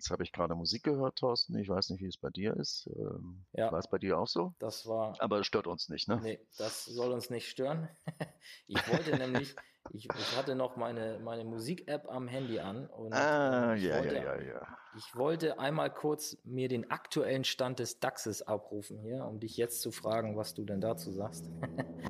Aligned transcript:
Jetzt 0.00 0.10
habe 0.10 0.22
ich 0.22 0.32
gerade 0.32 0.54
Musik 0.54 0.84
gehört, 0.84 1.18
Thorsten. 1.18 1.58
Ich 1.58 1.68
weiß 1.68 1.90
nicht, 1.90 2.00
wie 2.00 2.06
es 2.06 2.16
bei 2.16 2.30
dir 2.30 2.56
ist. 2.56 2.88
Ähm, 2.96 3.44
ja. 3.52 3.70
War 3.70 3.80
es 3.80 3.90
bei 3.90 3.98
dir 3.98 4.18
auch 4.18 4.28
so? 4.28 4.54
Das 4.58 4.86
war. 4.86 5.14
Aber 5.18 5.40
es 5.40 5.46
stört 5.46 5.66
uns 5.66 5.90
nicht, 5.90 6.08
ne? 6.08 6.18
Nee, 6.22 6.40
das 6.56 6.86
soll 6.86 7.12
uns 7.12 7.28
nicht 7.28 7.50
stören. 7.50 7.86
ich 8.66 8.78
wollte 8.90 9.18
nämlich, 9.18 9.54
ich, 9.92 10.06
ich 10.06 10.36
hatte 10.38 10.54
noch 10.54 10.76
meine, 10.76 11.18
meine 11.18 11.44
Musik-App 11.44 12.08
am 12.08 12.28
Handy 12.28 12.60
an 12.60 12.86
und 12.86 13.12
ah, 13.12 13.74
ja, 13.74 13.98
wollte, 13.98 14.14
ja, 14.14 14.36
ja, 14.36 14.42
ja. 14.42 14.78
ich 14.96 15.14
wollte 15.16 15.58
einmal 15.58 15.92
kurz 15.92 16.38
mir 16.44 16.68
den 16.68 16.90
aktuellen 16.90 17.44
Stand 17.44 17.78
des 17.78 18.00
DAXes 18.00 18.40
abrufen 18.40 19.02
hier, 19.02 19.26
um 19.26 19.38
dich 19.38 19.58
jetzt 19.58 19.82
zu 19.82 19.90
fragen, 19.92 20.34
was 20.34 20.54
du 20.54 20.64
denn 20.64 20.80
dazu 20.80 21.12
sagst. 21.12 21.50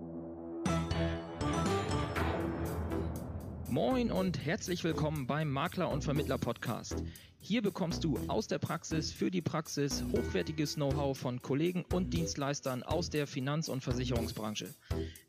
Moin 3.70 4.10
und 4.10 4.44
herzlich 4.44 4.82
willkommen 4.82 5.28
beim 5.28 5.48
Makler 5.48 5.92
und 5.92 6.02
Vermittler 6.02 6.38
Podcast. 6.38 7.04
Hier 7.38 7.62
bekommst 7.62 8.02
du 8.02 8.18
aus 8.26 8.48
der 8.48 8.58
Praxis 8.58 9.12
für 9.12 9.30
die 9.30 9.42
Praxis 9.42 10.02
hochwertiges 10.12 10.74
Know-how 10.74 11.16
von 11.16 11.40
Kollegen 11.40 11.84
und 11.92 12.12
Dienstleistern 12.12 12.82
aus 12.82 13.10
der 13.10 13.28
Finanz- 13.28 13.68
und 13.68 13.84
Versicherungsbranche. 13.84 14.74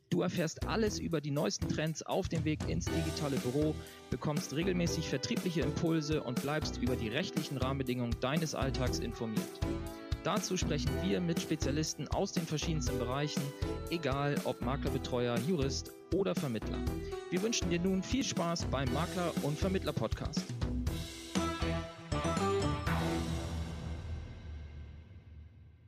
Du 0.09 0.23
erfährst 0.23 0.67
alles 0.67 0.97
über 0.97 1.21
die 1.21 1.29
neuesten 1.29 1.69
Trends 1.69 2.01
auf 2.01 2.29
dem 2.29 2.43
Weg 2.43 2.67
ins 2.67 2.85
digitale 2.85 3.37
Büro, 3.37 3.75
bekommst 4.09 4.55
regelmäßig 4.55 5.07
vertriebliche 5.07 5.61
Impulse 5.61 6.23
und 6.23 6.41
bleibst 6.41 6.81
über 6.81 6.95
die 6.95 7.09
rechtlichen 7.09 7.57
Rahmenbedingungen 7.57 8.15
deines 8.21 8.55
Alltags 8.55 8.97
informiert. 8.97 9.59
Dazu 10.23 10.55
sprechen 10.55 10.91
wir 11.01 11.19
mit 11.19 11.41
Spezialisten 11.41 12.07
aus 12.07 12.31
den 12.31 12.45
verschiedensten 12.45 12.99
Bereichen, 12.99 13.41
egal 13.89 14.39
ob 14.43 14.61
Maklerbetreuer, 14.61 15.35
Jurist 15.39 15.91
oder 16.13 16.35
Vermittler. 16.35 16.77
Wir 17.31 17.41
wünschen 17.41 17.71
dir 17.71 17.79
nun 17.79 18.03
viel 18.03 18.23
Spaß 18.23 18.65
beim 18.65 18.93
Makler- 18.93 19.33
und 19.41 19.57
Vermittler-Podcast. 19.57 20.45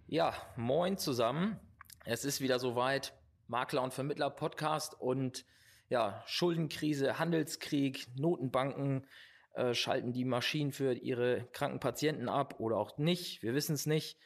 Ja, 0.08 0.34
moin 0.56 0.98
zusammen. 0.98 1.60
Es 2.04 2.26
ist 2.26 2.42
wieder 2.42 2.58
soweit. 2.58 3.14
Makler- 3.48 3.84
und 3.84 3.94
Vermittler-Podcast 3.94 5.00
und 5.00 5.46
ja, 5.90 6.24
Schuldenkrise, 6.26 7.20
Handelskrieg, 7.20 8.08
Notenbanken 8.16 9.06
äh, 9.54 9.76
schalten 9.76 10.12
die 10.12 10.26
Maschinen 10.26 10.72
für 10.72 10.94
ihre 10.94 11.48
kranken 11.52 11.80
Patienten 11.80 12.30
ab 12.30 12.60
oder 12.60 12.78
auch 12.78 12.98
nicht. 12.98 13.44
Wir 13.44 13.54
wissen 13.54 13.76
es 13.76 13.86
nicht. 13.86 14.18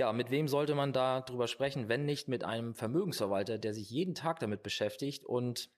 Ja, 0.00 0.14
mit 0.14 0.30
wem 0.30 0.48
sollte 0.48 0.74
man 0.74 0.94
da 0.94 1.20
drüber 1.20 1.46
sprechen, 1.46 1.90
wenn 1.90 2.06
nicht 2.06 2.26
mit 2.26 2.42
einem 2.42 2.74
Vermögensverwalter, 2.74 3.58
der 3.58 3.74
sich 3.74 3.90
jeden 3.90 4.14
Tag 4.14 4.40
damit 4.40 4.62
beschäftigt 4.62 5.26
und 5.26 5.68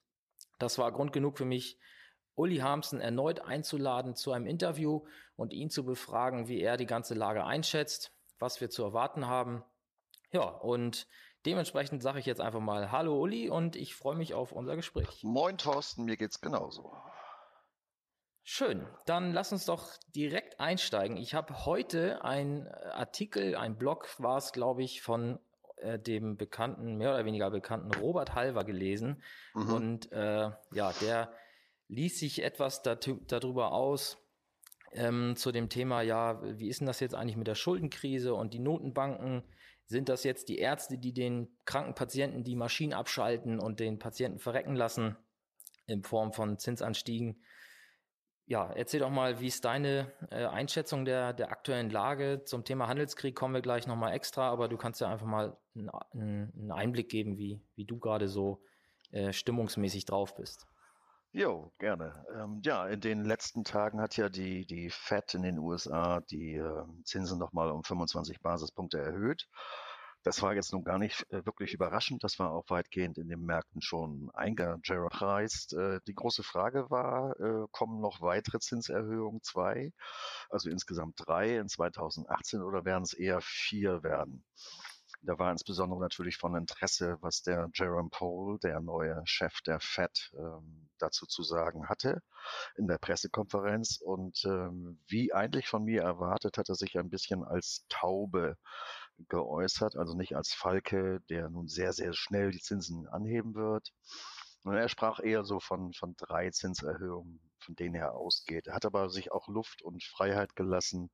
das 0.61 0.79
war 0.79 0.93
Grund 0.93 1.13
genug 1.13 1.39
für 1.39 1.45
mich, 1.45 1.77
Uli 2.37 2.59
Harmsen 2.59 3.01
erneut 3.01 3.41
einzuladen 3.41 4.15
zu 4.15 4.31
einem 4.31 4.47
Interview 4.47 5.05
und 5.35 5.53
ihn 5.53 5.71
zu 5.71 5.85
befragen, 5.85 6.47
wie 6.47 6.61
er 6.61 6.77
die 6.77 6.87
ganze 6.87 7.15
Lage 7.15 7.45
einschätzt, 7.45 8.13
was 8.39 8.61
wir 8.61 8.71
zu 8.71 8.85
erwarten 8.85 9.27
haben. 9.27 9.65
Ja, 10.31 10.45
und 10.45 11.09
dementsprechend 11.45 12.01
sage 12.01 12.21
ich 12.21 12.27
jetzt 12.27 12.41
einfach 12.41 12.61
mal 12.61 12.93
Hallo 12.93 13.21
Uli 13.21 13.51
und 13.51 13.75
ich 13.75 13.97
freue 13.97 14.15
mich 14.15 14.35
auf 14.35 14.53
unser 14.53 14.77
Gespräch. 14.77 15.25
Moin 15.25 15.59
Thorsten, 15.59 16.05
mir 16.05 16.17
geht's 16.17 16.41
genauso. 16.41 16.97
Schön, 18.45 18.87
dann 19.07 19.33
lass 19.33 19.53
uns 19.53 19.67
doch 19.67 19.97
direkt 20.15 20.59
einsteigen. 20.59 21.17
Ich 21.17 21.35
habe 21.35 21.65
heute 21.65 22.25
ein 22.25 22.67
Artikel, 22.69 23.55
ein 23.55 23.77
Blog 23.77 24.09
war 24.19 24.37
es, 24.37 24.53
glaube 24.53 24.83
ich, 24.83 25.01
von 25.01 25.39
äh, 25.77 25.99
dem 25.99 26.37
bekannten, 26.37 26.97
mehr 26.97 27.15
oder 27.15 27.25
weniger 27.25 27.51
bekannten 27.51 27.93
Robert 27.95 28.35
Halver 28.35 28.65
gelesen. 28.65 29.23
Mhm. 29.55 29.73
Und 29.73 30.13
äh, 30.13 30.51
ja, 30.73 30.93
der 31.01 31.33
ließ 31.89 32.19
sich 32.19 32.43
etwas 32.43 32.83
darüber 32.83 33.73
aus, 33.73 34.19
ähm, 34.93 35.37
zu 35.37 35.53
dem 35.53 35.69
Thema, 35.69 36.03
ja, 36.03 36.41
wie 36.59 36.69
ist 36.69 36.81
denn 36.81 36.87
das 36.87 37.01
jetzt 37.01 37.15
eigentlich 37.15 37.37
mit 37.37 37.47
der 37.47 37.55
Schuldenkrise 37.55 38.35
und 38.35 38.55
die 38.55 38.59
Notenbanken? 38.59 39.43
Sind 39.87 40.09
das 40.09 40.25
jetzt 40.25 40.49
die 40.49 40.59
Ärzte, 40.59 40.99
die 40.99 41.13
den 41.13 41.49
kranken 41.65 41.95
Patienten 41.95 42.45
die 42.45 42.57
Maschinen 42.57 42.93
abschalten 42.93 43.59
und 43.59 43.81
den 43.81 43.99
Patienten 43.99 44.39
verrecken 44.39 44.75
lassen 44.75 45.17
in 45.87 46.03
Form 46.03 46.33
von 46.33 46.59
Zinsanstiegen? 46.59 47.43
Ja, 48.47 48.71
erzähl 48.73 49.01
doch 49.01 49.11
mal, 49.11 49.41
wie 49.41 49.47
ist 49.47 49.65
deine 49.65 50.13
äh, 50.31 50.45
Einschätzung 50.45 51.05
der, 51.05 51.33
der 51.33 51.51
aktuellen 51.51 51.91
Lage? 51.91 52.43
Zum 52.45 52.65
Thema 52.65 52.89
Handelskrieg 52.89 53.37
kommen 53.37 53.55
wir 53.55 53.63
gleich 53.63 53.87
nochmal 53.87 54.13
extra, 54.13 54.51
aber 54.51 54.69
du 54.69 54.77
kannst 54.77 55.01
ja 55.01 55.09
einfach 55.09 55.27
mal 55.27 55.57
einen, 56.13 56.73
Einblick 56.73 57.09
geben, 57.09 57.39
wie, 57.39 57.63
wie 57.77 57.85
du 57.85 57.99
gerade 57.99 58.29
so 58.29 58.63
äh, 59.13 59.33
stimmungsmäßig 59.33 60.07
drauf 60.07 60.35
bist. 60.35 60.67
Jo, 61.31 61.73
gerne. 61.79 62.27
Ähm, 62.37 62.61
ja, 62.63 62.87
in 62.89 63.01
den 63.01 63.25
letzten 63.25 63.65
Tagen 63.65 64.01
hat 64.01 64.19
ja 64.19 64.29
die, 64.29 64.67
die 64.67 64.91
Fed 64.91 65.33
in 65.33 65.43
den 65.43 65.59
USA 65.59 66.21
die 66.21 66.57
äh, 66.57 66.85
Zinsen 67.05 67.39
nochmal 67.39 67.71
um 67.71 67.85
25 67.85 68.43
Basispunkte 68.43 68.99
erhöht. 68.99 69.49
Das 70.25 70.41
war 70.41 70.55
jetzt 70.55 70.73
nun 70.73 70.85
gar 70.85 70.99
nicht 70.99 71.29
äh, 71.31 71.45
wirklich 71.45 71.75
überraschend. 71.75 72.23
Das 72.23 72.39
war 72.39 72.53
auch 72.53 72.71
weitgehend 72.71 73.19
in 73.19 73.29
den 73.29 73.45
Märkten 73.45 73.83
schon 73.83 74.31
eingepreist. 74.35 75.73
Äh, 75.73 76.01
die 76.07 76.15
große 76.15 76.45
Frage 76.45 76.91
war, 76.91 77.39
äh, 77.41 77.67
kommen 77.73 78.01
noch 78.01 78.21
weitere 78.21 78.61
Zinserhöhungen, 78.61 79.43
zwei, 79.43 79.93
also 80.49 80.71
insgesamt 80.71 81.15
drei 81.17 81.57
in 81.57 81.69
2018 81.69 82.63
oder 82.63 82.85
werden 82.85 83.03
es 83.03 83.15
eher 83.15 83.41
vier 83.41 84.03
werden? 84.03 84.45
Da 85.25 85.39
war 85.39 85.53
insbesondere 85.53 86.01
natürlich 86.01 86.37
von 86.37 86.57
Interesse, 86.57 87.17
was 87.21 87.43
der 87.43 87.71
Jerome 87.75 88.11
Powell, 88.11 88.59
der 88.59 88.81
neue 88.81 89.23
Chef 89.25 89.61
der 89.63 89.79
Fed, 89.79 90.33
ähm, 90.37 90.89
dazu 90.99 91.27
zu 91.27 91.43
sagen 91.43 91.89
hatte 91.89 92.23
in 92.77 92.89
der 92.89 92.99
Pressekonferenz. 92.99 94.01
Und 94.01 94.45
ähm, 94.45 95.01
wie 95.07 95.33
eigentlich 95.33 95.69
von 95.69 95.85
mir 95.85 96.03
erwartet, 96.03 96.59
hat 96.59 96.69
er 96.69 96.75
sich 96.75 96.99
ein 96.99 97.11
bisschen 97.11 97.45
als 97.45 97.85
Taube 97.89 98.57
geäußert, 99.29 99.97
also 99.97 100.15
nicht 100.15 100.37
als 100.37 100.53
Falke, 100.53 101.21
der 101.29 101.49
nun 101.49 101.69
sehr, 101.69 101.93
sehr 101.93 102.13
schnell 102.13 102.51
die 102.51 102.61
Zinsen 102.61 103.09
anheben 103.09 103.55
wird. 103.55 103.93
Und 104.65 104.75
er 104.75 104.89
sprach 104.89 105.21
eher 105.21 105.45
so 105.45 105.61
von, 105.61 105.93
von 105.93 106.15
drei 106.17 106.51
Zinserhöhungen, 106.51 107.41
von 107.59 107.75
denen 107.75 107.97
er 107.97 108.15
ausgeht. 108.15 108.69
Er 108.69 108.75
hat 108.75 108.85
aber 108.85 109.11
sich 109.11 109.33
auch 109.33 109.49
Luft 109.49 109.83
und 109.83 110.05
Freiheit 110.05 110.55
gelassen, 110.55 111.11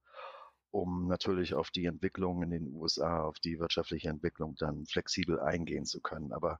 um 0.70 1.08
natürlich 1.08 1.54
auf 1.54 1.70
die 1.70 1.86
Entwicklung 1.86 2.42
in 2.42 2.50
den 2.50 2.68
USA, 2.74 3.22
auf 3.22 3.38
die 3.38 3.58
wirtschaftliche 3.58 4.10
Entwicklung 4.10 4.54
dann 4.56 4.84
flexibel 4.84 5.40
eingehen 5.40 5.86
zu 5.86 6.00
können. 6.00 6.32
Aber 6.32 6.58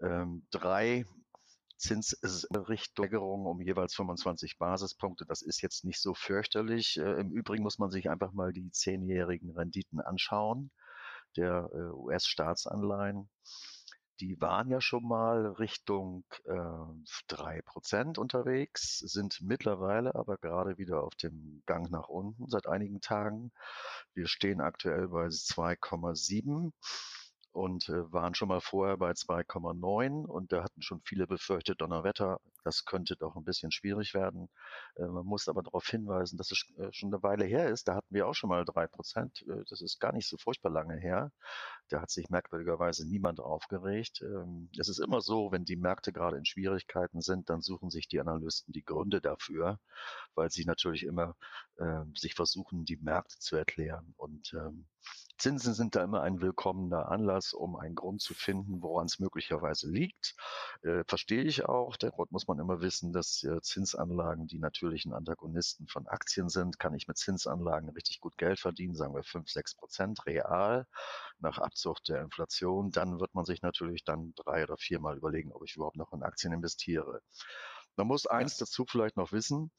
ähm, 0.00 0.46
drei 0.50 1.04
Zinsrichtungen 1.80 3.46
um 3.46 3.60
jeweils 3.60 3.94
25 3.94 4.58
Basispunkte. 4.58 5.24
Das 5.26 5.42
ist 5.42 5.62
jetzt 5.62 5.84
nicht 5.84 6.00
so 6.00 6.14
fürchterlich. 6.14 6.98
Äh, 6.98 7.20
Im 7.20 7.30
Übrigen 7.30 7.62
muss 7.62 7.78
man 7.78 7.90
sich 7.90 8.10
einfach 8.10 8.32
mal 8.32 8.52
die 8.52 8.70
zehnjährigen 8.70 9.50
Renditen 9.50 10.00
anschauen 10.00 10.70
der 11.36 11.70
äh, 11.72 11.92
US-Staatsanleihen 11.92 13.28
die 14.20 14.40
waren 14.40 14.68
ja 14.68 14.80
schon 14.80 15.02
mal 15.06 15.46
Richtung 15.46 16.24
äh, 16.44 16.54
drei 17.26 17.58
äh, 17.58 17.62
Prozent 17.62 18.18
unterwegs, 18.18 18.98
sind 18.98 19.40
mittlerweile 19.40 20.14
aber 20.14 20.36
gerade 20.36 20.76
wieder 20.78 21.02
auf 21.02 21.14
dem 21.14 21.62
Gang 21.66 21.90
nach 21.90 22.08
unten 22.08 22.48
seit 22.48 22.66
einigen 22.66 23.00
Tagen. 23.00 23.50
Wir 24.14 24.28
stehen 24.28 24.60
aktuell 24.60 25.08
bei 25.08 25.26
2,7 25.26 26.72
und 27.52 27.88
äh, 27.88 28.12
waren 28.12 28.34
schon 28.34 28.48
mal 28.48 28.60
vorher 28.60 28.96
bei 28.96 29.10
2,9 29.10 30.24
und 30.24 30.52
da 30.52 30.62
hatten 30.62 30.82
schon 30.82 31.00
viele 31.02 31.26
befürchtet, 31.26 31.80
Donnerwetter, 31.80 32.40
das 32.64 32.84
könnte 32.84 33.16
doch 33.16 33.36
ein 33.36 33.44
bisschen 33.44 33.72
schwierig 33.72 34.14
werden. 34.14 34.48
Äh, 34.96 35.06
man 35.06 35.26
muss 35.26 35.48
aber 35.48 35.62
darauf 35.62 35.86
hinweisen, 35.86 36.36
dass 36.36 36.50
es 36.52 36.64
äh, 36.78 36.92
schon 36.92 37.12
eine 37.12 37.22
Weile 37.22 37.44
her 37.44 37.68
ist. 37.68 37.88
Da 37.88 37.96
hatten 37.96 38.14
wir 38.14 38.28
auch 38.28 38.34
schon 38.34 38.50
mal 38.50 38.64
drei 38.64 38.86
Prozent. 38.86 39.44
Äh, 39.48 39.64
das 39.68 39.80
ist 39.80 39.98
gar 39.98 40.12
nicht 40.12 40.28
so 40.28 40.36
furchtbar 40.36 40.70
lange 40.70 40.96
her. 40.96 41.32
Da 41.88 42.00
hat 42.00 42.10
sich 42.10 42.30
merkwürdigerweise 42.30 43.08
niemand 43.08 43.40
aufgeregt. 43.40 44.22
Ähm, 44.22 44.70
es 44.78 44.88
ist 44.88 45.00
immer 45.00 45.20
so, 45.20 45.50
wenn 45.50 45.64
die 45.64 45.76
Märkte 45.76 46.12
gerade 46.12 46.36
in 46.36 46.44
Schwierigkeiten 46.44 47.20
sind, 47.20 47.50
dann 47.50 47.62
suchen 47.62 47.90
sich 47.90 48.08
die 48.08 48.20
Analysten 48.20 48.72
die 48.72 48.84
Gründe 48.84 49.20
dafür, 49.20 49.80
weil 50.34 50.50
sie 50.50 50.64
natürlich 50.64 51.04
immer 51.04 51.34
äh, 51.78 52.04
sich 52.14 52.34
versuchen, 52.34 52.84
die 52.84 52.96
Märkte 52.96 53.38
zu 53.38 53.56
erklären 53.56 54.14
und 54.16 54.52
ähm, 54.54 54.86
Zinsen 55.40 55.72
sind 55.72 55.96
da 55.96 56.04
immer 56.04 56.20
ein 56.20 56.42
willkommener 56.42 57.10
Anlass, 57.10 57.54
um 57.54 57.74
einen 57.74 57.94
Grund 57.94 58.20
zu 58.20 58.34
finden, 58.34 58.82
woran 58.82 59.06
es 59.06 59.18
möglicherweise 59.18 59.90
liegt. 59.90 60.34
Äh, 60.82 61.02
verstehe 61.06 61.42
ich 61.42 61.64
auch. 61.64 61.96
Der 61.96 62.10
Grund 62.10 62.30
muss 62.30 62.46
man 62.46 62.58
immer 62.58 62.82
wissen, 62.82 63.14
dass 63.14 63.42
äh, 63.44 63.58
Zinsanlagen 63.62 64.48
die 64.48 64.58
natürlichen 64.58 65.14
Antagonisten 65.14 65.88
von 65.88 66.06
Aktien 66.06 66.50
sind. 66.50 66.78
Kann 66.78 66.92
ich 66.92 67.08
mit 67.08 67.16
Zinsanlagen 67.16 67.88
richtig 67.88 68.20
gut 68.20 68.36
Geld 68.36 68.60
verdienen, 68.60 68.94
sagen 68.94 69.14
wir 69.14 69.22
5, 69.22 69.48
6 69.50 69.76
Prozent 69.76 70.26
real 70.26 70.86
nach 71.38 71.56
Abzug 71.56 72.04
der 72.04 72.20
Inflation, 72.20 72.90
dann 72.90 73.18
wird 73.18 73.34
man 73.34 73.46
sich 73.46 73.62
natürlich 73.62 74.04
dann 74.04 74.34
drei 74.36 74.64
oder 74.64 74.76
viermal 74.76 75.16
überlegen, 75.16 75.52
ob 75.52 75.64
ich 75.64 75.74
überhaupt 75.74 75.96
noch 75.96 76.12
in 76.12 76.22
Aktien 76.22 76.52
investiere. 76.52 77.22
Man 77.96 78.06
muss 78.06 78.26
eins 78.26 78.58
dazu 78.58 78.84
vielleicht 78.86 79.16
noch 79.16 79.32
wissen 79.32 79.70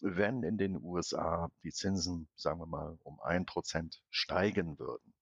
wenn 0.00 0.42
in 0.42 0.58
den 0.58 0.76
USA 0.82 1.50
die 1.62 1.72
Zinsen, 1.72 2.28
sagen 2.36 2.60
wir 2.60 2.66
mal, 2.66 2.98
um 3.02 3.20
ein 3.20 3.46
Prozent 3.46 4.02
steigen 4.10 4.78
würden, 4.78 5.14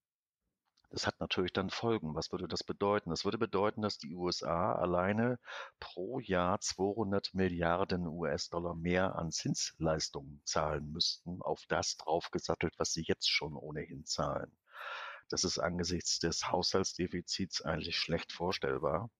Das 0.91 1.07
hat 1.07 1.19
natürlich 1.21 1.53
dann 1.55 1.71
Folgen. 1.71 2.15
Was 2.15 2.31
würde 2.33 2.47
das 2.49 2.63
bedeuten? 2.63 3.09
Das 3.11 3.25
würde 3.25 3.39
bedeuten, 3.39 3.81
dass 3.83 3.97
die 3.99 4.15
USA 4.15 4.75
alleine 4.75 5.39
pro 5.81 6.19
Jahr 6.21 6.61
200 6.61 7.33
Milliarden 7.35 8.07
US-Dollar 8.07 8.75
mehr 8.75 9.17
an 9.17 9.31
Zinsleistungen 9.31 10.43
zahlen 10.45 10.91
müssten, 10.93 11.41
auf 11.43 11.63
das 11.69 11.97
draufgesattelt, 11.97 12.75
was 12.79 12.93
sie 12.93 13.05
jetzt 13.07 13.31
schon 13.31 13.55
ohnehin 13.57 14.05
zahlen. 14.05 14.57
Das 15.31 15.45
ist 15.45 15.59
angesichts 15.59 16.19
des 16.21 16.51
Haushaltsdefizits 16.51 17.63
eigentlich 17.63 17.97
schlecht 17.97 18.33
vorstellbar. 18.33 19.11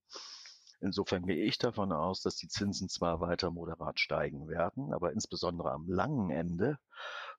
Insofern 0.81 1.27
gehe 1.27 1.45
ich 1.45 1.59
davon 1.59 1.93
aus, 1.93 2.23
dass 2.23 2.37
die 2.37 2.49
Zinsen 2.49 2.89
zwar 2.89 3.21
weiter 3.21 3.51
moderat 3.51 3.99
steigen 3.99 4.49
werden, 4.49 4.93
aber 4.93 5.13
insbesondere 5.13 5.73
am 5.73 5.89
langen 5.89 6.31
Ende 6.31 6.79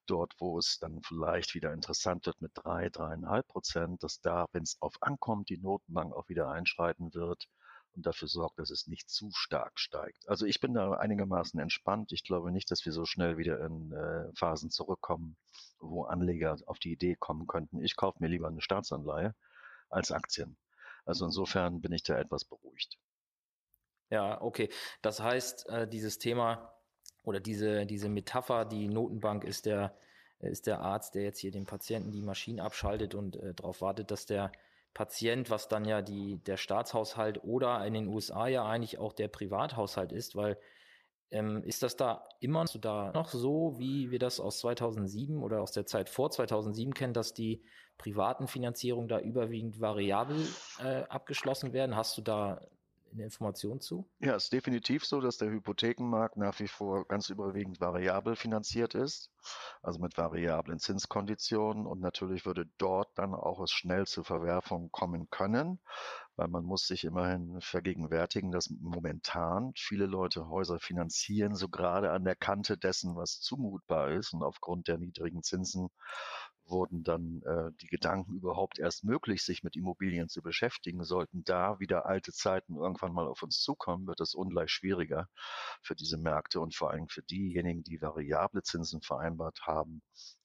dort, 0.06 0.34
wo 0.40 0.58
es 0.58 0.80
dann 0.80 1.02
vielleicht 1.04 1.54
wieder 1.56 1.74
interessant 1.74 2.26
wird 2.26 2.42
mit 2.42 2.52
drei, 2.56 2.90
dreieinhalb 2.90 3.48
Prozent, 3.48 4.04
dass 4.04 4.20
da, 4.22 4.48
wenn 4.52 4.64
es 4.64 4.78
auf 4.82 4.96
ankommt, 5.02 5.50
die 5.50 5.58
Notenbank 5.58 6.14
auch 6.14 6.28
wieder 6.28 6.50
einschreiten 6.50 7.14
wird 7.14 7.48
und 7.96 8.06
dafür 8.06 8.28
sorgt, 8.28 8.60
dass 8.60 8.72
es 8.72 8.88
nicht 8.88 9.10
zu 9.10 9.30
stark 9.32 9.80
steigt. 9.80 10.28
Also 10.28 10.46
ich 10.46 10.60
bin 10.60 10.74
da 10.74 10.94
einigermaßen 10.94 11.60
entspannt. 11.60 12.12
Ich 12.12 12.24
glaube 12.24 12.52
nicht, 12.52 12.70
dass 12.72 12.86
wir 12.86 12.92
so 12.92 13.06
schnell 13.06 13.38
wieder 13.38 13.64
in 13.66 13.92
äh, 13.92 14.32
Phasen 14.36 14.70
zurückkommen, 14.70 15.38
wo 15.80 16.04
Anleger 16.04 16.58
auf 16.66 16.80
die 16.80 16.92
Idee 16.92 17.16
kommen 17.16 17.48
könnten, 17.48 17.82
ich 17.82 17.96
kaufe 17.96 18.18
mir 18.22 18.28
lieber 18.28 18.48
eine 18.48 18.62
Staatsanleihe 18.62 19.34
als 19.90 20.12
Aktien. 20.12 20.58
Also 21.06 21.26
insofern 21.26 21.82
bin 21.82 21.92
ich 21.92 22.04
da 22.04 22.18
etwas 22.18 22.46
beruhigt. 22.46 23.00
Ja, 24.10 24.42
okay. 24.42 24.70
Das 25.02 25.22
heißt, 25.22 25.70
äh, 25.70 25.88
dieses 25.88 26.18
Thema 26.18 26.74
oder 27.24 27.40
diese, 27.40 27.86
diese 27.86 28.10
Metapher, 28.10 28.66
die 28.66 28.88
Notenbank 28.88 29.44
ist 29.44 29.66
der, 29.66 29.96
ist 30.40 30.68
der 30.68 30.80
Arzt, 30.82 31.16
der 31.16 31.24
jetzt 31.24 31.40
hier 31.40 31.52
den 31.52 31.66
Patienten 31.66 32.12
die 32.12 32.22
Maschinen 32.22 32.60
abschaltet 32.60 33.14
und 33.14 33.36
äh, 33.36 33.54
darauf 33.54 33.82
wartet, 33.82 34.12
dass 34.12 34.26
der 34.26 34.52
Patient, 34.94 35.50
was 35.50 35.68
dann 35.68 35.86
ja 35.86 36.02
die, 36.02 36.38
der 36.38 36.58
Staatshaushalt 36.58 37.44
oder 37.44 37.86
in 37.86 37.94
den 37.94 38.08
USA 38.08 38.48
ja 38.48 38.66
eigentlich 38.66 38.98
auch 38.98 39.14
der 39.14 39.28
Privathaushalt 39.28 40.12
ist, 40.12 40.36
weil 40.36 40.58
ähm, 41.32 41.64
ist 41.64 41.84
das 41.84 41.96
da 41.96 42.28
immer 42.40 42.66
da 42.66 43.12
noch 43.12 43.30
so, 43.30 43.76
wie 43.78 44.10
wir 44.10 44.18
das 44.18 44.40
aus 44.40 44.60
2007 44.60 45.44
oder 45.44 45.62
aus 45.62 45.72
der 45.72 45.86
Zeit 45.86 46.10
vor 46.10 46.32
2007 46.32 46.94
kennen, 46.96 47.14
dass 47.14 47.36
die 47.36 47.64
privaten 48.00 48.48
Finanzierungen 48.48 49.08
da 49.08 49.20
überwiegend 49.20 49.80
variabel 49.80 50.48
äh, 50.84 51.04
abgeschlossen 51.04 51.72
werden? 51.72 51.96
Hast 51.96 52.18
du 52.18 52.22
da 52.22 52.62
eine 53.12 53.24
Information 53.24 53.80
zu? 53.82 54.10
Ja, 54.22 54.36
es 54.36 54.46
ist 54.46 54.54
definitiv 54.54 55.06
so, 55.06 55.22
dass 55.22 55.38
der 55.38 55.50
Hypothekenmarkt 55.50 56.36
nach 56.36 56.60
wie 56.60 56.68
vor 56.68 57.06
ganz 57.08 57.30
überwiegend 57.30 57.80
variabel 57.80 58.36
finanziert 58.36 58.96
ist, 58.96 59.32
also 59.82 60.00
mit 60.00 60.18
variablen 60.18 60.78
Zinskonditionen 60.80 61.86
und 61.86 62.02
natürlich 62.02 62.46
würde 62.46 62.66
dort 62.78 63.18
dann 63.18 63.34
auch 63.34 63.62
es 63.62 63.72
schnell 63.72 64.08
zu 64.08 64.24
Verwerfungen 64.26 64.92
kommen 64.92 65.30
können, 65.30 65.80
weil 66.36 66.50
man 66.50 66.66
muss 66.66 66.86
sich 66.86 67.06
immerhin 67.06 67.62
vergegenwärtigen, 67.62 68.52
dass 68.52 68.70
momentan 68.70 69.72
viele 69.78 70.06
Leute 70.06 70.48
Häuser 70.50 70.80
finanzieren, 70.80 71.56
so 71.56 71.70
gerade 71.70 72.12
an 72.12 72.26
der 72.26 72.36
Kante 72.36 72.78
dessen, 72.78 73.16
was 73.16 73.40
zumutbar 73.40 74.12
ist 74.12 74.34
und 74.34 74.44
aufgrund 74.44 74.90
der 74.90 74.98
niedrigen 74.98 75.44
Zinsen 75.44 75.90
wurden 76.70 77.04
dann 77.04 77.42
äh, 77.44 77.72
die 77.82 77.88
Gedanken 77.88 78.36
überhaupt 78.36 78.80
erst 78.80 79.04
möglich, 79.04 79.44
sich 79.44 79.64
mit 79.64 79.76
Immobilien 79.76 80.30
zu 80.30 80.42
beschäftigen. 80.42 81.04
Sollten 81.04 81.44
da 81.44 81.80
wieder 81.80 82.06
alte 82.06 82.32
Zeiten 82.32 82.76
irgendwann 82.76 83.14
mal 83.14 83.28
auf 83.28 83.44
uns 83.44 83.62
zukommen, 83.62 84.08
wird 84.08 84.20
es 84.20 84.36
ungleich 84.36 84.72
schwieriger 84.72 85.30
für 85.82 85.96
diese 85.96 86.18
Märkte 86.18 86.60
und 86.60 86.76
vor 86.76 86.92
allem 86.92 87.08
für 87.08 87.24
diejenigen, 87.24 87.84
die 87.84 88.02
variable 88.02 88.64
Zinsen 88.64 89.02
vereinbart 89.02 89.62
haben, 89.66 90.02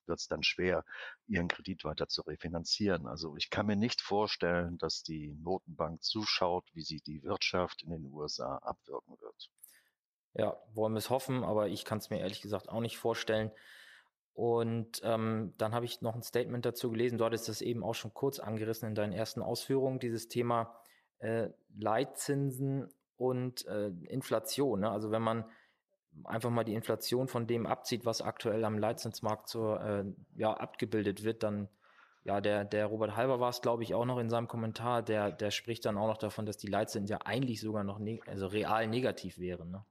wird 0.06 0.20
es 0.20 0.28
dann 0.28 0.42
schwer, 0.42 0.84
ihren 1.26 1.48
Kredit 1.48 1.84
weiter 1.84 2.08
zu 2.08 2.22
refinanzieren. 2.22 3.06
Also 3.06 3.36
ich 3.36 3.50
kann 3.50 3.66
mir 3.66 3.76
nicht 3.76 4.00
vorstellen, 4.00 4.78
dass 4.78 5.02
die 5.02 5.34
Notenbank 5.42 6.02
zuschaut, 6.02 6.68
wie 6.72 6.82
sie 6.82 7.00
die 7.00 7.22
Wirtschaft 7.22 7.82
in 7.82 7.90
den 7.90 8.04
USA 8.06 8.58
abwirken 8.58 9.16
wird. 9.20 9.50
Ja, 10.34 10.56
wollen 10.72 10.94
wir 10.94 10.98
es 10.98 11.10
hoffen, 11.10 11.44
aber 11.44 11.68
ich 11.68 11.84
kann 11.84 11.98
es 11.98 12.10
mir 12.10 12.18
ehrlich 12.18 12.40
gesagt 12.40 12.68
auch 12.68 12.80
nicht 12.80 12.98
vorstellen. 12.98 13.52
Und 14.34 15.00
ähm, 15.04 15.54
dann 15.58 15.74
habe 15.74 15.84
ich 15.84 16.02
noch 16.02 16.14
ein 16.14 16.22
Statement 16.22 16.66
dazu 16.66 16.90
gelesen. 16.90 17.18
Du 17.18 17.24
hattest 17.24 17.48
das 17.48 17.62
eben 17.62 17.84
auch 17.84 17.94
schon 17.94 18.12
kurz 18.12 18.40
angerissen 18.40 18.88
in 18.88 18.96
deinen 18.96 19.12
ersten 19.12 19.40
Ausführungen, 19.42 20.00
dieses 20.00 20.28
Thema 20.28 20.74
äh, 21.18 21.48
Leitzinsen 21.78 22.92
und 23.16 23.64
äh, 23.66 23.88
Inflation. 24.08 24.80
Ne? 24.80 24.90
Also 24.90 25.12
wenn 25.12 25.22
man 25.22 25.44
einfach 26.24 26.50
mal 26.50 26.64
die 26.64 26.74
Inflation 26.74 27.28
von 27.28 27.46
dem 27.46 27.66
abzieht, 27.66 28.04
was 28.04 28.22
aktuell 28.22 28.64
am 28.64 28.76
Leitzinsmarkt 28.78 29.48
zur, 29.48 29.80
äh, 29.80 30.04
ja, 30.36 30.52
abgebildet 30.52 31.22
wird, 31.22 31.44
dann 31.44 31.68
ja, 32.24 32.40
der, 32.40 32.64
der 32.64 32.86
Robert 32.86 33.16
Halber 33.16 33.38
war 33.38 33.50
es, 33.50 33.60
glaube 33.60 33.82
ich, 33.82 33.94
auch 33.94 34.06
noch 34.06 34.18
in 34.18 34.30
seinem 34.30 34.48
Kommentar, 34.48 35.02
der, 35.02 35.30
der 35.30 35.50
spricht 35.50 35.84
dann 35.84 35.98
auch 35.98 36.06
noch 36.06 36.16
davon, 36.16 36.46
dass 36.46 36.56
die 36.56 36.68
Leitzinsen 36.68 37.06
ja 37.06 37.18
eigentlich 37.24 37.60
sogar 37.60 37.84
noch 37.84 37.98
ne 37.98 38.20
also 38.26 38.46
real 38.46 38.88
negativ 38.88 39.38
wären. 39.38 39.70
Ne? 39.70 39.84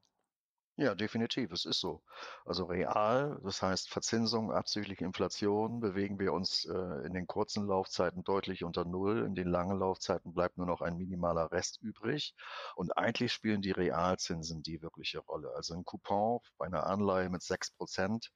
Ja, 0.75 0.93
definitiv, 0.95 1.51
es 1.51 1.65
ist 1.65 1.79
so. 1.79 2.03
Also 2.45 2.65
real, 2.65 3.39
das 3.43 3.61
heißt 3.61 3.89
Verzinsung 3.89 4.51
abzüglich 4.51 5.01
Inflation, 5.01 5.79
bewegen 5.79 6.17
wir 6.19 6.33
uns 6.33 6.65
äh, 6.65 7.05
in 7.05 7.13
den 7.13 7.25
kurzen 7.27 7.65
Laufzeiten 7.67 8.23
deutlich 8.23 8.63
unter 8.63 8.83
Null. 8.85 9.23
In 9.25 9.33
den 9.35 9.47
langen 9.47 9.77
Laufzeiten 9.79 10.33
bleibt 10.33 10.57
nur 10.57 10.65
noch 10.67 10.81
ein 10.81 10.97
minimaler 10.97 11.51
Rest 11.51 11.79
übrig. 11.81 12.35
Und 12.75 12.97
eigentlich 12.97 13.33
spielen 13.33 13.61
die 13.61 13.71
Realzinsen 13.71 14.61
die 14.63 14.81
wirkliche 14.81 15.19
Rolle. 15.19 15.51
Also 15.55 15.73
ein 15.75 15.85
Coupon 15.85 16.39
bei 16.57 16.65
einer 16.67 16.85
Anleihe 16.87 17.29
mit 17.29 17.41
sechs 17.43 17.69
Prozent, 17.71 18.31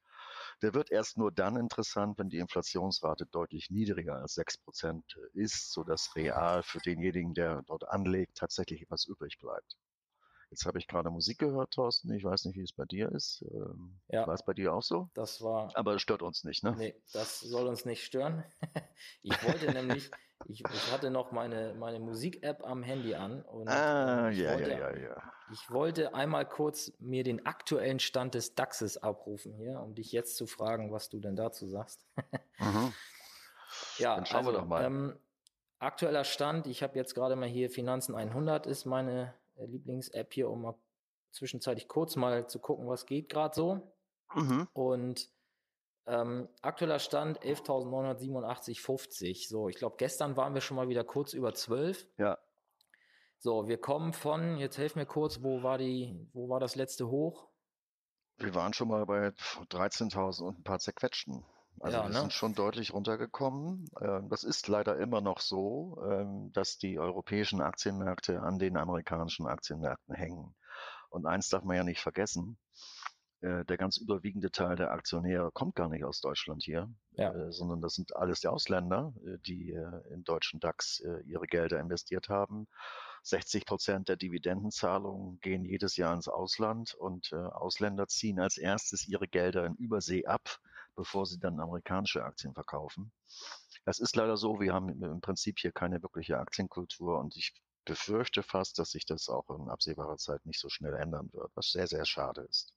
der 0.62 0.74
wird 0.74 0.90
erst 0.92 1.18
nur 1.18 1.32
dann 1.32 1.56
interessant, 1.56 2.18
wenn 2.18 2.28
die 2.30 2.38
Inflationsrate 2.38 3.26
deutlich 3.26 3.70
niedriger 3.70 4.16
als 4.16 4.34
sechs 4.34 4.58
Prozent 4.58 5.18
ist, 5.34 5.72
sodass 5.72 6.14
real 6.16 6.62
für 6.64 6.78
denjenigen, 6.80 7.34
der 7.34 7.62
dort 7.66 7.88
anlegt, 7.88 8.36
tatsächlich 8.38 8.82
etwas 8.82 9.06
übrig 9.06 9.38
bleibt. 9.38 9.76
Jetzt 10.50 10.64
habe 10.64 10.78
ich 10.78 10.88
gerade 10.88 11.10
Musik 11.10 11.38
gehört, 11.38 11.72
Thorsten. 11.72 12.12
Ich 12.14 12.24
weiß 12.24 12.46
nicht, 12.46 12.56
wie 12.56 12.62
es 12.62 12.72
bei 12.72 12.86
dir 12.86 13.12
ist. 13.12 13.44
Ähm, 13.50 14.00
ja. 14.08 14.26
War 14.26 14.34
es 14.34 14.44
bei 14.44 14.54
dir 14.54 14.72
auch 14.72 14.82
so? 14.82 15.10
Das 15.14 15.42
war. 15.42 15.70
Aber 15.74 15.94
es 15.94 16.02
stört 16.02 16.22
uns 16.22 16.44
nicht, 16.44 16.64
ne? 16.64 16.74
Nee, 16.76 16.94
das 17.12 17.40
soll 17.40 17.66
uns 17.66 17.84
nicht 17.84 18.02
stören. 18.02 18.44
ich 19.22 19.44
wollte 19.44 19.70
nämlich, 19.72 20.10
ich, 20.46 20.60
ich, 20.60 20.92
hatte 20.92 21.10
noch 21.10 21.32
meine, 21.32 21.74
meine 21.74 22.00
Musik-App 22.00 22.64
am 22.64 22.82
Handy 22.82 23.14
an. 23.14 23.42
Und 23.42 23.68
ah, 23.68 24.30
ja, 24.30 24.54
wollte, 24.54 24.70
ja, 24.70 24.78
ja, 24.78 24.96
ja. 24.96 25.32
Ich 25.52 25.70
wollte 25.70 26.14
einmal 26.14 26.48
kurz 26.48 26.92
mir 26.98 27.24
den 27.24 27.44
aktuellen 27.44 27.98
Stand 27.98 28.34
des 28.34 28.54
DAXes 28.54 28.96
abrufen 28.96 29.52
hier, 29.52 29.80
um 29.80 29.94
dich 29.94 30.12
jetzt 30.12 30.36
zu 30.36 30.46
fragen, 30.46 30.92
was 30.92 31.10
du 31.10 31.20
denn 31.20 31.36
dazu 31.36 31.66
sagst. 31.66 32.06
mhm. 32.58 32.94
Ja, 33.98 34.14
Dann 34.16 34.24
schauen 34.24 34.38
also, 34.38 34.52
wir 34.52 34.58
doch 34.60 34.66
mal. 34.66 34.84
Ähm, 34.84 35.18
aktueller 35.78 36.24
Stand, 36.24 36.66
ich 36.66 36.82
habe 36.82 36.96
jetzt 36.96 37.14
gerade 37.14 37.36
mal 37.36 37.48
hier 37.48 37.68
Finanzen 37.68 38.14
100 38.14 38.66
ist 38.66 38.86
meine 38.86 39.34
Lieblings-App 39.66 40.32
hier, 40.32 40.50
um 40.50 40.62
mal 40.62 40.74
zwischenzeitlich 41.30 41.88
kurz 41.88 42.16
mal 42.16 42.48
zu 42.48 42.58
gucken, 42.58 42.88
was 42.88 43.06
geht 43.06 43.28
gerade 43.28 43.54
so. 43.54 43.92
Mhm. 44.34 44.68
Und 44.72 45.28
ähm, 46.06 46.48
aktueller 46.62 46.98
Stand 46.98 47.40
11.987,50. 47.40 49.48
So, 49.48 49.68
ich 49.68 49.76
glaube, 49.76 49.96
gestern 49.98 50.36
waren 50.36 50.54
wir 50.54 50.60
schon 50.60 50.76
mal 50.76 50.88
wieder 50.88 51.04
kurz 51.04 51.34
über 51.34 51.52
12. 51.52 52.08
Ja. 52.16 52.38
So, 53.40 53.68
wir 53.68 53.78
kommen 53.78 54.12
von, 54.12 54.56
jetzt 54.56 54.78
helf 54.78 54.96
mir 54.96 55.06
kurz, 55.06 55.42
wo 55.42 55.62
war 55.62 55.78
die, 55.78 56.28
wo 56.32 56.48
war 56.48 56.60
das 56.60 56.74
letzte 56.74 57.08
Hoch? 57.08 57.48
Wir 58.38 58.54
waren 58.54 58.72
schon 58.72 58.88
mal 58.88 59.04
bei 59.04 59.28
13.000 59.28 60.42
und 60.42 60.60
ein 60.60 60.64
paar 60.64 60.78
zerquetschten. 60.78 61.44
Also 61.80 61.96
ja, 61.96 62.04
wir 62.04 62.10
ne? 62.10 62.20
sind 62.20 62.32
schon 62.32 62.54
deutlich 62.54 62.92
runtergekommen. 62.92 63.88
Ähm, 64.00 64.28
das 64.28 64.44
ist 64.44 64.68
leider 64.68 64.98
immer 64.98 65.20
noch 65.20 65.40
so, 65.40 65.98
ähm, 66.08 66.52
dass 66.52 66.78
die 66.78 66.98
europäischen 66.98 67.60
Aktienmärkte 67.60 68.40
an 68.42 68.58
den 68.58 68.76
amerikanischen 68.76 69.46
Aktienmärkten 69.46 70.14
hängen. 70.14 70.54
Und 71.10 71.26
eins 71.26 71.48
darf 71.48 71.64
man 71.64 71.76
ja 71.76 71.84
nicht 71.84 72.00
vergessen, 72.00 72.58
äh, 73.40 73.64
der 73.64 73.76
ganz 73.76 73.98
überwiegende 73.98 74.50
Teil 74.50 74.74
der 74.74 74.90
Aktionäre 74.90 75.52
kommt 75.52 75.76
gar 75.76 75.88
nicht 75.88 76.04
aus 76.04 76.20
Deutschland 76.20 76.64
hier, 76.64 76.90
ja. 77.12 77.32
Äh, 77.32 77.52
sondern 77.52 77.80
das 77.80 77.94
sind 77.94 78.16
alles 78.16 78.40
die 78.40 78.48
Ausländer, 78.48 79.14
äh, 79.24 79.38
die 79.46 79.70
im 80.10 80.24
deutschen 80.24 80.60
DAX 80.60 81.02
ihre 81.24 81.46
Gelder 81.46 81.78
investiert 81.78 82.28
haben. 82.28 82.66
60 83.22 83.66
Prozent 83.66 84.08
der 84.08 84.16
Dividendenzahlungen 84.16 85.38
gehen 85.40 85.64
jedes 85.64 85.96
Jahr 85.96 86.14
ins 86.14 86.28
Ausland 86.28 86.94
und 86.94 87.32
Ausländer 87.32 88.06
ziehen 88.06 88.40
als 88.40 88.56
erstes 88.56 89.06
ihre 89.06 89.28
Gelder 89.28 89.66
in 89.66 89.74
Übersee 89.74 90.24
ab 90.24 90.60
bevor 90.98 91.26
sie 91.26 91.38
dann 91.38 91.60
amerikanische 91.60 92.24
Aktien 92.24 92.54
verkaufen. 92.54 93.12
Das 93.84 94.00
ist 94.00 94.16
leider 94.16 94.36
so, 94.36 94.60
wir 94.60 94.74
haben 94.74 94.88
im 95.02 95.20
Prinzip 95.20 95.60
hier 95.60 95.70
keine 95.70 96.02
wirkliche 96.02 96.38
Aktienkultur 96.38 97.20
und 97.20 97.36
ich 97.36 97.54
befürchte 97.84 98.42
fast, 98.42 98.80
dass 98.80 98.90
sich 98.90 99.06
das 99.06 99.28
auch 99.28 99.48
in 99.48 99.68
absehbarer 99.70 100.16
Zeit 100.16 100.44
nicht 100.44 100.60
so 100.60 100.68
schnell 100.68 100.94
ändern 100.94 101.30
wird, 101.32 101.52
was 101.54 101.70
sehr, 101.70 101.86
sehr 101.86 102.04
schade 102.04 102.42
ist. 102.42 102.74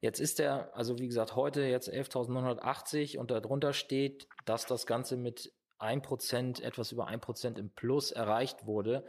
Jetzt 0.00 0.20
ist 0.20 0.38
der, 0.38 0.76
also 0.76 0.98
wie 0.98 1.08
gesagt, 1.08 1.34
heute 1.34 1.62
jetzt 1.62 1.88
11.980 1.88 3.16
und 3.16 3.30
darunter 3.30 3.72
steht, 3.72 4.28
dass 4.44 4.66
das 4.66 4.84
Ganze 4.84 5.16
mit 5.16 5.50
1%, 5.78 6.62
etwas 6.62 6.92
über 6.92 7.08
1% 7.08 7.58
im 7.58 7.70
Plus 7.70 8.12
erreicht 8.12 8.66
wurde. 8.66 9.06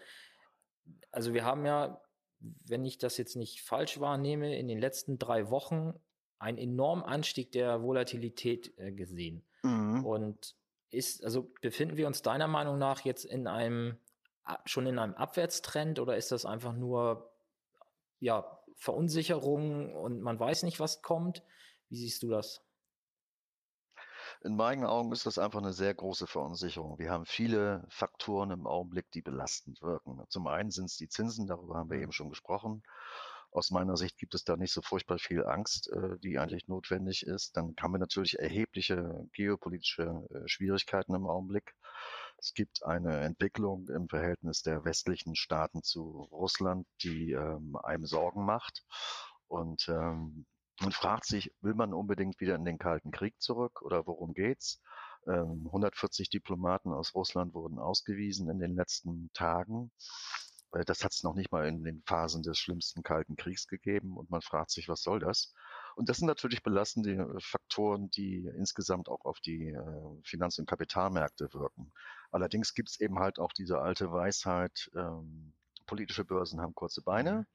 Also 1.11 1.33
wir 1.33 1.43
haben 1.43 1.65
ja, 1.65 2.01
wenn 2.39 2.85
ich 2.85 2.97
das 2.97 3.17
jetzt 3.17 3.35
nicht 3.35 3.61
falsch 3.61 3.99
wahrnehme, 3.99 4.57
in 4.57 4.69
den 4.69 4.79
letzten 4.79 5.19
drei 5.19 5.49
Wochen 5.49 5.93
einen 6.45 6.59
enormen 6.59 7.03
Anstieg 7.03 7.51
der 7.51 7.81
Volatilität 7.81 8.77
äh, 8.77 8.91
gesehen. 8.91 9.43
Mhm. 9.63 10.05
Und 10.05 10.55
ist, 10.91 11.23
also 11.25 11.51
befinden 11.61 11.97
wir 11.97 12.05
uns 12.05 12.21
deiner 12.21 12.47
Meinung 12.47 12.77
nach 12.77 13.01
jetzt 13.01 13.25
in 13.25 13.47
einem, 13.47 13.97
schon 14.65 14.85
in 14.85 14.99
einem 14.99 15.15
Abwärtstrend 15.15 15.99
oder 15.99 16.15
ist 16.15 16.31
das 16.31 16.45
einfach 16.45 16.73
nur, 16.73 17.31
ja, 18.19 18.59
Verunsicherung 18.77 19.95
und 19.95 20.21
man 20.21 20.39
weiß 20.39 20.63
nicht, 20.63 20.79
was 20.79 21.01
kommt? 21.01 21.41
Wie 21.89 21.95
siehst 21.95 22.21
du 22.21 22.29
das? 22.29 22.61
In 24.43 24.55
meinen 24.55 24.85
Augen 24.85 25.11
ist 25.11 25.25
das 25.25 25.39
einfach 25.39 25.59
eine 25.59 25.73
sehr 25.73 25.93
große 25.93 26.27
Verunsicherung. 26.27 26.99
Wir 26.99 27.09
haben 27.09 27.25
viele 27.25 27.85
Faktoren 27.89 28.51
im 28.51 28.67
Augenblick, 28.67 29.09
die 29.11 29.21
belastend 29.21 29.81
wirken. 29.81 30.21
Zum 30.29 30.45
einen 30.45 30.69
sind 30.69 30.85
es 30.85 30.97
die 30.97 31.09
Zinsen, 31.09 31.47
darüber 31.47 31.75
haben 31.75 31.89
wir 31.89 31.97
mhm. 31.97 32.03
eben 32.03 32.11
schon 32.11 32.29
gesprochen. 32.29 32.83
Aus 33.55 33.71
meiner 33.71 33.95
Sicht 33.95 34.17
gibt 34.17 34.35
es 34.35 34.43
da 34.43 34.57
nicht 34.57 34.73
so 34.73 34.81
furchtbar 34.81 35.17
viel 35.17 35.45
Angst, 35.45 35.89
äh, 35.89 36.17
die 36.19 36.37
eigentlich 36.37 36.67
notwendig 36.67 37.25
ist. 37.25 37.55
Dann 37.55 37.73
haben 37.79 37.93
wir 37.93 37.99
natürlich 37.99 38.37
erhebliche 38.37 39.29
geopolitische 39.31 40.27
äh, 40.29 40.45
Schwierigkeiten 40.45 41.15
im 41.15 41.25
Augenblick. 41.25 41.73
Es 42.37 42.53
gibt 42.53 42.83
eine 42.83 43.21
Entwicklung 43.21 43.87
im 43.87 44.09
Verhältnis 44.09 44.61
der 44.61 44.83
westlichen 44.83 45.35
Staaten 45.35 45.83
zu 45.83 46.27
Russland, 46.33 46.85
die 47.01 47.31
ähm, 47.31 47.77
einem 47.77 48.05
Sorgen 48.05 48.43
macht. 48.43 48.83
Und 49.47 49.87
ähm, 49.87 50.45
man 50.81 50.91
fragt 50.91 51.23
sich, 51.23 51.49
will 51.61 51.75
man 51.75 51.93
unbedingt 51.93 52.41
wieder 52.41 52.55
in 52.55 52.65
den 52.65 52.77
Kalten 52.77 53.11
Krieg 53.11 53.35
zurück 53.39 53.81
oder 53.83 54.05
worum 54.05 54.33
geht's? 54.33 54.81
140 55.27 56.27
ähm, 56.27 56.29
Diplomaten 56.29 56.91
aus 56.91 57.15
Russland 57.15 57.53
wurden 57.53 57.79
ausgewiesen 57.79 58.49
in 58.49 58.59
den 58.59 58.75
letzten 58.75 59.29
Tagen. 59.33 59.91
Das 60.83 61.03
hat 61.03 61.13
es 61.13 61.23
noch 61.23 61.35
nicht 61.35 61.51
mal 61.51 61.67
in 61.67 61.83
den 61.83 62.03
Phasen 62.05 62.43
des 62.43 62.57
schlimmsten 62.57 63.03
Kalten 63.03 63.35
Kriegs 63.35 63.67
gegeben 63.67 64.17
und 64.17 64.29
man 64.29 64.41
fragt 64.41 64.71
sich, 64.71 64.89
was 64.89 65.01
soll 65.01 65.19
das? 65.19 65.53
Und 65.95 66.09
das 66.09 66.17
sind 66.17 66.27
natürlich 66.27 66.63
belastende 66.63 67.37
Faktoren, 67.39 68.09
die 68.09 68.49
insgesamt 68.57 69.07
auch 69.07 69.23
auf 69.23 69.39
die 69.39 69.69
äh, 69.69 70.21
Finanz- 70.23 70.59
und 70.59 70.67
Kapitalmärkte 70.67 71.53
wirken. 71.53 71.93
Allerdings 72.31 72.73
gibt 72.73 72.89
es 72.89 72.99
eben 72.99 73.19
halt 73.19 73.39
auch 73.39 73.53
diese 73.53 73.79
alte 73.79 74.11
Weisheit, 74.11 74.89
ähm, 74.95 75.53
politische 75.85 76.25
Börsen 76.25 76.61
haben 76.61 76.73
kurze 76.73 77.01
Beine. 77.01 77.31
Mhm. 77.31 77.45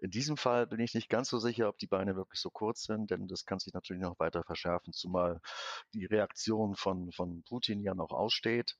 In 0.00 0.10
diesem 0.10 0.36
Fall 0.36 0.66
bin 0.66 0.80
ich 0.80 0.94
nicht 0.94 1.08
ganz 1.08 1.28
so 1.28 1.38
sicher, 1.38 1.68
ob 1.68 1.78
die 1.78 1.86
Beine 1.86 2.16
wirklich 2.16 2.40
so 2.40 2.50
kurz 2.50 2.84
sind, 2.84 3.10
denn 3.10 3.28
das 3.28 3.44
kann 3.44 3.58
sich 3.58 3.72
natürlich 3.72 4.02
noch 4.02 4.18
weiter 4.18 4.42
verschärfen, 4.44 4.92
zumal 4.92 5.40
die 5.92 6.06
Reaktion 6.06 6.74
von, 6.74 7.12
von 7.12 7.42
Putin 7.44 7.80
ja 7.80 7.94
noch 7.94 8.10
aussteht. 8.10 8.76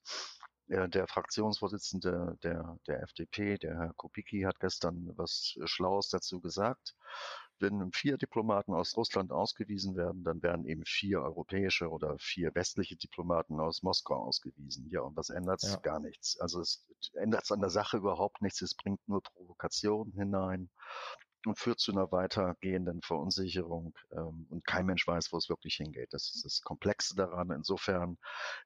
Der 0.73 1.07
Fraktionsvorsitzende 1.07 2.39
der, 2.43 2.79
der 2.87 3.03
FDP, 3.03 3.59
der 3.59 3.77
Herr 3.77 3.93
Kopicki, 3.95 4.41
hat 4.43 4.59
gestern 4.59 5.13
was 5.17 5.55
Schlaues 5.67 6.09
dazu 6.09 6.41
gesagt. 6.41 6.97
Wenn 7.59 7.93
vier 7.93 8.17
Diplomaten 8.17 8.73
aus 8.73 8.97
Russland 8.97 9.33
ausgewiesen 9.33 9.97
werden, 9.97 10.25
dann 10.25 10.43
werden 10.43 10.65
eben 10.65 10.85
vier 10.87 11.21
europäische 11.21 11.91
oder 11.91 12.17
vier 12.19 12.55
westliche 12.55 12.97
Diplomaten 12.97 13.61
aus 13.61 13.83
Moskau 13.83 14.17
ausgewiesen. 14.17 14.89
Ja, 14.89 15.03
und 15.03 15.15
das 15.19 15.29
ändert 15.29 15.63
ja. 15.63 15.77
gar 15.77 16.01
nichts. 16.01 16.41
Also 16.41 16.61
es 16.61 16.87
ändert 17.13 17.53
an 17.53 17.61
der 17.61 17.71
Sache 17.71 17.99
überhaupt 17.99 18.41
nichts. 18.41 18.63
Es 18.63 18.75
bringt 18.75 19.07
nur 19.07 19.23
Provokation 19.23 20.11
hinein 20.13 20.71
und 21.47 21.59
führt 21.59 21.81
zu 21.81 21.93
einer 21.93 22.11
weitergehenden 22.13 23.03
Verunsicherung. 23.03 23.95
Ähm, 24.13 24.47
und 24.51 24.65
kein 24.65 24.87
Mensch 24.87 25.07
weiß, 25.07 25.33
wo 25.33 25.37
es 25.37 25.49
wirklich 25.49 25.77
hingeht. 25.77 26.13
Das 26.13 26.33
ist 26.35 26.45
das 26.45 26.61
Komplexe 26.63 27.15
daran. 27.15 27.51
Insofern 27.51 28.19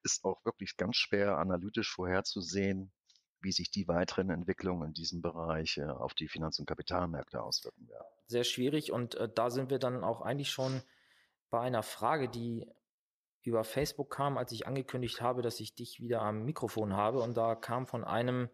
ist 0.02 0.24
auch 0.24 0.44
wirklich 0.44 0.76
ganz 0.76 0.96
schwer 0.96 1.38
analytisch 1.38 1.92
vorherzusehen, 1.92 2.92
wie 3.40 3.52
sich 3.52 3.70
die 3.70 3.86
weiteren 3.88 4.30
Entwicklungen 4.30 4.88
in 4.88 4.94
diesem 4.94 5.22
Bereich 5.22 5.78
äh, 5.78 5.84
auf 5.84 6.14
die 6.14 6.28
Finanz- 6.28 6.58
und 6.58 6.66
Kapitalmärkte 6.66 7.42
auswirken 7.42 7.88
werden. 7.88 8.06
Sehr 8.26 8.44
schwierig 8.44 8.92
und 8.92 9.14
äh, 9.14 9.28
da 9.32 9.50
sind 9.50 9.70
wir 9.70 9.78
dann 9.78 10.02
auch 10.02 10.20
eigentlich 10.20 10.50
schon 10.50 10.82
bei 11.50 11.60
einer 11.60 11.82
Frage, 11.82 12.28
die 12.28 12.66
über 13.42 13.62
Facebook 13.62 14.10
kam, 14.10 14.36
als 14.36 14.50
ich 14.50 14.66
angekündigt 14.66 15.20
habe, 15.20 15.42
dass 15.42 15.60
ich 15.60 15.74
dich 15.74 16.00
wieder 16.00 16.22
am 16.22 16.44
Mikrofon 16.44 16.94
habe 16.94 17.20
und 17.20 17.36
da 17.36 17.54
kam 17.54 17.86
von 17.86 18.04
einem 18.04 18.48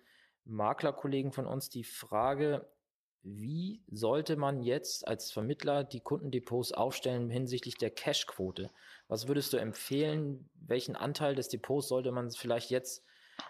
Maklerkollegen 0.44 1.32
von 1.32 1.46
uns 1.46 1.70
die 1.70 1.84
Frage, 1.84 2.70
wie 3.24 3.82
sollte 3.90 4.36
man 4.36 4.62
jetzt 4.62 5.06
als 5.06 5.30
Vermittler 5.30 5.84
die 5.84 6.00
Kundendepots 6.00 6.72
aufstellen 6.72 7.30
hinsichtlich 7.30 7.76
der 7.76 7.90
Cashquote? 7.90 8.70
Was 9.08 9.28
würdest 9.28 9.52
du 9.52 9.58
empfehlen? 9.58 10.48
Welchen 10.54 10.96
Anteil 10.96 11.34
des 11.34 11.48
Depots 11.48 11.88
sollte 11.88 12.10
man 12.10 12.30
vielleicht 12.30 12.70
jetzt 12.70 13.04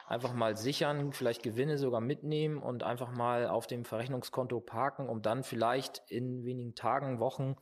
einfach 0.06 0.34
mal 0.34 0.56
sichern, 0.56 1.12
vielleicht 1.12 1.42
Gewinne 1.42 1.78
sogar 1.78 2.00
mitnehmen 2.00 2.58
und 2.58 2.82
einfach 2.82 3.10
mal 3.12 3.48
auf 3.48 3.66
dem 3.66 3.84
Verrechnungskonto 3.84 4.60
parken, 4.60 5.08
um 5.08 5.22
dann 5.22 5.42
vielleicht 5.42 6.02
in 6.08 6.44
wenigen 6.44 6.74
Tagen, 6.74 7.18
Wochen 7.18 7.56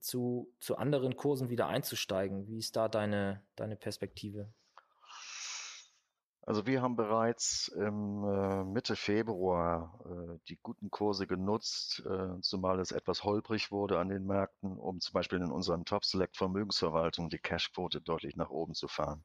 zu, 0.00 0.52
zu 0.60 0.76
anderen 0.76 1.16
Kursen 1.16 1.48
wieder 1.48 1.68
einzusteigen? 1.68 2.48
Wie 2.48 2.58
ist 2.58 2.76
da 2.76 2.88
deine, 2.88 3.42
deine 3.56 3.76
Perspektive? 3.76 4.52
Also 6.50 6.66
wir 6.66 6.82
haben 6.82 6.96
bereits 6.96 7.68
im 7.68 8.24
äh, 8.24 8.64
Mitte 8.64 8.96
Februar 8.96 10.00
äh, 10.04 10.36
die 10.48 10.58
guten 10.60 10.90
Kurse 10.90 11.28
genutzt, 11.28 12.02
äh, 12.04 12.40
zumal 12.40 12.80
es 12.80 12.90
etwas 12.90 13.22
holprig 13.22 13.70
wurde 13.70 14.00
an 14.00 14.08
den 14.08 14.26
Märkten, 14.26 14.76
um 14.76 14.98
zum 14.98 15.12
Beispiel 15.12 15.38
in 15.38 15.52
unseren 15.52 15.84
Top 15.84 16.04
Select 16.04 16.36
Vermögensverwaltung 16.36 17.30
die 17.30 17.38
Cashquote 17.38 18.00
deutlich 18.00 18.34
nach 18.34 18.50
oben 18.50 18.74
zu 18.74 18.88
fahren. 18.88 19.22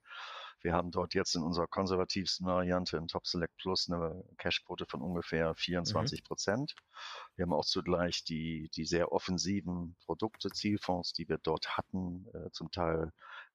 Wir 0.66 0.74
haben 0.74 0.90
dort 0.90 1.14
jetzt 1.14 1.36
in 1.36 1.44
unserer 1.44 1.68
konservativsten 1.68 2.48
Variante 2.48 2.98
im 2.98 3.08
Top 3.08 3.28
Select 3.28 3.56
Plus 3.58 3.88
eine 3.88 4.24
Cashquote 4.40 4.88
von 4.88 5.00
ungefähr 5.00 5.54
24 5.54 6.22
mhm. 6.22 6.24
Prozent. 6.26 6.76
Mhm. 6.76 7.30
Wir 7.36 7.44
haben 7.44 7.54
auch 7.54 7.66
zugleich 7.66 8.24
die, 8.24 8.72
die 8.76 8.84
sehr 8.84 9.12
offensiven 9.12 9.96
Produkte, 10.06 10.50
Zielfonds, 10.50 11.14
die 11.14 11.30
wir 11.30 11.38
dort 11.38 11.78
hatten, 11.78 12.26
äh, 12.34 12.50
zum 12.50 12.72
Teil 12.72 13.12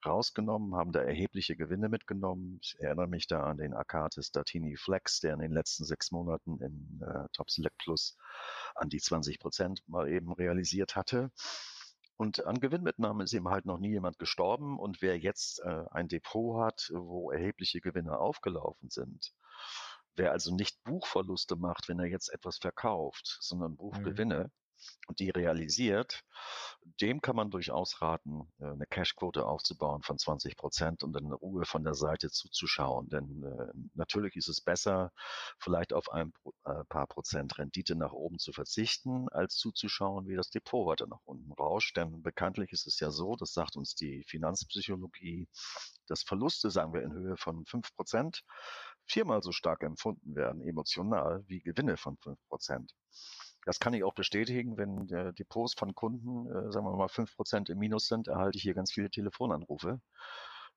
rausgenommen, 0.06 0.76
haben 0.76 0.92
da 0.92 1.02
erhebliche 1.02 1.56
Gewinne 1.56 1.88
mitgenommen. 1.88 2.60
Ich 2.62 2.76
erinnere 2.78 3.08
mich 3.08 3.26
da 3.26 3.42
an 3.42 3.56
den 3.56 3.74
Akatis 3.74 4.30
Datini 4.30 4.76
Flex, 4.76 5.18
der 5.18 5.34
in 5.34 5.40
den 5.40 5.52
letzten 5.52 5.84
sechs 5.84 6.12
Monaten 6.12 6.60
in 6.60 7.02
äh, 7.02 7.26
Top 7.32 7.50
Select 7.50 7.76
Plus 7.78 8.16
an 8.76 8.88
die 8.88 9.00
20 9.00 9.40
Prozent 9.40 9.82
mal 9.88 10.08
eben 10.08 10.32
realisiert 10.32 10.94
hatte. 10.94 11.32
Und 12.20 12.44
an 12.44 12.60
Gewinnmitnahme 12.60 13.24
ist 13.24 13.32
eben 13.32 13.48
halt 13.48 13.64
noch 13.64 13.78
nie 13.78 13.92
jemand 13.92 14.18
gestorben. 14.18 14.78
Und 14.78 15.00
wer 15.00 15.18
jetzt 15.18 15.60
äh, 15.60 15.84
ein 15.90 16.06
Depot 16.06 16.62
hat, 16.62 16.90
wo 16.92 17.30
erhebliche 17.30 17.80
Gewinne 17.80 18.18
aufgelaufen 18.18 18.90
sind, 18.90 19.32
wer 20.16 20.30
also 20.30 20.54
nicht 20.54 20.84
Buchverluste 20.84 21.56
macht, 21.56 21.88
wenn 21.88 21.98
er 21.98 22.04
jetzt 22.04 22.28
etwas 22.28 22.58
verkauft, 22.58 23.38
sondern 23.40 23.70
mhm. 23.72 23.76
Buchgewinne, 23.78 24.38
mhm 24.44 24.50
die 25.18 25.30
realisiert, 25.30 26.22
dem 27.00 27.20
kann 27.20 27.36
man 27.36 27.50
durchaus 27.50 28.00
raten, 28.00 28.50
äh, 28.58 28.66
eine 28.66 28.86
Cashquote 28.86 29.44
aufzubauen 29.44 30.02
von 30.02 30.18
20 30.18 30.56
Prozent 30.56 31.02
und 31.02 31.16
in 31.16 31.32
Ruhe 31.32 31.64
von 31.64 31.84
der 31.84 31.94
Seite 31.94 32.30
zuzuschauen. 32.30 33.08
Denn 33.08 33.42
äh, 33.42 33.72
natürlich 33.94 34.36
ist 34.36 34.48
es 34.48 34.60
besser, 34.60 35.12
vielleicht 35.58 35.92
auf 35.92 36.10
ein 36.10 36.32
äh, 36.64 36.84
paar 36.88 37.06
Prozent 37.06 37.58
Rendite 37.58 37.96
nach 37.96 38.12
oben 38.12 38.38
zu 38.38 38.52
verzichten, 38.52 39.28
als 39.30 39.56
zuzuschauen, 39.56 40.26
wie 40.28 40.36
das 40.36 40.50
Depot 40.50 40.86
weiter 40.86 41.06
nach 41.06 41.20
unten 41.24 41.52
rauscht. 41.52 41.96
Denn 41.96 42.22
bekanntlich 42.22 42.72
ist 42.72 42.86
es 42.86 43.00
ja 43.00 43.10
so, 43.10 43.36
das 43.36 43.52
sagt 43.52 43.76
uns 43.76 43.94
die 43.94 44.24
Finanzpsychologie, 44.26 45.48
dass 46.06 46.22
Verluste, 46.22 46.70
sagen 46.70 46.92
wir 46.92 47.02
in 47.02 47.12
Höhe 47.12 47.36
von 47.36 47.64
5 47.66 47.94
Prozent, 47.94 48.42
viermal 49.06 49.42
so 49.42 49.52
stark 49.52 49.82
empfunden 49.82 50.34
werden, 50.34 50.62
emotional, 50.62 51.44
wie 51.46 51.60
Gewinne 51.60 51.96
von 51.96 52.16
5 52.18 52.38
Prozent. 52.48 52.94
Das 53.70 53.78
kann 53.78 53.94
ich 53.94 54.02
auch 54.02 54.14
bestätigen, 54.14 54.76
wenn 54.78 55.08
äh, 55.10 55.32
Depots 55.32 55.74
von 55.74 55.94
Kunden, 55.94 56.50
äh, 56.50 56.72
sagen 56.72 56.86
wir 56.86 56.96
mal, 56.96 57.06
fünf 57.06 57.36
Prozent 57.36 57.70
im 57.70 57.78
Minus 57.78 58.08
sind, 58.08 58.26
erhalte 58.26 58.56
ich 58.58 58.64
hier 58.64 58.74
ganz 58.74 58.90
viele 58.90 59.10
Telefonanrufe. 59.10 60.00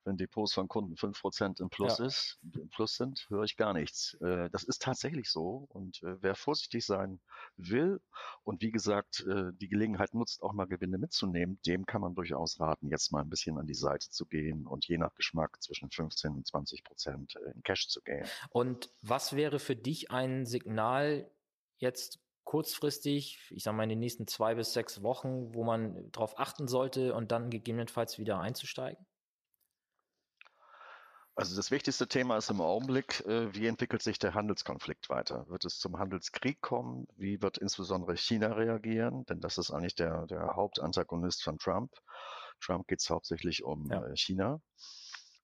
Wenn 0.04 0.16
Depots 0.16 0.52
von 0.52 0.68
Kunden 0.68 0.96
fünf 0.96 1.20
Prozent 1.20 1.58
im 1.58 1.70
Plus 1.70 1.98
ja. 1.98 2.04
ist, 2.04 2.38
im 2.54 2.68
Plus 2.68 2.94
sind, 2.94 3.26
höre 3.30 3.42
ich 3.42 3.56
gar 3.56 3.72
nichts. 3.72 4.16
Äh, 4.20 4.48
das 4.50 4.62
ist 4.62 4.80
tatsächlich 4.80 5.28
so. 5.28 5.66
Und 5.70 6.04
äh, 6.04 6.22
wer 6.22 6.36
vorsichtig 6.36 6.86
sein 6.86 7.18
will 7.56 8.00
und 8.44 8.62
wie 8.62 8.70
gesagt, 8.70 9.26
äh, 9.26 9.50
die 9.54 9.68
Gelegenheit 9.68 10.14
nutzt, 10.14 10.40
auch 10.40 10.52
mal 10.52 10.66
Gewinne 10.66 10.96
mitzunehmen, 10.96 11.58
dem 11.66 11.86
kann 11.86 12.00
man 12.00 12.14
durchaus 12.14 12.60
raten, 12.60 12.90
jetzt 12.90 13.10
mal 13.10 13.22
ein 13.22 13.28
bisschen 13.28 13.58
an 13.58 13.66
die 13.66 13.74
Seite 13.74 14.08
zu 14.08 14.24
gehen 14.24 14.68
und 14.68 14.86
je 14.86 14.98
nach 14.98 15.16
Geschmack 15.16 15.60
zwischen 15.60 15.90
15 15.90 16.30
und 16.30 16.46
20 16.46 16.84
Prozent 16.84 17.34
in 17.56 17.60
Cash 17.64 17.88
zu 17.88 18.00
gehen. 18.02 18.24
Und 18.50 18.94
was 19.02 19.34
wäre 19.34 19.58
für 19.58 19.74
dich 19.74 20.12
ein 20.12 20.46
Signal, 20.46 21.28
jetzt 21.78 22.23
kurzfristig, 22.44 23.38
ich 23.50 23.62
sage 23.62 23.76
mal 23.76 23.84
in 23.84 23.88
den 23.90 24.00
nächsten 24.00 24.26
zwei 24.26 24.54
bis 24.54 24.72
sechs 24.72 25.02
Wochen, 25.02 25.54
wo 25.54 25.64
man 25.64 26.10
darauf 26.12 26.38
achten 26.38 26.68
sollte 26.68 27.14
und 27.14 27.32
dann 27.32 27.50
gegebenenfalls 27.50 28.18
wieder 28.18 28.38
einzusteigen? 28.40 29.04
Also 31.36 31.56
das 31.56 31.72
wichtigste 31.72 32.06
Thema 32.06 32.36
ist 32.36 32.50
im 32.50 32.60
Augenblick, 32.60 33.24
äh, 33.26 33.52
wie 33.52 33.66
entwickelt 33.66 34.02
sich 34.02 34.20
der 34.20 34.34
Handelskonflikt 34.34 35.10
weiter? 35.10 35.48
Wird 35.48 35.64
es 35.64 35.80
zum 35.80 35.98
Handelskrieg 35.98 36.60
kommen? 36.60 37.08
Wie 37.16 37.42
wird 37.42 37.58
insbesondere 37.58 38.16
China 38.16 38.52
reagieren? 38.52 39.26
Denn 39.26 39.40
das 39.40 39.58
ist 39.58 39.72
eigentlich 39.72 39.96
der, 39.96 40.26
der 40.26 40.54
Hauptantagonist 40.54 41.42
von 41.42 41.58
Trump. 41.58 41.92
Trump 42.60 42.86
geht 42.86 43.00
es 43.00 43.10
hauptsächlich 43.10 43.64
um 43.64 43.90
ja. 43.90 44.06
Äh, 44.06 44.16
China. 44.16 44.60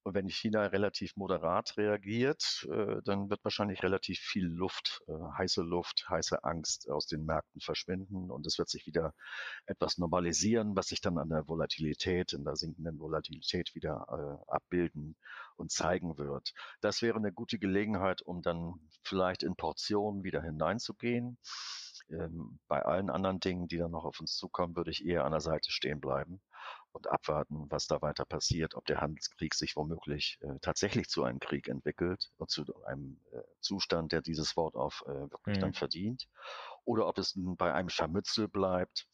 Und 0.02 0.14
wenn 0.14 0.28
China 0.28 0.66
relativ 0.66 1.14
moderat 1.16 1.76
reagiert, 1.76 2.66
äh, 2.70 3.02
dann 3.04 3.28
wird 3.28 3.44
wahrscheinlich 3.44 3.82
relativ 3.82 4.18
viel 4.18 4.46
Luft, 4.46 5.02
äh, 5.08 5.12
heiße 5.36 5.62
Luft, 5.62 6.06
heiße 6.08 6.42
Angst 6.42 6.88
aus 6.90 7.06
den 7.06 7.26
Märkten 7.26 7.60
verschwinden 7.60 8.30
und 8.30 8.46
es 8.46 8.58
wird 8.58 8.70
sich 8.70 8.86
wieder 8.86 9.14
etwas 9.66 9.98
normalisieren, 9.98 10.74
was 10.74 10.86
sich 10.86 11.02
dann 11.02 11.18
an 11.18 11.28
der 11.28 11.46
Volatilität, 11.48 12.32
in 12.32 12.44
der 12.44 12.56
sinkenden 12.56 12.98
Volatilität 12.98 13.74
wieder 13.74 14.06
äh, 14.08 14.50
abbilden 14.50 15.16
und 15.56 15.70
zeigen 15.70 16.16
wird. 16.16 16.54
Das 16.80 17.02
wäre 17.02 17.18
eine 17.18 17.32
gute 17.32 17.58
Gelegenheit, 17.58 18.22
um 18.22 18.40
dann 18.40 18.74
vielleicht 19.02 19.42
in 19.42 19.54
Portionen 19.54 20.24
wieder 20.24 20.42
hineinzugehen. 20.42 21.36
Ähm, 22.08 22.58
bei 22.68 22.82
allen 22.82 23.10
anderen 23.10 23.40
Dingen, 23.40 23.68
die 23.68 23.76
dann 23.76 23.90
noch 23.90 24.04
auf 24.04 24.18
uns 24.20 24.34
zukommen, 24.34 24.76
würde 24.76 24.90
ich 24.90 25.04
eher 25.04 25.26
an 25.26 25.32
der 25.32 25.40
Seite 25.40 25.70
stehen 25.70 26.00
bleiben 26.00 26.40
und 26.92 27.08
abwarten, 27.08 27.66
was 27.68 27.86
da 27.86 28.02
weiter 28.02 28.24
passiert, 28.24 28.74
ob 28.74 28.84
der 28.86 29.00
Handelskrieg 29.00 29.54
sich 29.54 29.76
womöglich 29.76 30.38
äh, 30.42 30.58
tatsächlich 30.60 31.08
zu 31.08 31.22
einem 31.22 31.38
Krieg 31.38 31.68
entwickelt 31.68 32.30
und 32.38 32.50
zu 32.50 32.64
einem 32.84 33.20
äh, 33.32 33.42
Zustand, 33.60 34.12
der 34.12 34.22
dieses 34.22 34.56
Wort 34.56 34.74
auf 34.74 35.04
äh, 35.06 35.30
wirklich 35.30 35.56
mhm. 35.56 35.60
dann 35.60 35.74
verdient, 35.74 36.28
oder 36.84 37.06
ob 37.06 37.18
es 37.18 37.34
bei 37.36 37.72
einem 37.72 37.88
Scharmützel 37.88 38.48
bleibt, 38.48 39.06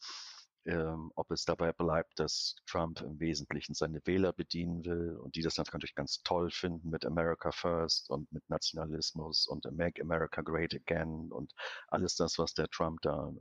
ähm, 0.67 1.11
ob 1.15 1.31
es 1.31 1.45
dabei 1.45 1.71
bleibt, 1.71 2.19
dass 2.19 2.55
Trump 2.65 3.01
im 3.01 3.19
Wesentlichen 3.19 3.73
seine 3.73 4.01
Wähler 4.05 4.33
bedienen 4.33 4.83
will 4.83 5.15
und 5.15 5.35
die 5.35 5.41
das 5.41 5.57
natürlich 5.57 5.95
ganz 5.95 6.21
toll 6.23 6.51
finden 6.51 6.89
mit 6.89 7.05
America 7.05 7.51
First 7.51 8.09
und 8.09 8.29
mit 8.33 8.47
Nationalismus 8.49 9.47
und 9.47 9.65
Make 9.71 10.01
America 10.01 10.41
Great 10.41 10.73
Again 10.73 11.31
und 11.31 11.53
alles 11.87 12.15
das, 12.15 12.37
was 12.37 12.53
der 12.53 12.67
Trump 12.67 13.01
da 13.01 13.31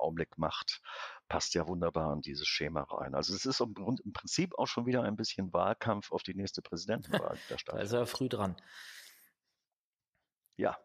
Augenblick 0.00 0.38
macht, 0.38 0.80
passt 1.28 1.54
ja 1.54 1.66
wunderbar 1.68 2.12
in 2.12 2.20
dieses 2.20 2.46
Schema 2.46 2.82
rein. 2.82 3.14
Also 3.14 3.34
es 3.34 3.46
ist 3.46 3.60
im, 3.60 3.74
im 4.04 4.12
Prinzip 4.12 4.58
auch 4.58 4.66
schon 4.66 4.86
wieder 4.86 5.02
ein 5.02 5.16
bisschen 5.16 5.52
Wahlkampf 5.52 6.12
auf 6.12 6.22
die 6.22 6.34
nächste 6.34 6.62
Präsidentenwahl 6.62 7.38
der 7.48 7.58
Stadt. 7.58 7.76
da 7.76 7.80
ist 7.80 7.92
er 7.92 8.06
früh 8.06 8.28
dran. 8.28 8.56
Ja, 10.56 10.76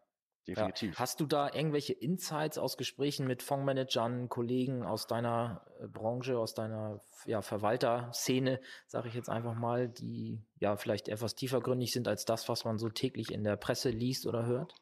definitiv. 0.48 0.94
Ja. 0.94 1.00
Hast 1.00 1.20
du 1.20 1.26
da 1.26 1.52
irgendwelche 1.52 1.94
Insights 1.94 2.58
aus 2.58 2.78
Gesprächen 2.78 3.28
mit 3.28 3.44
Fondsmanagern, 3.44 4.30
Kollegen 4.30 4.84
aus 4.84 5.08
deiner 5.08 5.66
äh, 5.80 5.88
Branche, 5.88 6.38
aus 6.38 6.54
deiner 6.54 7.02
ja, 7.26 7.42
Verwalterszene, 7.42 8.62
sage 8.88 9.10
ich 9.10 9.16
jetzt 9.16 9.30
einfach 9.30 9.56
mal, 9.56 9.90
die 9.90 10.40
ja 10.60 10.78
vielleicht 10.78 11.10
etwas 11.10 11.36
tiefergründig 11.36 11.92
sind 11.92 12.08
als 12.08 12.26
das, 12.26 12.48
was 12.48 12.66
man 12.66 12.78
so 12.78 12.90
täglich 12.90 13.32
in 13.32 13.44
der 13.44 13.58
Presse 13.58 13.90
liest 13.90 14.28
oder 14.28 14.46
hört? 14.46 14.76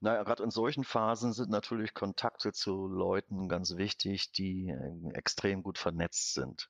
Naja, 0.00 0.22
gerade 0.22 0.42
in 0.42 0.50
solchen 0.50 0.84
Phasen 0.84 1.32
sind 1.32 1.50
natürlich 1.50 1.94
Kontakte 1.94 2.52
zu 2.52 2.86
Leuten 2.88 3.48
ganz 3.48 3.76
wichtig, 3.76 4.32
die 4.32 4.68
äh, 4.68 5.14
extrem 5.14 5.62
gut 5.62 5.78
vernetzt 5.78 6.34
sind. 6.34 6.68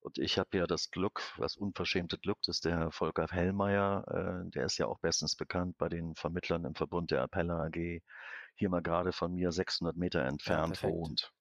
Und 0.00 0.18
ich 0.18 0.38
habe 0.38 0.56
ja 0.56 0.66
das 0.66 0.90
Glück, 0.90 1.20
das 1.38 1.56
unverschämte 1.56 2.18
Glück, 2.18 2.38
dass 2.42 2.60
der 2.60 2.90
Volker 2.90 3.26
Hellmeier, 3.28 4.04
äh, 4.46 4.50
der 4.50 4.64
ist 4.64 4.78
ja 4.78 4.86
auch 4.86 4.98
bestens 5.00 5.34
bekannt 5.36 5.76
bei 5.78 5.88
den 5.88 6.14
Vermittlern 6.14 6.64
im 6.64 6.74
Verbund 6.74 7.10
der 7.10 7.22
Appella 7.22 7.64
AG, 7.64 8.02
hier 8.54 8.68
mal 8.68 8.82
gerade 8.82 9.12
von 9.12 9.34
mir 9.34 9.52
600 9.52 9.96
Meter 9.96 10.24
entfernt 10.24 10.82
ja, 10.82 10.88
wohnt. 10.88 11.32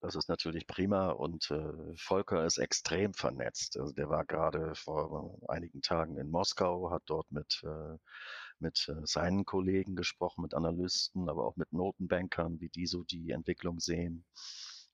Das 0.00 0.14
ist 0.14 0.28
natürlich 0.28 0.68
prima 0.68 1.10
und 1.10 1.50
äh, 1.50 1.96
Volker 1.96 2.44
ist 2.44 2.58
extrem 2.58 3.14
vernetzt. 3.14 3.76
Also 3.78 3.92
der 3.92 4.08
war 4.08 4.24
gerade 4.24 4.76
vor 4.76 5.36
einigen 5.48 5.82
Tagen 5.82 6.16
in 6.18 6.30
Moskau, 6.30 6.90
hat 6.92 7.02
dort 7.06 7.30
mit 7.32 7.64
äh, 7.64 7.98
mit 8.60 8.88
äh, 8.88 9.06
seinen 9.06 9.44
Kollegen 9.44 9.96
gesprochen, 9.96 10.42
mit 10.42 10.54
Analysten, 10.54 11.28
aber 11.28 11.46
auch 11.46 11.56
mit 11.56 11.72
Notenbankern, 11.72 12.60
wie 12.60 12.68
die 12.68 12.86
so 12.86 13.04
die 13.04 13.30
Entwicklung 13.30 13.80
sehen. 13.80 14.24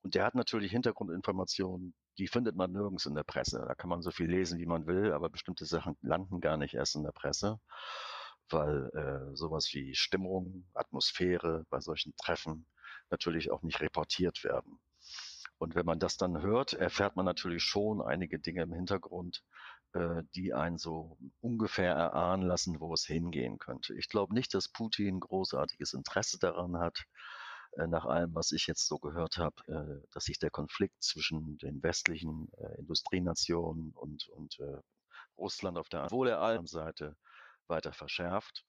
Und 0.03 0.15
der 0.15 0.25
hat 0.25 0.35
natürlich 0.35 0.71
Hintergrundinformationen, 0.73 1.95
die 2.19 2.29
findet 2.29 2.57
man 2.57 2.73
nirgends 2.73 3.07
in 3.07 3.15
der 3.15 3.25
Presse. 3.25 3.65
Da 3.67 3.75
kann 3.75 3.89
man 3.89 4.03
so 4.03 4.11
viel 4.11 4.31
lesen, 4.31 4.59
wie 4.59 4.67
man 4.67 4.87
will, 4.87 5.13
aber 5.13 5.31
bestimmte 5.31 5.65
Sachen 5.65 5.97
landen 6.03 6.41
gar 6.41 6.57
nicht 6.57 6.75
erst 6.75 6.97
in 6.97 7.05
der 7.05 7.13
Presse, 7.13 7.59
weil 8.51 8.91
äh, 8.95 9.35
sowas 9.35 9.71
wie 9.73 9.95
Stimmung, 9.95 10.67
Atmosphäre 10.75 11.65
bei 11.71 11.81
solchen 11.81 12.15
Treffen 12.17 12.67
natürlich 13.11 13.51
auch 13.51 13.63
nicht 13.63 13.81
reportiert 13.81 14.45
werden. 14.45 14.79
Und 15.59 15.75
wenn 15.75 15.87
man 15.87 15.99
das 15.99 16.17
dann 16.17 16.43
hört, 16.43 16.75
erfährt 16.75 17.17
man 17.17 17.25
natürlich 17.25 17.63
schon 17.63 18.03
einige 18.03 18.39
Dinge 18.39 18.63
im 18.63 18.73
Hintergrund, 18.73 19.43
die 20.35 20.53
einen 20.55 20.79
so 20.79 21.17
ungefähr 21.41 21.95
erahnen 21.95 22.47
lassen, 22.47 22.81
wo 22.81 22.93
es 22.95 23.05
hingehen 23.05 23.59
könnte. 23.59 23.95
Ich 23.95 24.09
glaube 24.09 24.35
nicht, 24.35 24.53
dass 24.55 24.69
Putin 24.69 25.21
großartiges 25.21 25.93
Interesse 25.93 26.39
daran 26.39 26.79
hat, 26.79 27.05
äh, 27.77 27.87
nach 27.87 28.05
allem, 28.05 28.35
was 28.35 28.53
ich 28.53 28.67
jetzt 28.67 28.87
so 28.87 28.99
gehört 28.99 29.39
habe, 29.39 29.57
äh, 29.69 30.07
dass 30.13 30.25
sich 30.25 30.39
der 30.39 30.51
Konflikt 30.51 31.03
zwischen 31.03 31.59
den 31.59 31.83
westlichen 31.83 32.49
Industrienationen 32.79 33.93
und, 33.95 34.29
und 34.29 34.59
Russland 35.37 35.79
auf 35.79 35.89
der 35.89 36.03
anderen 36.03 36.67
Seite 36.67 37.17
weiter 37.67 37.93
verschärft 37.93 38.65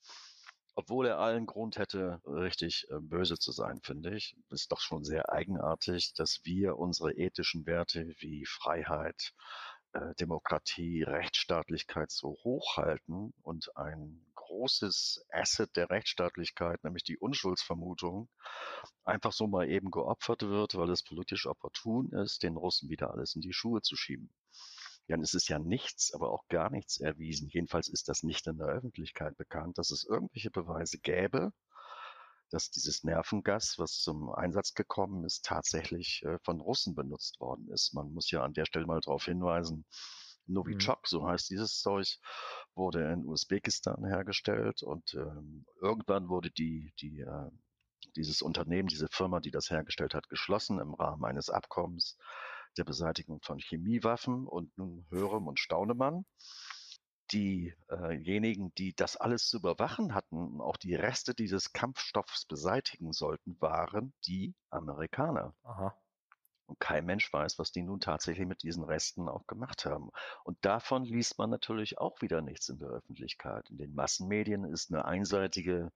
obwohl 0.78 1.08
er 1.08 1.20
allen 1.20 1.46
Grund 1.46 1.78
hätte, 1.78 2.20
richtig 2.26 2.86
böse 3.00 3.40
zu 3.40 3.54
sein, 3.54 3.80
finde 3.82 4.14
ich. 4.14 4.36
Ist 4.50 4.74
doch 4.74 4.82
schon 4.82 5.06
sehr 5.06 5.32
eigenartig, 5.32 6.14
dass 6.16 6.42
wir 6.44 6.78
unsere 6.78 7.14
ethischen 7.14 7.66
Werte 7.66 8.14
wie 8.20 8.46
Freiheit, 8.46 9.32
äh, 9.32 9.75
Demokratie, 10.20 11.04
Rechtsstaatlichkeit 11.04 12.12
so 12.12 12.38
hochhalten 12.44 13.34
und 13.42 13.76
ein 13.78 14.26
großes 14.36 15.26
Asset 15.32 15.76
der 15.76 15.90
Rechtsstaatlichkeit, 15.90 16.84
nämlich 16.84 17.04
die 17.04 17.18
Unschuldsvermutung, 17.18 18.30
einfach 19.04 19.32
so 19.32 19.48
mal 19.48 19.70
eben 19.70 19.92
geopfert 19.92 20.44
wird, 20.44 20.76
weil 20.76 20.90
es 20.90 21.04
politisch 21.04 21.46
opportun 21.46 22.12
ist, 22.12 22.44
den 22.44 22.56
Russen 22.56 22.90
wieder 22.90 23.12
alles 23.12 23.36
in 23.36 23.42
die 23.42 23.54
Schuhe 23.54 23.82
zu 23.82 23.96
schieben. 23.96 24.30
Dann 25.08 25.22
ist 25.22 25.36
es 25.36 25.48
ja 25.48 25.60
nichts, 25.60 26.14
aber 26.14 26.32
auch 26.32 26.48
gar 26.48 26.70
nichts 26.72 27.00
erwiesen. 27.00 27.48
Jedenfalls 27.50 27.88
ist 27.88 28.10
das 28.10 28.24
nicht 28.24 28.48
in 28.48 28.58
der 28.58 28.68
Öffentlichkeit 28.68 29.38
bekannt, 29.38 29.78
dass 29.78 29.92
es 29.92 30.04
irgendwelche 30.04 30.50
Beweise 30.50 30.98
gäbe, 31.00 31.52
dass 32.50 32.70
dieses 32.70 33.04
Nervengas, 33.04 33.76
was 33.78 34.00
zum 34.02 34.30
Einsatz 34.30 34.74
gekommen 34.74 35.26
ist, 35.26 35.46
tatsächlich 35.46 36.24
äh, 36.26 36.38
von 36.44 36.60
Russen 36.60 36.96
benutzt 36.96 37.40
worden 37.40 37.70
ist. 37.72 37.94
Man 37.94 38.14
muss 38.14 38.32
ja 38.32 38.44
an 38.44 38.54
der 38.54 38.66
Stelle 38.66 38.86
mal 38.86 39.02
darauf 39.02 39.26
hinweisen, 39.26 39.86
Novichok, 40.48 41.02
mhm. 41.04 41.08
so 41.08 41.28
heißt 41.28 41.50
dieses 41.50 41.80
Zeug, 41.80 42.20
wurde 42.76 43.12
in 43.12 43.26
Usbekistan 43.26 44.06
hergestellt 44.06 44.84
und 44.84 45.14
ähm, 45.16 45.66
irgendwann 45.82 46.30
wurde 46.30 46.52
die, 46.52 46.94
die, 47.02 47.22
äh, 47.22 47.50
dieses 48.16 48.42
Unternehmen, 48.42 48.88
diese 48.88 49.08
Firma, 49.10 49.40
die 49.40 49.52
das 49.52 49.70
hergestellt 49.72 50.14
hat, 50.14 50.30
geschlossen 50.30 50.80
im 50.80 50.94
Rahmen 50.94 51.26
eines 51.26 51.50
Abkommens 51.50 52.18
der 52.78 52.84
Beseitigung 52.84 53.42
von 53.42 53.58
Chemiewaffen 53.58 54.48
und 54.48 54.78
nun 54.78 55.06
höre 55.10 55.42
und 55.42 55.60
staune 55.60 55.96
man 55.96 56.26
diejenigen, 57.32 58.74
die 58.76 58.94
das 58.96 59.18
alles 59.18 59.48
zu 59.48 59.58
überwachen 59.58 60.14
hatten, 60.14 60.62
auch 60.62 60.78
die 60.78 60.96
Reste 60.96 61.34
dieses 61.34 61.74
Kampfstoffs 61.74 62.46
beseitigen 62.46 63.14
sollten, 63.14 63.60
waren 63.60 64.14
die 64.26 64.54
Amerikaner. 64.70 65.54
Aha. 65.64 65.96
Und 66.68 66.80
kein 66.80 67.06
Mensch 67.06 67.32
weiß, 67.32 67.60
was 67.60 67.72
die 67.72 67.84
nun 67.84 68.00
tatsächlich 68.00 68.48
mit 68.48 68.64
diesen 68.64 68.84
Resten 68.84 69.30
auch 69.30 69.46
gemacht 69.46 69.86
haben. 69.86 70.10
Und 70.44 70.58
davon 70.66 71.04
liest 71.04 71.38
man 71.38 71.52
natürlich 71.52 72.00
auch 72.00 72.22
wieder 72.22 72.42
nichts 72.42 72.70
in 72.70 72.80
der 72.80 72.90
Öffentlichkeit. 72.90 73.70
In 73.70 73.78
den 73.78 73.94
Massenmedien 73.94 74.66
ist 74.66 74.92
eine 74.92 75.06
einseitige, 75.06 75.92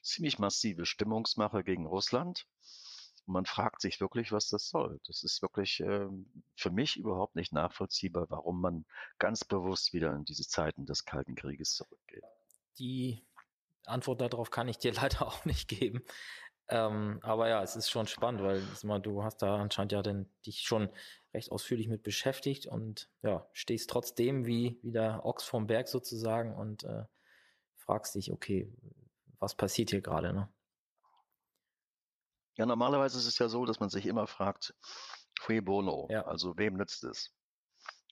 ziemlich 0.00 0.38
massive 0.38 0.86
Stimmungsmache 0.86 1.64
gegen 1.64 1.86
Russland. 1.86 2.46
Man 3.26 3.46
fragt 3.46 3.80
sich 3.80 4.00
wirklich, 4.00 4.32
was 4.32 4.48
das 4.48 4.68
soll. 4.68 5.00
Das 5.06 5.22
ist 5.22 5.42
wirklich 5.42 5.80
äh, 5.80 6.08
für 6.56 6.70
mich 6.70 6.96
überhaupt 6.96 7.36
nicht 7.36 7.52
nachvollziehbar, 7.52 8.26
warum 8.30 8.60
man 8.60 8.84
ganz 9.18 9.44
bewusst 9.44 9.92
wieder 9.92 10.14
in 10.14 10.24
diese 10.24 10.46
Zeiten 10.46 10.86
des 10.86 11.04
Kalten 11.04 11.34
Krieges 11.34 11.74
zurückgeht. 11.74 12.24
Die 12.78 13.24
Antwort 13.84 14.20
darauf 14.20 14.50
kann 14.50 14.68
ich 14.68 14.78
dir 14.78 14.92
leider 14.94 15.26
auch 15.26 15.44
nicht 15.44 15.68
geben. 15.68 16.02
Ähm, 16.68 17.18
aber 17.22 17.48
ja, 17.48 17.62
es 17.62 17.76
ist 17.76 17.90
schon 17.90 18.06
spannend, 18.06 18.42
weil 18.42 18.62
mal, 18.84 19.00
du 19.00 19.22
hast 19.22 19.42
da 19.42 19.56
anscheinend 19.56 19.92
ja 19.92 20.02
denn 20.02 20.30
dich 20.46 20.60
schon 20.62 20.88
recht 21.34 21.50
ausführlich 21.50 21.88
mit 21.88 22.02
beschäftigt 22.02 22.66
und 22.66 23.10
ja, 23.22 23.46
stehst 23.52 23.90
trotzdem 23.90 24.46
wie, 24.46 24.78
wie 24.82 24.92
der 24.92 25.24
Ochs 25.24 25.44
vom 25.44 25.66
Berg 25.66 25.88
sozusagen 25.88 26.54
und 26.54 26.84
äh, 26.84 27.04
fragst 27.76 28.14
dich, 28.14 28.32
okay, 28.32 28.72
was 29.38 29.54
passiert 29.54 29.90
hier 29.90 30.00
gerade, 30.00 30.32
ne? 30.32 30.48
Ja, 32.56 32.66
normalerweise 32.66 33.18
ist 33.18 33.26
es 33.26 33.38
ja 33.38 33.48
so, 33.48 33.64
dass 33.64 33.80
man 33.80 33.88
sich 33.88 34.06
immer 34.06 34.26
fragt, 34.26 34.74
cui 35.40 35.60
bono, 35.60 36.08
ja. 36.10 36.22
also 36.26 36.56
wem 36.56 36.74
nützt 36.74 37.04
es? 37.04 37.32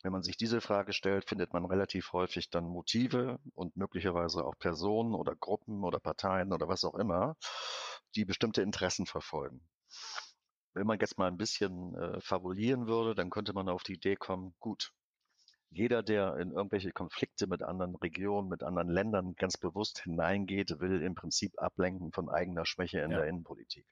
Wenn 0.03 0.13
man 0.13 0.23
sich 0.23 0.39
diese 0.39 0.63
Frage 0.63 0.95
stellt, 0.95 1.29
findet 1.29 1.53
man 1.53 1.67
relativ 1.67 2.13
häufig 2.15 2.49
dann 2.49 2.65
Motive 2.65 3.39
und 3.55 3.77
möglicherweise 3.77 4.45
auch 4.45 4.55
Personen 4.59 5.15
oder 5.15 5.37
Gruppen 5.37 5.85
oder 5.85 6.01
Parteien 6.01 6.55
oder 6.55 6.69
was 6.69 6.85
auch 6.85 6.95
immer, 6.95 7.37
die 8.15 8.25
bestimmte 8.25 8.63
Interessen 8.63 9.05
verfolgen. 9.05 9.61
Wenn 10.73 10.87
man 10.87 10.99
jetzt 11.01 11.19
mal 11.19 11.29
ein 11.29 11.37
bisschen 11.37 11.95
äh, 11.97 12.21
fabulieren 12.21 12.87
würde, 12.87 13.15
dann 13.15 13.29
könnte 13.29 13.53
man 13.53 13.69
auf 13.69 13.83
die 13.83 13.95
Idee 13.95 14.17
kommen, 14.17 14.55
gut, 14.59 14.93
jeder, 15.69 16.03
der 16.03 16.37
in 16.37 16.51
irgendwelche 16.51 16.93
Konflikte 16.93 17.47
mit 17.47 17.63
anderen 17.63 17.95
Regionen, 17.97 18.49
mit 18.49 18.63
anderen 18.63 18.89
Ländern 18.89 19.35
ganz 19.35 19.57
bewusst 19.57 20.01
hineingeht, 20.03 20.81
will 20.81 21.03
im 21.03 21.15
Prinzip 21.15 21.53
ablenken 21.61 22.13
von 22.13 22.29
eigener 22.29 22.65
Schwäche 22.65 23.01
in 23.01 23.11
ja. 23.11 23.19
der 23.19 23.27
Innenpolitik. 23.27 23.87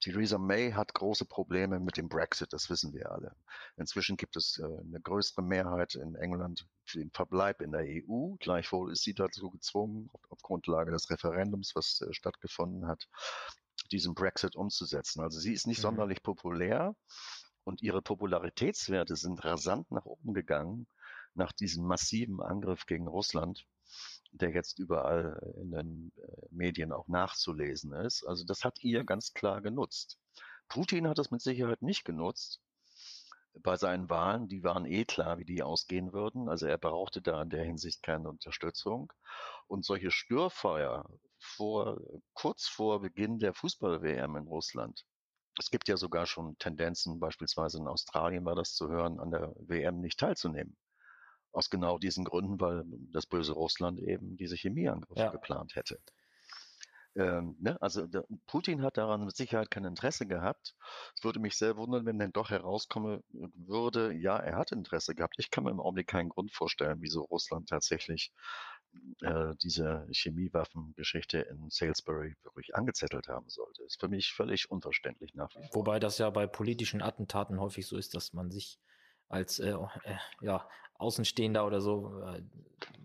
Theresa 0.00 0.38
May 0.38 0.72
hat 0.72 0.92
große 0.94 1.24
Probleme 1.24 1.80
mit 1.80 1.96
dem 1.96 2.08
Brexit, 2.08 2.52
das 2.52 2.68
wissen 2.68 2.92
wir 2.92 3.10
alle. 3.10 3.34
Inzwischen 3.76 4.16
gibt 4.16 4.36
es 4.36 4.58
äh, 4.58 4.64
eine 4.64 5.00
größere 5.00 5.42
Mehrheit 5.42 5.94
in 5.94 6.14
England 6.14 6.66
für 6.84 6.98
den 6.98 7.10
Verbleib 7.10 7.60
in 7.60 7.72
der 7.72 7.82
EU. 7.82 8.34
Gleichwohl 8.38 8.92
ist 8.92 9.02
sie 9.02 9.14
dazu 9.14 9.50
gezwungen, 9.50 10.10
auf, 10.12 10.20
auf 10.30 10.38
Grundlage 10.42 10.90
des 10.90 11.08
Referendums, 11.10 11.72
was 11.74 12.00
äh, 12.02 12.12
stattgefunden 12.12 12.86
hat, 12.86 13.08
diesen 13.92 14.14
Brexit 14.14 14.56
umzusetzen. 14.56 15.20
Also 15.20 15.38
sie 15.38 15.52
ist 15.52 15.66
nicht 15.66 15.78
mhm. 15.78 15.82
sonderlich 15.82 16.22
populär 16.22 16.94
und 17.64 17.82
ihre 17.82 18.02
Popularitätswerte 18.02 19.16
sind 19.16 19.44
rasant 19.44 19.90
nach 19.90 20.04
oben 20.04 20.34
gegangen 20.34 20.86
nach 21.34 21.52
diesem 21.52 21.84
massiven 21.84 22.40
Angriff 22.40 22.86
gegen 22.86 23.08
Russland 23.08 23.66
der 24.34 24.50
jetzt 24.50 24.78
überall 24.78 25.54
in 25.60 25.70
den 25.70 26.12
äh, 26.16 26.46
Medien 26.50 26.92
auch 26.92 27.08
nachzulesen 27.08 27.92
ist. 27.92 28.24
Also 28.24 28.44
das 28.44 28.64
hat 28.64 28.82
ihr 28.82 29.04
ganz 29.04 29.32
klar 29.32 29.60
genutzt. 29.60 30.18
Putin 30.68 31.08
hat 31.08 31.18
es 31.18 31.30
mit 31.30 31.40
Sicherheit 31.40 31.82
nicht 31.82 32.04
genutzt 32.04 32.60
bei 33.62 33.76
seinen 33.76 34.10
Wahlen. 34.10 34.48
Die 34.48 34.64
waren 34.64 34.86
eh 34.86 35.04
klar, 35.04 35.38
wie 35.38 35.44
die 35.44 35.62
ausgehen 35.62 36.12
würden. 36.12 36.48
Also 36.48 36.66
er 36.66 36.78
brauchte 36.78 37.22
da 37.22 37.42
in 37.42 37.50
der 37.50 37.64
Hinsicht 37.64 38.02
keine 38.02 38.28
Unterstützung. 38.28 39.12
Und 39.68 39.84
solche 39.84 40.10
Störfeuer 40.10 41.08
vor, 41.38 42.00
kurz 42.32 42.66
vor 42.66 43.00
Beginn 43.00 43.38
der 43.38 43.54
Fußball-WM 43.54 44.36
in 44.36 44.46
Russland. 44.46 45.04
Es 45.58 45.70
gibt 45.70 45.86
ja 45.86 45.96
sogar 45.96 46.26
schon 46.26 46.58
Tendenzen, 46.58 47.20
beispielsweise 47.20 47.78
in 47.78 47.86
Australien 47.86 48.44
war 48.44 48.56
das 48.56 48.74
zu 48.74 48.88
hören, 48.88 49.20
an 49.20 49.30
der 49.30 49.54
WM 49.56 50.00
nicht 50.00 50.18
teilzunehmen. 50.18 50.76
Aus 51.54 51.70
genau 51.70 51.98
diesen 51.98 52.24
Gründen, 52.24 52.60
weil 52.60 52.84
das 53.12 53.26
böse 53.26 53.52
Russland 53.52 54.00
eben 54.00 54.36
diese 54.36 54.56
Chemieangriffe 54.56 55.20
ja. 55.20 55.30
geplant 55.30 55.76
hätte. 55.76 55.98
Ähm, 57.16 57.56
ne? 57.60 57.80
Also 57.80 58.06
der, 58.06 58.24
Putin 58.46 58.82
hat 58.82 58.96
daran 58.96 59.24
mit 59.24 59.36
Sicherheit 59.36 59.70
kein 59.70 59.84
Interesse 59.84 60.26
gehabt. 60.26 60.74
Es 61.16 61.22
würde 61.22 61.38
mich 61.38 61.56
sehr 61.56 61.76
wundern, 61.76 62.06
wenn 62.06 62.18
dann 62.18 62.32
doch 62.32 62.50
herauskomme 62.50 63.22
würde, 63.54 64.12
ja, 64.12 64.36
er 64.36 64.56
hat 64.56 64.72
Interesse 64.72 65.14
gehabt. 65.14 65.36
Ich 65.38 65.50
kann 65.50 65.64
mir 65.64 65.70
im 65.70 65.80
Augenblick 65.80 66.08
keinen 66.08 66.28
Grund 66.28 66.52
vorstellen, 66.52 66.98
wieso 67.00 67.22
Russland 67.22 67.68
tatsächlich 67.68 68.32
äh, 69.20 69.54
diese 69.62 70.08
Chemiewaffengeschichte 70.10 71.38
in 71.38 71.70
Salisbury 71.70 72.34
wirklich 72.42 72.74
angezettelt 72.74 73.28
haben 73.28 73.48
sollte. 73.48 73.84
Ist 73.84 74.00
für 74.00 74.08
mich 74.08 74.32
völlig 74.32 74.70
unverständlich 74.70 75.34
nach 75.34 75.50
wie 75.54 75.62
vor. 75.68 75.74
Wobei 75.74 76.00
das 76.00 76.18
ja 76.18 76.30
bei 76.30 76.48
politischen 76.48 77.00
Attentaten 77.00 77.60
häufig 77.60 77.86
so 77.86 77.96
ist, 77.96 78.14
dass 78.14 78.32
man 78.32 78.50
sich 78.50 78.80
als 79.28 79.58
äh, 79.58 79.70
äh, 79.70 80.16
ja, 80.40 80.68
Außenstehender 80.98 81.66
oder 81.66 81.80
so 81.80 82.20
äh, 82.22 82.42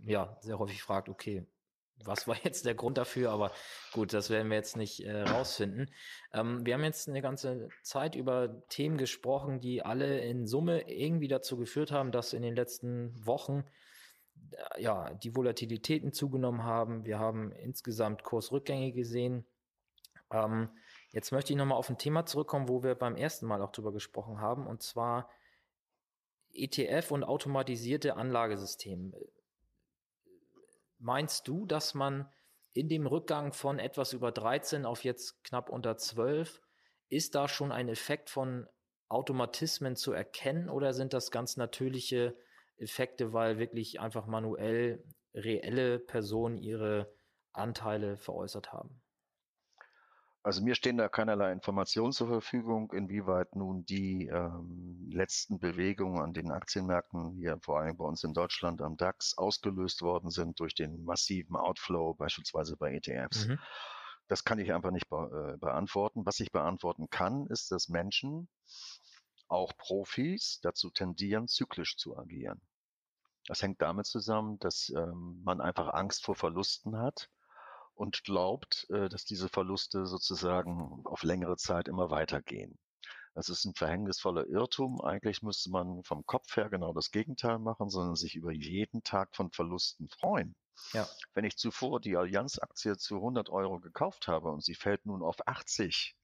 ja 0.05 0.37
sehr 0.41 0.59
häufig 0.59 0.81
fragt, 0.81 1.09
okay, 1.09 1.45
was 2.05 2.27
war 2.27 2.35
jetzt 2.43 2.65
der 2.65 2.75
Grund 2.75 2.97
dafür? 2.97 3.31
Aber 3.31 3.51
gut, 3.93 4.13
das 4.13 4.29
werden 4.29 4.49
wir 4.49 4.57
jetzt 4.57 4.77
nicht 4.77 5.01
äh, 5.01 5.21
rausfinden. 5.21 5.89
Ähm, 6.33 6.65
wir 6.65 6.73
haben 6.73 6.83
jetzt 6.83 7.07
eine 7.07 7.21
ganze 7.21 7.69
Zeit 7.83 8.15
über 8.15 8.63
Themen 8.69 8.97
gesprochen, 8.97 9.59
die 9.59 9.83
alle 9.83 10.19
in 10.19 10.47
Summe 10.47 10.89
irgendwie 10.89 11.27
dazu 11.27 11.57
geführt 11.57 11.91
haben, 11.91 12.11
dass 12.11 12.33
in 12.33 12.41
den 12.41 12.55
letzten 12.55 13.13
Wochen 13.25 13.65
äh, 14.51 14.81
ja 14.81 15.13
die 15.13 15.35
Volatilitäten 15.35 16.13
zugenommen 16.13 16.63
haben. 16.63 17.05
Wir 17.05 17.19
haben 17.19 17.51
insgesamt 17.51 18.23
Kursrückgänge 18.23 18.91
gesehen. 18.91 19.45
Ähm, 20.31 20.69
jetzt 21.11 21.31
möchte 21.31 21.53
ich 21.53 21.57
nochmal 21.57 21.77
auf 21.77 21.89
ein 21.89 21.97
Thema 21.97 22.25
zurückkommen, 22.25 22.69
wo 22.69 22.83
wir 22.83 22.95
beim 22.95 23.15
ersten 23.15 23.47
Mal 23.47 23.61
auch 23.61 23.71
drüber 23.71 23.91
gesprochen 23.91 24.39
haben, 24.39 24.67
und 24.67 24.83
zwar 24.83 25.29
ETF 26.53 27.11
und 27.11 27.23
automatisierte 27.23 28.15
Anlagesysteme. 28.15 29.13
Meinst 30.97 31.47
du, 31.47 31.65
dass 31.65 31.93
man 31.93 32.29
in 32.73 32.89
dem 32.89 33.07
Rückgang 33.07 33.53
von 33.53 33.79
etwas 33.79 34.13
über 34.13 34.31
13 34.31 34.85
auf 34.85 35.03
jetzt 35.03 35.43
knapp 35.43 35.69
unter 35.69 35.97
12, 35.97 36.61
ist 37.09 37.35
da 37.35 37.47
schon 37.47 37.71
ein 37.71 37.89
Effekt 37.89 38.29
von 38.29 38.67
Automatismen 39.07 39.95
zu 39.95 40.11
erkennen 40.11 40.69
oder 40.69 40.93
sind 40.93 41.13
das 41.13 41.31
ganz 41.31 41.57
natürliche 41.57 42.37
Effekte, 42.77 43.33
weil 43.33 43.57
wirklich 43.57 43.99
einfach 43.99 44.27
manuell 44.27 45.03
reelle 45.33 45.99
Personen 45.99 46.57
ihre 46.57 47.11
Anteile 47.51 48.17
veräußert 48.17 48.71
haben? 48.71 49.01
Also 50.41 50.63
mir 50.63 50.75
stehen 50.75 50.97
da 50.97 51.09
keinerlei 51.09 51.51
Informationen 51.51 52.13
zur 52.13 52.29
Verfügung, 52.29 52.93
inwieweit 52.93 53.55
nun 53.55 53.85
die 53.85 54.27
ähm, 54.27 55.09
letzten 55.11 55.59
Bewegungen 55.59 56.21
an 56.21 56.33
den 56.33 56.51
Aktienmärkten 56.51 57.31
hier 57.33 57.59
vor 57.61 57.79
allem 57.79 57.97
bei 57.97 58.05
uns 58.05 58.23
in 58.23 58.33
Deutschland 58.33 58.81
am 58.81 58.95
DAX 58.95 59.37
ausgelöst 59.37 60.01
worden 60.01 60.29
sind 60.29 60.59
durch 60.61 60.73
den 60.75 61.03
massiven 61.03 61.57
Outflow 61.57 62.13
beispielsweise 62.13 62.77
bei 62.77 62.93
ETFs. 62.93 63.47
Mhm. 63.47 63.59
Das 64.29 64.45
kann 64.45 64.59
ich 64.59 64.71
einfach 64.71 64.91
nicht 64.91 65.09
be 65.09 65.53
äh, 65.55 65.57
beantworten. 65.57 66.25
Was 66.25 66.39
ich 66.39 66.51
beantworten 66.51 67.09
kann, 67.09 67.47
ist, 67.47 67.71
dass 67.71 67.89
Menschen, 67.89 68.47
auch 69.49 69.75
Profis, 69.77 70.59
dazu 70.61 70.89
tendieren, 70.89 71.47
zyklisch 71.47 71.97
zu 71.97 72.15
agieren. 72.17 72.61
Das 73.47 73.61
hängt 73.61 73.81
damit 73.81 74.05
zusammen, 74.05 74.57
dass 74.59 74.89
ähm, 74.95 75.41
man 75.43 75.59
einfach 75.59 75.93
Angst 75.93 76.23
vor 76.23 76.35
Verlusten 76.35 76.97
hat 76.97 77.29
und 77.99 78.23
glaubt, 78.23 78.87
äh, 78.91 79.09
dass 79.09 79.25
diese 79.25 79.49
Verluste 79.49 80.05
sozusagen 80.05 81.01
auf 81.03 81.23
längere 81.23 81.57
Zeit 81.57 81.89
immer 81.89 82.09
weitergehen. 82.09 82.79
Das 83.35 83.49
ist 83.49 83.65
ein 83.65 83.73
verhängnisvoller 83.73 84.47
Irrtum. 84.47 85.01
Eigentlich 85.01 85.41
müsste 85.41 85.69
man 85.69 86.01
vom 86.05 86.25
Kopf 86.25 86.55
her 86.55 86.69
genau 86.69 86.93
das 86.93 87.11
Gegenteil 87.11 87.59
machen, 87.59 87.89
sondern 87.89 88.15
sich 88.15 88.35
über 88.35 88.53
jeden 88.53 89.03
Tag 89.03 89.35
von 89.35 89.51
Verlusten 89.51 90.07
freuen. 90.07 90.55
Ja. 90.93 91.09
Wenn 91.33 91.43
ich 91.43 91.57
zuvor 91.57 91.99
die 91.99 92.15
Allianz-Aktie 92.15 92.95
zu 92.95 93.15
100 93.15 93.49
Euro 93.49 93.81
gekauft 93.81 94.29
habe 94.29 94.49
und 94.49 94.63
sie 94.63 94.75
fällt 94.75 95.05
nun 95.05 95.21
auf 95.21 95.35
80, 95.45 96.15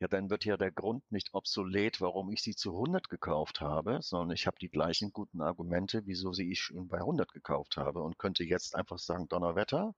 ja, 0.00 0.08
dann 0.08 0.28
wird 0.28 0.44
ja 0.44 0.56
der 0.56 0.72
Grund 0.72 1.10
nicht 1.12 1.32
obsolet, 1.34 2.00
warum 2.00 2.30
ich 2.30 2.42
sie 2.42 2.54
zu 2.54 2.72
100 2.72 3.08
gekauft 3.08 3.60
habe, 3.60 4.00
sondern 4.02 4.34
ich 4.34 4.46
habe 4.46 4.58
die 4.60 4.68
gleichen 4.68 5.12
guten 5.12 5.40
Argumente, 5.40 6.02
wieso 6.04 6.32
sie 6.32 6.50
ich 6.50 6.60
schon 6.60 6.88
bei 6.88 6.98
100 6.98 7.32
gekauft 7.32 7.76
habe 7.76 8.02
und 8.02 8.18
könnte 8.18 8.44
jetzt 8.44 8.74
einfach 8.74 8.98
sagen, 8.98 9.28
Donnerwetter, 9.28 9.94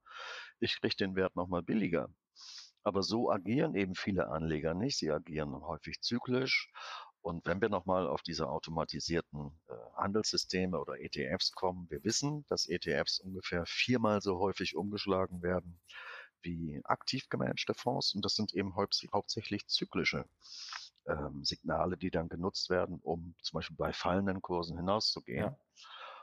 ich 0.61 0.81
kriege 0.81 0.97
den 0.97 1.17
Wert 1.17 1.35
nochmal 1.35 1.63
billiger. 1.63 2.09
Aber 2.83 3.03
so 3.03 3.31
agieren 3.31 3.75
eben 3.75 3.95
viele 3.95 4.29
Anleger 4.29 4.75
nicht. 4.75 4.99
Sie 4.99 5.11
agieren 5.11 5.55
häufig 5.63 6.01
zyklisch. 6.03 6.71
Und 7.21 7.45
wenn 7.47 7.61
wir 7.61 7.69
nochmal 7.69 8.07
auf 8.07 8.23
diese 8.23 8.49
automatisierten 8.49 9.59
äh, 9.69 9.75
Handelssysteme 9.97 10.79
oder 10.79 11.01
ETFs 11.01 11.51
kommen, 11.51 11.91
wir 11.91 12.05
wissen, 12.05 12.45
dass 12.49 12.69
ETFs 12.69 13.19
ungefähr 13.19 13.65
viermal 13.67 14.21
so 14.21 14.39
häufig 14.39 14.77
umgeschlagen 14.77 15.43
werden 15.43 15.81
wie 16.47 16.81
aktiv 16.85 17.29
gemanagte 17.29 17.75
Fonds 17.75 18.15
und 18.15 18.25
das 18.25 18.35
sind 18.35 18.55
eben 18.55 18.75
hauptsächlich 18.77 19.67
zyklische 19.67 20.25
ähm, 21.07 21.45
Signale, 21.45 21.97
die 21.97 22.11
dann 22.11 22.29
genutzt 22.29 22.71
werden, 22.71 23.01
um 23.03 23.35
zum 23.43 23.59
Beispiel 23.59 23.77
bei 23.77 23.93
fallenden 23.93 24.41
Kursen 24.41 24.77
hinauszugehen. 24.77 25.45
Ja. 25.45 25.59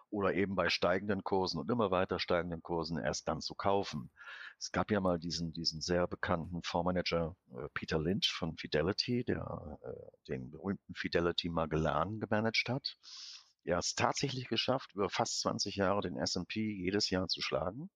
Oder 0.10 0.36
eben 0.36 0.54
bei 0.54 0.70
steigenden 0.70 1.24
Kursen 1.24 1.60
und 1.60 1.72
immer 1.72 1.90
weiter 1.90 2.20
steigenden 2.20 2.62
Kursen 2.62 3.00
erst 3.00 3.28
dann 3.28 3.42
zu 3.42 3.56
kaufen. 3.56 4.12
Es 4.60 4.72
gab 4.72 4.92
ja 4.92 5.00
mal 5.00 5.18
diesen, 5.18 5.54
diesen 5.54 5.82
sehr 5.82 6.08
bekannten 6.08 6.62
Fondsmanager 6.62 7.36
äh, 7.56 7.68
Peter 7.74 7.98
Lynch 7.98 8.32
von 8.32 8.56
Fidelity, 8.56 9.24
der 9.24 9.80
äh, 9.82 10.12
den 10.28 10.52
berühmten 10.52 10.94
Fidelity 10.94 11.50
Magellan 11.50 12.20
gemanagt 12.20 12.70
hat. 12.70 12.96
Er 13.64 13.78
hat 13.78 13.86
es 13.86 13.96
tatsächlich 13.96 14.48
geschafft, 14.50 14.92
über 14.94 15.10
fast 15.10 15.42
20 15.42 15.78
Jahre 15.78 16.02
den 16.02 16.18
S&P 16.18 16.60
jedes 16.60 17.10
Jahr 17.10 17.28
zu 17.28 17.42
schlagen 17.42 17.90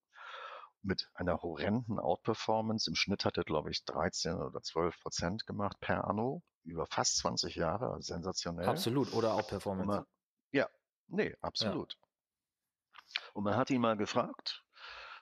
mit 0.82 1.10
einer 1.14 1.42
horrenden 1.42 2.00
Outperformance. 2.00 2.90
Im 2.90 2.96
Schnitt 2.96 3.26
hat 3.26 3.38
er, 3.38 3.44
glaube 3.44 3.72
ich, 3.72 3.84
13 3.86 4.36
oder 4.36 4.62
12 4.62 5.00
Prozent 5.02 5.46
gemacht 5.46 5.80
per 5.80 6.06
Anno 6.06 6.44
über 6.64 6.86
fast 6.86 7.18
20 7.18 7.56
Jahre. 7.56 7.92
Also 7.92 8.14
sensationell. 8.14 8.68
Absolut. 8.68 9.14
Oder 9.14 9.34
Outperformance. 9.34 9.88
Man, 9.88 10.06
ja, 10.52 10.70
nee, 11.08 11.36
absolut. 11.42 11.94
Ja. 11.94 13.22
Und 13.34 13.44
man 13.44 13.56
hat 13.56 13.70
ihn 13.70 13.82
mal 13.82 13.98
gefragt, 13.98 14.64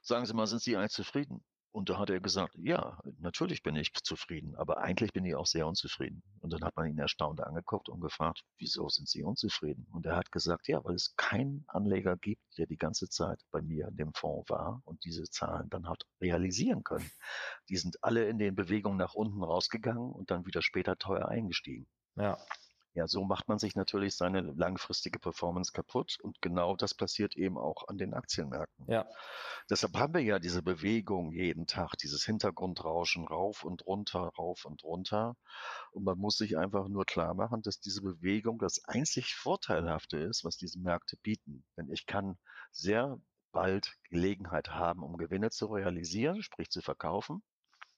sagen 0.02 0.26
Sie 0.26 0.34
mal, 0.34 0.48
sind 0.48 0.62
Sie 0.62 0.76
eigentlich 0.76 0.92
zufrieden? 0.92 1.44
Und 1.76 1.90
da 1.90 2.00
hat 2.00 2.10
er 2.10 2.22
gesagt, 2.22 2.56
ja, 2.58 2.98
natürlich 3.20 3.62
bin 3.62 3.76
ich 3.76 3.94
zufrieden, 3.94 4.56
aber 4.56 4.78
eigentlich 4.78 5.12
bin 5.12 5.26
ich 5.26 5.36
auch 5.36 5.46
sehr 5.46 5.68
unzufrieden. 5.68 6.24
Und 6.40 6.54
dann 6.54 6.64
hat 6.64 6.78
man 6.78 6.88
ihn 6.88 6.98
erstaunt 6.98 7.42
angeguckt 7.42 7.90
und 7.90 8.00
gefragt, 8.00 8.46
wieso 8.58 8.88
sind 8.88 9.10
Sie 9.10 9.24
unzufrieden? 9.24 9.86
Und 9.92 10.06
er 10.06 10.16
hat 10.16 10.32
gesagt, 10.32 10.70
ja, 10.70 10.82
weil 10.86 10.96
es 10.96 11.18
keinen 11.18 11.66
Anleger 11.68 12.16
gibt, 12.16 12.42
der 12.58 12.66
die 12.66 12.78
ganze 12.78 13.10
Zeit 13.10 13.42
bei 13.52 13.62
mir 13.62 13.90
in 13.90 13.98
dem 13.98 14.14
Fonds 14.14 14.50
war 14.50 14.84
und 14.86 15.04
diese 15.04 15.26
Zahlen 15.26 15.70
dann 15.70 15.90
hat 15.90 16.04
realisieren 16.22 16.86
können. 16.86 17.12
Die 17.68 17.76
sind 17.76 18.02
alle 18.02 18.30
in 18.30 18.38
den 18.38 18.56
Bewegungen 18.56 18.98
nach 18.98 19.14
unten 19.14 19.44
rausgegangen 19.44 20.14
und 20.14 20.32
dann 20.32 20.46
wieder 20.46 20.62
später 20.62 20.98
teuer 20.98 21.28
eingestiegen. 21.28 21.88
Ja. 22.16 22.38
Ja, 22.96 23.08
so 23.08 23.26
macht 23.26 23.50
man 23.50 23.60
sich 23.60 23.76
natürlich 23.76 24.16
seine 24.16 24.40
langfristige 24.40 25.20
Performance 25.20 25.74
kaputt 25.74 26.18
und 26.22 26.42
genau 26.42 26.78
das 26.78 26.94
passiert 26.94 27.36
eben 27.36 27.58
auch 27.58 27.90
an 27.90 27.98
den 27.98 28.14
Aktienmärkten. 28.14 28.86
Ja. 28.90 29.06
Deshalb 29.70 29.98
haben 29.98 30.14
wir 30.14 30.22
ja 30.22 30.40
diese 30.40 30.64
Bewegung 30.64 31.34
jeden 31.34 31.68
Tag, 31.68 31.98
dieses 31.98 32.24
Hintergrundrauschen 32.24 33.28
rauf 33.28 33.66
und 33.66 33.86
runter, 33.86 34.32
rauf 34.38 34.64
und 34.64 34.82
runter. 34.86 35.36
Und 35.92 36.06
man 36.06 36.18
muss 36.18 36.38
sich 36.38 36.58
einfach 36.58 36.88
nur 36.88 37.04
klar 37.04 37.34
machen, 37.34 37.62
dass 37.62 37.82
diese 37.82 38.02
Bewegung 38.02 38.60
das 38.60 38.82
einzig 38.86 39.36
Vorteilhafte 39.36 40.18
ist, 40.18 40.46
was 40.46 40.56
diese 40.56 40.80
Märkte 40.80 41.18
bieten. 41.18 41.66
Denn 41.76 41.92
ich 41.92 42.06
kann 42.06 42.38
sehr 42.72 43.20
bald 43.52 43.98
Gelegenheit 44.10 44.70
haben, 44.70 45.04
um 45.04 45.18
Gewinne 45.18 45.50
zu 45.50 45.66
realisieren, 45.66 46.42
sprich 46.42 46.70
zu 46.70 46.82
verkaufen 46.82 47.44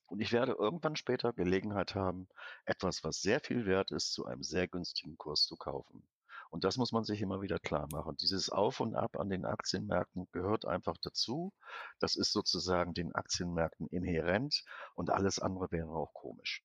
Und 0.08 0.22
ich 0.22 0.32
werde 0.32 0.54
irgendwann 0.54 0.96
später 0.96 1.34
Gelegenheit 1.34 1.96
haben, 1.96 2.28
etwas, 2.66 3.04
was 3.04 3.22
sehr 3.22 3.40
viel 3.40 3.66
wert 3.66 3.92
ist, 3.92 4.14
zu 4.14 4.26
einem 4.26 4.44
sehr 4.44 4.68
günstigen 4.68 5.18
Kurs 5.18 5.46
zu 5.46 5.58
kaufen. 5.58 6.08
Und 6.50 6.64
das 6.64 6.78
muss 6.78 6.94
man 6.94 7.04
sich 7.04 7.22
immer 7.22 7.42
wieder 7.42 7.60
klar 7.60 7.88
machen. 7.92 8.16
Dieses 8.18 8.50
Auf 8.50 8.80
und 8.80 8.96
Ab 8.96 9.20
an 9.20 9.30
den 9.30 9.46
Aktienmärkten 9.46 10.28
gehört 10.32 10.66
einfach 10.66 10.96
dazu. 11.02 11.54
Das 12.00 12.16
ist 12.16 12.32
sozusagen 12.32 12.94
den 12.94 13.14
Aktienmärkten 13.14 13.88
inhärent 13.88 14.64
und 14.96 15.10
alles 15.10 15.40
andere 15.40 15.72
wäre 15.72 15.90
auch 15.90 16.14
komisch. 16.14 16.64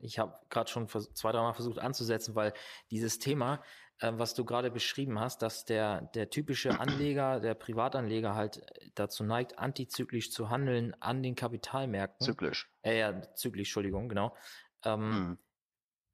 Ich 0.00 0.20
habe 0.20 0.38
gerade 0.48 0.70
schon 0.70 0.88
zwei, 0.88 1.32
dreimal 1.32 1.52
versucht 1.52 1.80
anzusetzen, 1.80 2.36
weil 2.36 2.52
dieses 2.90 3.18
Thema, 3.18 3.62
was 4.00 4.34
du 4.34 4.44
gerade 4.44 4.70
beschrieben 4.70 5.18
hast, 5.18 5.42
dass 5.42 5.64
der, 5.64 6.02
der 6.14 6.30
typische 6.30 6.80
Anleger, 6.80 7.40
der 7.40 7.54
Privatanleger 7.54 8.34
halt 8.34 8.64
dazu 8.94 9.24
neigt, 9.24 9.58
antizyklisch 9.58 10.30
zu 10.30 10.50
handeln 10.50 10.94
an 11.00 11.22
den 11.22 11.34
Kapitalmärkten. 11.34 12.24
Zyklisch. 12.24 12.70
Äh, 12.82 12.98
ja, 12.98 13.34
zyklisch, 13.34 13.68
Entschuldigung, 13.68 14.08
genau. 14.08 14.36
Ähm, 14.84 15.00
hm 15.00 15.38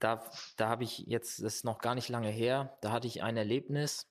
da, 0.03 0.23
da 0.57 0.69
habe 0.69 0.85
ich 0.85 0.99
jetzt, 1.07 1.39
das 1.39 1.57
ist 1.57 1.65
noch 1.65 1.79
gar 1.79 1.95
nicht 1.95 2.09
lange 2.09 2.29
her, 2.29 2.77
da 2.81 2.91
hatte 2.91 3.07
ich 3.07 3.23
ein 3.23 3.37
Erlebnis, 3.37 4.11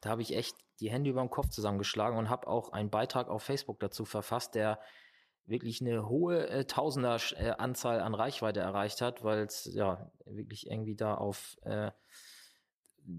da 0.00 0.10
habe 0.10 0.22
ich 0.22 0.34
echt 0.34 0.56
die 0.80 0.90
Hände 0.90 1.10
über 1.10 1.20
den 1.20 1.30
Kopf 1.30 1.50
zusammengeschlagen 1.50 2.18
und 2.18 2.30
habe 2.30 2.46
auch 2.46 2.72
einen 2.72 2.90
Beitrag 2.90 3.28
auf 3.28 3.42
Facebook 3.42 3.78
dazu 3.80 4.06
verfasst, 4.06 4.54
der 4.54 4.80
wirklich 5.44 5.82
eine 5.82 6.08
hohe 6.08 6.48
äh, 6.48 6.64
Tausender 6.64 7.18
äh, 7.36 7.50
an 7.50 7.74
Reichweite 8.14 8.60
erreicht 8.60 9.02
hat, 9.02 9.22
weil 9.22 9.40
es 9.40 9.68
ja 9.72 10.10
wirklich 10.24 10.70
irgendwie 10.70 10.96
da 10.96 11.14
auf 11.14 11.58
äh, 11.62 11.90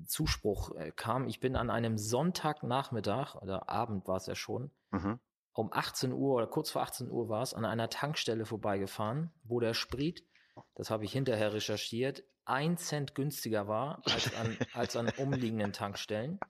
Zuspruch 0.07 0.75
äh, 0.75 0.91
kam. 0.91 1.27
Ich 1.27 1.39
bin 1.39 1.55
an 1.55 1.69
einem 1.69 1.97
Sonntagnachmittag 1.97 3.35
oder 3.35 3.69
Abend 3.69 4.07
war 4.07 4.17
es 4.17 4.25
ja 4.25 4.35
schon, 4.35 4.71
mhm. 4.91 5.19
um 5.53 5.71
18 5.71 6.11
Uhr 6.11 6.35
oder 6.35 6.47
kurz 6.47 6.71
vor 6.71 6.81
18 6.81 7.09
Uhr 7.09 7.29
war 7.29 7.41
es, 7.41 7.53
an 7.53 7.65
einer 7.65 7.89
Tankstelle 7.89 8.45
vorbeigefahren, 8.45 9.31
wo 9.43 9.59
der 9.59 9.73
Sprit 9.73 10.25
das 10.75 10.89
habe 10.89 11.05
ich 11.05 11.11
hinterher 11.11 11.53
recherchiert, 11.53 12.23
ein 12.45 12.77
Cent 12.77 13.15
günstiger 13.15 13.67
war 13.67 14.01
als 14.05 14.33
an, 14.35 14.57
als 14.73 14.95
an 14.95 15.09
umliegenden 15.17 15.73
Tankstellen. 15.73 16.39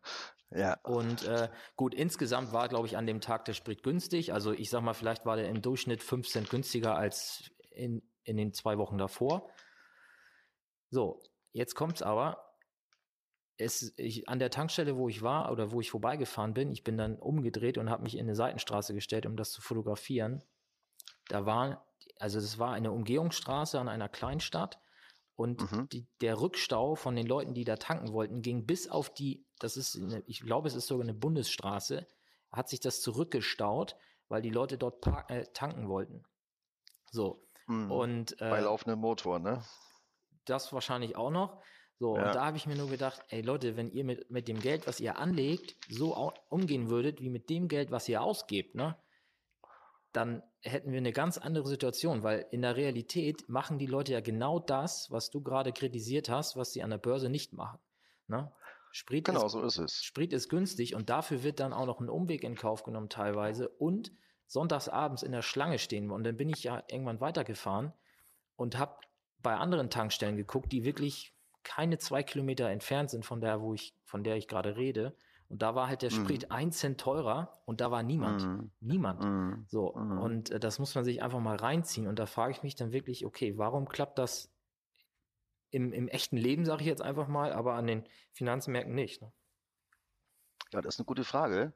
Ja. 0.53 0.77
Und 0.83 1.23
äh, 1.23 1.47
gut, 1.77 1.93
insgesamt 1.93 2.51
war, 2.51 2.67
glaube 2.67 2.85
ich, 2.85 2.97
an 2.97 3.07
dem 3.07 3.21
Tag 3.21 3.45
der 3.45 3.53
Sprit 3.53 3.83
günstig. 3.83 4.33
Also 4.33 4.51
ich 4.51 4.69
sag 4.69 4.81
mal, 4.81 4.93
vielleicht 4.93 5.25
war 5.25 5.37
der 5.37 5.47
im 5.47 5.61
Durchschnitt 5.61 6.03
fünf 6.03 6.27
Cent 6.27 6.49
günstiger 6.49 6.97
als 6.97 7.49
in, 7.69 8.01
in 8.25 8.35
den 8.35 8.51
zwei 8.51 8.77
Wochen 8.77 8.97
davor. 8.97 9.49
So, 10.89 11.23
jetzt 11.53 11.75
kommt's 11.75 12.01
aber. 12.01 12.50
Es, 13.61 13.93
ich, 13.97 14.27
an 14.27 14.39
der 14.39 14.49
Tankstelle, 14.49 14.97
wo 14.97 15.07
ich 15.07 15.21
war 15.21 15.51
oder 15.51 15.71
wo 15.71 15.79
ich 15.79 15.91
vorbeigefahren 15.91 16.53
bin, 16.53 16.71
ich 16.71 16.83
bin 16.83 16.97
dann 16.97 17.17
umgedreht 17.17 17.77
und 17.77 17.89
habe 17.89 18.03
mich 18.03 18.15
in 18.15 18.25
eine 18.25 18.35
Seitenstraße 18.35 18.93
gestellt, 18.93 19.25
um 19.25 19.37
das 19.37 19.51
zu 19.51 19.61
fotografieren. 19.61 20.43
Da 21.27 21.45
war 21.45 21.85
also 22.21 22.37
es 22.37 22.59
war 22.59 22.71
eine 22.73 22.91
Umgehungsstraße 22.91 23.79
an 23.79 23.89
einer 23.89 24.07
Kleinstadt 24.07 24.79
und 25.35 25.71
mhm. 25.71 25.89
die, 25.89 26.07
der 26.21 26.39
Rückstau 26.39 26.95
von 26.95 27.15
den 27.15 27.25
Leuten, 27.25 27.53
die 27.53 27.63
da 27.63 27.77
tanken 27.77 28.13
wollten, 28.13 28.43
ging 28.43 28.67
bis 28.67 28.87
auf 28.87 29.11
die, 29.11 29.43
das 29.59 29.75
ist, 29.75 29.95
eine, 29.95 30.23
ich 30.27 30.41
glaube, 30.41 30.67
es 30.67 30.75
ist 30.75 30.85
sogar 30.85 31.03
eine 31.03 31.15
Bundesstraße, 31.15 32.07
hat 32.51 32.69
sich 32.69 32.79
das 32.79 33.01
zurückgestaut, 33.01 33.95
weil 34.27 34.41
die 34.41 34.51
Leute 34.51 34.77
dort 34.77 35.05
äh, 35.29 35.45
tanken 35.53 35.89
wollten. 35.89 36.23
So. 37.11 37.43
Mhm. 37.65 37.91
Und, 37.91 38.41
äh, 38.41 38.49
Bei 38.49 38.59
laufendem 38.59 38.99
Motor, 38.99 39.39
ne? 39.39 39.63
Das 40.45 40.71
wahrscheinlich 40.73 41.15
auch 41.15 41.31
noch. 41.31 41.61
So, 42.01 42.15
ja. 42.17 42.25
und 42.25 42.35
da 42.35 42.45
habe 42.47 42.57
ich 42.57 42.65
mir 42.65 42.75
nur 42.75 42.89
gedacht, 42.89 43.21
ey 43.29 43.41
Leute, 43.41 43.77
wenn 43.77 43.91
ihr 43.91 44.03
mit, 44.03 44.31
mit 44.31 44.47
dem 44.47 44.59
Geld, 44.59 44.87
was 44.87 44.99
ihr 44.99 45.19
anlegt, 45.19 45.75
so 45.87 46.33
umgehen 46.49 46.89
würdet, 46.89 47.21
wie 47.21 47.29
mit 47.29 47.47
dem 47.47 47.67
Geld, 47.67 47.91
was 47.91 48.09
ihr 48.09 48.23
ausgebt, 48.23 48.73
ne? 48.73 48.95
dann 50.11 50.41
hätten 50.61 50.91
wir 50.91 50.97
eine 50.97 51.11
ganz 51.11 51.37
andere 51.37 51.67
Situation, 51.67 52.23
weil 52.23 52.47
in 52.49 52.63
der 52.63 52.75
Realität 52.75 53.47
machen 53.49 53.77
die 53.77 53.85
Leute 53.85 54.13
ja 54.13 54.19
genau 54.19 54.57
das, 54.57 55.11
was 55.11 55.29
du 55.29 55.41
gerade 55.41 55.73
kritisiert 55.73 56.27
hast, 56.27 56.55
was 56.55 56.73
sie 56.73 56.81
an 56.81 56.89
der 56.89 56.97
Börse 56.97 57.29
nicht 57.29 57.53
machen. 57.53 57.77
Ne? 58.25 58.51
Sprit 58.91 59.25
genau, 59.25 59.45
ist, 59.45 59.51
so 59.51 59.61
ist 59.61 59.77
es. 59.77 60.03
Sprit 60.03 60.33
ist 60.33 60.49
günstig 60.49 60.95
und 60.95 61.11
dafür 61.11 61.43
wird 61.43 61.59
dann 61.59 61.71
auch 61.71 61.85
noch 61.85 61.99
ein 61.99 62.09
Umweg 62.09 62.43
in 62.43 62.55
Kauf 62.55 62.81
genommen 62.81 63.09
teilweise 63.09 63.69
und 63.69 64.11
sonntagsabends 64.47 65.21
in 65.21 65.33
der 65.33 65.43
Schlange 65.43 65.77
stehen. 65.77 66.09
Und 66.09 66.23
dann 66.23 66.35
bin 66.35 66.49
ich 66.49 66.63
ja 66.63 66.83
irgendwann 66.89 67.21
weitergefahren 67.21 67.93
und 68.55 68.79
habe 68.79 68.95
bei 69.43 69.55
anderen 69.55 69.91
Tankstellen 69.91 70.35
geguckt, 70.35 70.71
die 70.71 70.83
wirklich 70.83 71.35
keine 71.63 71.97
zwei 71.97 72.23
Kilometer 72.23 72.69
entfernt 72.69 73.09
sind 73.09 73.25
von 73.25 73.41
der, 73.41 73.61
wo 73.61 73.73
ich, 73.73 73.95
von 74.05 74.23
der 74.23 74.35
ich 74.35 74.47
gerade 74.47 74.75
rede. 74.75 75.15
Und 75.49 75.61
da 75.61 75.75
war 75.75 75.87
halt 75.87 76.01
der 76.01 76.11
Sprit 76.11 76.49
mm. 76.49 76.51
ein 76.53 76.71
Cent 76.71 77.01
teurer 77.01 77.61
und 77.65 77.81
da 77.81 77.91
war 77.91 78.03
niemand. 78.03 78.45
Mm. 78.45 78.71
Niemand. 78.79 79.21
Mm. 79.21 79.65
So. 79.67 79.93
Mhm. 79.93 80.17
Und 80.19 80.51
äh, 80.51 80.61
das 80.61 80.79
muss 80.79 80.95
man 80.95 81.03
sich 81.03 81.21
einfach 81.21 81.41
mal 81.41 81.57
reinziehen. 81.57 82.07
Und 82.07 82.19
da 82.19 82.25
frage 82.25 82.53
ich 82.53 82.63
mich 82.63 82.75
dann 82.75 82.93
wirklich, 82.93 83.25
okay, 83.25 83.57
warum 83.57 83.89
klappt 83.89 84.17
das 84.17 84.49
im, 85.69 85.91
im 85.91 86.07
echten 86.07 86.37
Leben, 86.37 86.63
sage 86.63 86.81
ich 86.81 86.87
jetzt 86.87 87.01
einfach 87.01 87.27
mal, 87.27 87.51
aber 87.51 87.73
an 87.73 87.85
den 87.85 88.07
Finanzmärkten 88.31 88.95
nicht? 88.95 89.21
Ne? 89.21 89.33
Ja, 90.71 90.81
das 90.81 90.95
ist 90.95 90.99
eine 91.01 91.05
gute 91.05 91.25
Frage. 91.25 91.73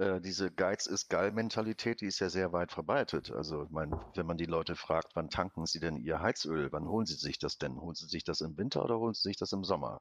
Äh, 0.00 0.20
diese 0.22 0.50
Geiz 0.50 0.86
ist 0.86 1.10
geil 1.10 1.30
Mentalität, 1.30 2.00
die 2.00 2.06
ist 2.06 2.20
ja 2.20 2.30
sehr 2.30 2.54
weit 2.54 2.72
verbreitet. 2.72 3.30
Also, 3.32 3.64
ich 3.64 3.70
meine, 3.70 4.00
wenn 4.14 4.24
man 4.24 4.38
die 4.38 4.46
Leute 4.46 4.74
fragt, 4.74 5.14
wann 5.14 5.28
tanken 5.28 5.66
sie 5.66 5.78
denn 5.78 5.98
ihr 5.98 6.20
Heizöl, 6.20 6.72
wann 6.72 6.88
holen 6.88 7.04
sie 7.04 7.16
sich 7.16 7.38
das 7.38 7.58
denn? 7.58 7.78
Holen 7.78 7.94
sie 7.94 8.06
sich 8.06 8.24
das 8.24 8.40
im 8.40 8.56
Winter 8.56 8.82
oder 8.82 8.98
holen 8.98 9.12
sie 9.12 9.28
sich 9.28 9.36
das 9.36 9.52
im 9.52 9.62
Sommer? 9.62 10.00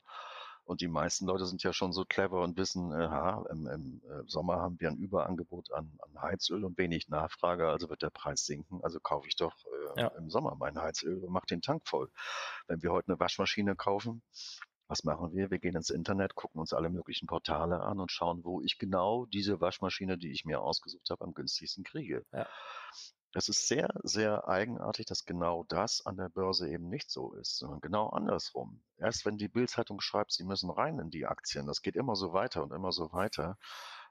Und 0.64 0.80
die 0.80 0.88
meisten 0.88 1.26
Leute 1.26 1.46
sind 1.46 1.64
ja 1.64 1.74
schon 1.74 1.92
so 1.92 2.06
clever 2.06 2.42
und 2.44 2.56
wissen, 2.56 2.94
aha, 2.94 3.44
im, 3.50 3.68
im 3.68 4.02
äh, 4.10 4.24
Sommer 4.28 4.58
haben 4.58 4.80
wir 4.80 4.88
ein 4.88 4.98
Überangebot 4.98 5.74
an, 5.74 5.92
an, 6.00 6.22
Heizöl 6.22 6.64
und 6.64 6.78
wenig 6.78 7.10
Nachfrage, 7.10 7.68
also 7.68 7.90
wird 7.90 8.02
der 8.02 8.12
Preis 8.12 8.46
sinken. 8.46 8.80
Also 8.84 9.00
kaufe 9.02 9.28
ich 9.28 9.36
doch 9.36 9.56
äh, 9.98 10.02
ja. 10.02 10.08
im 10.10 10.30
Sommer 10.30 10.56
mein 10.58 10.80
Heizöl 10.80 11.22
und 11.26 11.32
mache 11.34 11.48
den 11.48 11.62
Tank 11.62 11.86
voll. 11.86 12.10
Wenn 12.68 12.82
wir 12.84 12.92
heute 12.92 13.10
eine 13.10 13.20
Waschmaschine 13.20 13.76
kaufen, 13.76 14.22
was 14.90 15.04
machen 15.04 15.34
wir? 15.34 15.52
Wir 15.52 15.60
gehen 15.60 15.76
ins 15.76 15.92
Internet, 15.92 16.34
gucken 16.34 16.60
uns 16.60 16.74
alle 16.74 16.90
möglichen 16.90 17.28
Portale 17.28 17.82
an 17.82 18.00
und 18.00 18.12
schauen, 18.12 18.44
wo 18.44 18.60
ich 18.62 18.80
genau 18.80 19.28
diese 19.28 19.62
Waschmaschine, 19.62 20.18
die 20.18 20.32
ich 20.32 20.46
mir 20.46 20.62
ausgesucht 20.62 21.12
habe, 21.12 21.24
am 21.24 21.36
günstigsten 21.36 21.84
kriege. 21.84 22.26
Ja. 22.34 22.48
Es 23.36 23.48
ist 23.48 23.68
sehr, 23.68 23.90
sehr 24.02 24.48
eigenartig, 24.48 25.06
dass 25.06 25.26
genau 25.26 25.64
das 25.70 26.04
an 26.04 26.18
der 26.18 26.30
Börse 26.30 26.68
eben 26.68 26.90
nicht 26.90 27.12
so 27.12 27.34
ist, 27.34 27.60
sondern 27.60 27.82
genau 27.82 28.10
andersrum. 28.10 28.82
Erst 28.98 29.26
wenn 29.28 29.38
die 29.38 29.48
Bildzeitung 29.48 30.02
schreibt, 30.02 30.34
sie 30.34 30.44
müssen 30.44 30.72
rein 30.72 30.98
in 30.98 31.12
die 31.12 31.28
Aktien, 31.28 31.68
das 31.68 31.84
geht 31.84 31.96
immer 31.96 32.16
so 32.16 32.34
weiter 32.34 32.64
und 32.64 32.74
immer 32.74 32.92
so 32.92 33.14
weiter, 33.14 33.60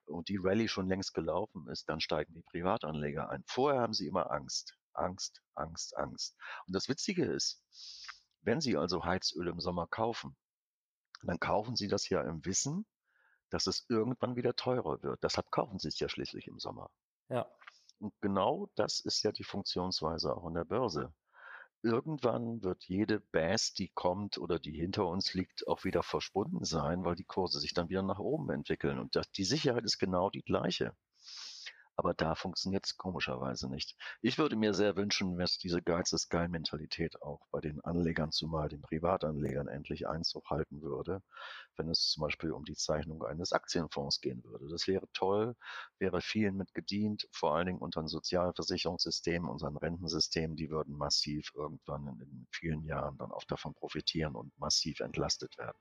und 0.07 0.29
die 0.29 0.39
Rallye 0.41 0.69
schon 0.69 0.89
längst 0.89 1.13
gelaufen 1.13 1.67
ist, 1.69 1.89
dann 1.89 2.01
steigen 2.01 2.33
die 2.35 2.43
Privatanleger 2.43 3.29
ein. 3.29 3.43
Vorher 3.47 3.81
haben 3.81 3.93
sie 3.93 4.07
immer 4.07 4.31
Angst. 4.31 4.79
Angst, 4.93 5.43
Angst, 5.55 5.97
Angst. 5.97 6.37
Und 6.67 6.75
das 6.75 6.89
Witzige 6.89 7.25
ist, 7.25 7.63
wenn 8.43 8.61
Sie 8.61 8.77
also 8.77 9.05
Heizöl 9.05 9.49
im 9.49 9.61
Sommer 9.61 9.87
kaufen, 9.87 10.37
dann 11.23 11.41
kaufen 11.41 11.77
Sie 11.77 11.89
das 11.89 12.09
ja 12.09 12.23
im 12.23 12.45
Wissen, 12.45 12.87
dass 13.51 13.67
es 13.67 13.87
irgendwann 13.89 14.37
wieder 14.37 14.55
teurer 14.55 15.03
wird. 15.03 15.23
Deshalb 15.23 15.51
kaufen 15.51 15.79
Sie 15.79 15.89
es 15.89 15.99
ja 15.99 16.09
schließlich 16.09 16.47
im 16.47 16.59
Sommer. 16.59 16.91
Ja. 17.29 17.47
Und 17.99 18.15
genau 18.21 18.71
das 18.77 19.01
ist 19.01 19.23
ja 19.23 19.33
die 19.33 19.45
Funktionsweise 19.45 20.35
auch 20.35 20.45
an 20.45 20.55
der 20.55 20.65
Börse. 20.65 21.13
Irgendwann 21.83 22.63
wird 22.63 22.85
jede 22.85 23.21
Bass, 23.21 23.73
die 23.73 23.89
kommt 23.89 24.39
oder 24.39 24.59
die 24.59 24.73
hinter 24.73 25.07
uns 25.07 25.35
liegt, 25.35 25.67
auch 25.69 25.85
wieder 25.85 26.03
verschwunden 26.03 26.65
sein, 26.65 27.05
weil 27.05 27.15
die 27.15 27.25
Kurse 27.25 27.61
sich 27.61 27.73
dann 27.73 27.89
wieder 27.89 28.03
nach 28.03 28.19
oben 28.19 28.51
entwickeln. 28.51 28.99
Und 28.99 29.15
das, 29.17 29.31
die 29.31 29.45
Sicherheit 29.45 29.85
ist 29.85 29.99
genau 29.99 30.31
die 30.31 30.43
gleiche. 30.43 30.97
Aber 31.99 32.15
da 32.15 32.37
funktioniert 32.37 32.87
es 32.87 32.97
komischerweise 32.97 33.69
nicht. 33.69 33.97
Ich 34.23 34.39
würde 34.39 34.55
mir 34.55 34.73
sehr 34.73 34.95
wünschen, 34.95 35.37
dass 35.37 35.59
diese 35.59 35.83
Geiz 35.83 36.13
ist 36.13 36.29
geil 36.29 36.49
Mentalität 36.49 37.21
auch 37.23 37.49
bei 37.51 37.61
den 37.61 37.81
Anlegern, 37.81 38.31
zumal 38.31 38.69
den 38.69 38.83
Privatanlegern, 38.83 39.67
endlich 39.67 40.07
Einzug 40.07 40.49
halten 40.49 40.81
würde, 40.81 41.25
wenn 41.77 41.89
es 41.89 42.11
zum 42.11 42.21
Beispiel 42.23 42.53
um 42.53 42.65
die 42.65 42.77
Zeichnung 42.77 43.25
eines 43.25 43.53
Aktienfonds 43.53 44.21
gehen 44.21 44.45
würde. 44.45 44.69
Das 44.69 44.87
wäre 44.87 45.09
toll, 45.13 45.57
wäre 45.99 46.21
vielen 46.21 46.57
mit 46.57 46.73
gedient, 46.73 47.27
vor 47.33 47.57
allen 47.57 47.67
Dingen 47.67 47.81
unseren 47.81 48.07
Sozialversicherungssystemen, 48.07 49.51
unseren 49.51 49.77
Rentensystemen, 49.77 50.55
die 50.55 50.71
würden 50.71 50.97
massiv 50.97 51.51
irgendwann 51.57 52.07
in 52.07 52.47
vielen 52.53 52.85
Jahren 52.85 53.19
dann 53.19 53.33
auch 53.33 53.45
davon 53.45 53.75
profitieren 53.75 54.37
und 54.37 54.57
massiv 54.57 55.01
entlastet 55.01 55.59
werden 55.59 55.79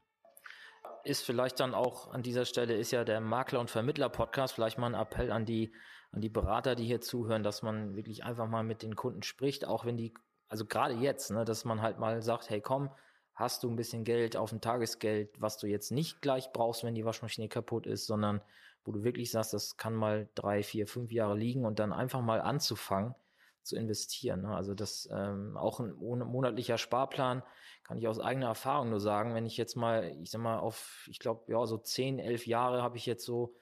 ist 1.04 1.22
vielleicht 1.22 1.60
dann 1.60 1.74
auch 1.74 2.12
an 2.12 2.22
dieser 2.22 2.46
Stelle 2.46 2.76
ist 2.76 2.92
ja 2.92 3.04
der 3.04 3.22
Makler 3.22 3.60
und 3.60 3.70
Vermittler 3.70 4.10
Podcast 4.10 4.54
vielleicht 4.54 4.78
mal 4.78 4.94
ein 4.94 5.00
Appell 5.00 5.32
an 5.32 5.46
die 5.46 5.74
an 6.12 6.22
die 6.22 6.30
Berater, 6.30 6.76
die 6.76 6.86
hier 6.86 7.02
zuhören, 7.02 7.44
dass 7.44 7.62
man 7.62 7.96
wirklich 7.96 8.24
einfach 8.24 8.48
mal 8.48 8.64
mit 8.64 8.82
den 8.82 8.96
Kunden 8.96 9.24
spricht, 9.24 9.66
auch 9.66 9.86
wenn 9.86 9.98
die, 9.98 10.14
also 10.48 10.66
gerade 10.66 10.96
jetzt, 10.96 11.32
ne, 11.32 11.46
dass 11.46 11.66
man 11.66 11.82
halt 11.82 12.00
mal 12.00 12.22
sagt, 12.22 12.50
hey 12.50 12.62
komm, 12.62 12.90
hast 13.34 13.64
du 13.64 13.70
ein 13.70 13.76
bisschen 13.76 14.04
Geld 14.04 14.36
auf 14.36 14.50
dem 14.50 14.62
Tagesgeld, 14.62 15.40
was 15.40 15.58
du 15.58 15.68
jetzt 15.68 15.92
nicht 15.92 16.22
gleich 16.22 16.52
brauchst, 16.52 16.84
wenn 16.84 16.96
die 16.96 17.06
Waschmaschine 17.06 17.50
kaputt 17.50 17.86
ist, 17.86 18.08
sondern 18.08 18.42
wo 18.84 18.92
du 18.92 19.04
wirklich 19.04 19.30
sagst, 19.30 19.54
das 19.54 19.78
kann 19.78 19.94
mal 19.94 20.28
drei, 20.34 20.64
vier, 20.64 20.88
fünf 20.88 21.12
Jahre 21.12 21.38
liegen 21.38 21.66
und 21.66 21.78
dann 21.78 21.94
einfach 21.94 22.22
mal 22.22 22.42
anzufangen 22.42 23.14
zu 23.62 23.76
investieren. 23.76 24.42
Ne? 24.42 24.56
Also 24.56 24.74
das 24.74 25.08
ähm, 25.12 25.56
auch 25.58 25.80
ein 25.80 25.94
monatlicher 25.94 26.78
Sparplan 26.78 27.44
kann 27.84 27.98
ich 27.98 28.08
aus 28.08 28.20
eigener 28.20 28.48
Erfahrung 28.48 28.90
nur 28.90 29.00
sagen, 29.00 29.36
wenn 29.36 29.46
ich 29.46 29.58
jetzt 29.58 29.76
mal, 29.76 30.16
ich 30.22 30.32
sag 30.32 30.42
mal 30.42 30.58
auf, 30.58 31.06
ich 31.10 31.20
glaube 31.20 31.52
ja 31.52 31.66
so 31.66 31.78
zehn, 31.78 32.18
elf 32.18 32.48
Jahre 32.48 32.82
habe 32.82 32.98
ich 32.98 33.06
jetzt 33.06 33.26
so 33.26 33.54